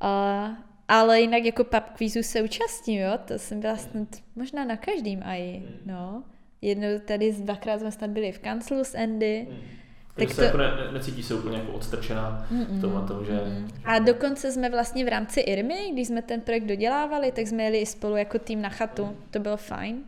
Uh, 0.05 0.55
ale 0.89 1.21
jinak 1.21 1.45
jako 1.45 1.65
pub 1.65 1.85
kvízu 1.97 2.23
se 2.23 2.43
účastním, 2.43 3.01
jo, 3.01 3.19
to 3.25 3.39
jsem 3.39 3.61
byla 3.61 3.77
snad 3.77 4.09
možná 4.37 4.65
na 4.65 4.77
každým 4.77 5.23
aj, 5.25 5.63
no. 5.87 6.23
Jednou 6.63 6.89
tady 7.05 7.33
dvakrát 7.33 7.81
jsme 7.81 7.93
snad 7.93 8.11
byli 8.11 8.33
v 8.33 8.39
kanclu 8.39 8.85
s 8.85 8.95
Andy, 8.95 9.47
mm 9.51 9.84
tak 10.15 10.29
to... 10.29 10.35
se 10.35 10.45
jako 10.45 10.59
ne, 10.59 10.71
necítí 10.93 11.23
se 11.23 11.35
úplně 11.35 11.59
jako 11.59 11.73
odstrčená 11.73 12.47
v 12.51 12.81
tom, 12.81 13.07
tom, 13.09 13.25
že... 13.25 13.41
A 13.85 13.99
dokonce 13.99 14.53
jsme 14.53 14.71
vlastně 14.71 15.05
v 15.05 15.09
rámci 15.09 15.41
Irmy, 15.41 15.91
když 15.93 16.09
jsme 16.09 16.23
ten 16.23 16.41
projekt 16.41 16.65
dodělávali, 16.65 17.33
tak 17.33 17.47
jsme 17.47 17.63
jeli 17.63 17.87
spolu 17.87 18.17
jako 18.17 18.39
tým 18.39 18.63
na 18.63 18.69
chatu, 18.69 19.17
to 19.31 19.39
bylo 19.39 19.57
fajn. 19.57 20.05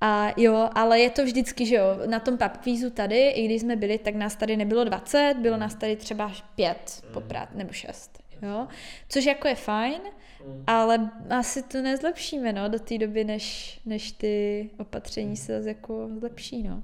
A 0.00 0.32
jo, 0.36 0.68
ale 0.74 1.00
je 1.00 1.10
to 1.10 1.24
vždycky, 1.24 1.66
že 1.66 1.74
jo, 1.74 1.98
na 2.06 2.20
tom 2.20 2.38
pub 2.38 2.56
kvízu 2.56 2.90
tady, 2.90 3.28
i 3.28 3.44
když 3.44 3.60
jsme 3.60 3.76
byli, 3.76 3.98
tak 3.98 4.14
nás 4.14 4.36
tady 4.36 4.56
nebylo 4.56 4.84
20, 4.84 5.34
bylo 5.42 5.56
nás 5.56 5.74
tady 5.74 5.96
třeba 5.96 6.32
pět 6.54 7.04
poprát, 7.12 7.54
nebo 7.54 7.72
šest, 7.72 8.22
jo. 8.42 8.66
Což 9.08 9.24
jako 9.24 9.48
je 9.48 9.54
fajn, 9.54 10.00
ale 10.66 11.10
asi 11.30 11.62
to 11.62 11.82
nezlepšíme, 11.82 12.52
no, 12.52 12.68
do 12.68 12.78
té 12.78 12.98
doby, 12.98 13.24
než, 13.24 13.80
než 13.86 14.12
ty 14.12 14.70
opatření 14.78 15.36
se 15.36 15.62
jako 15.64 16.08
zlepší, 16.18 16.62
no. 16.62 16.82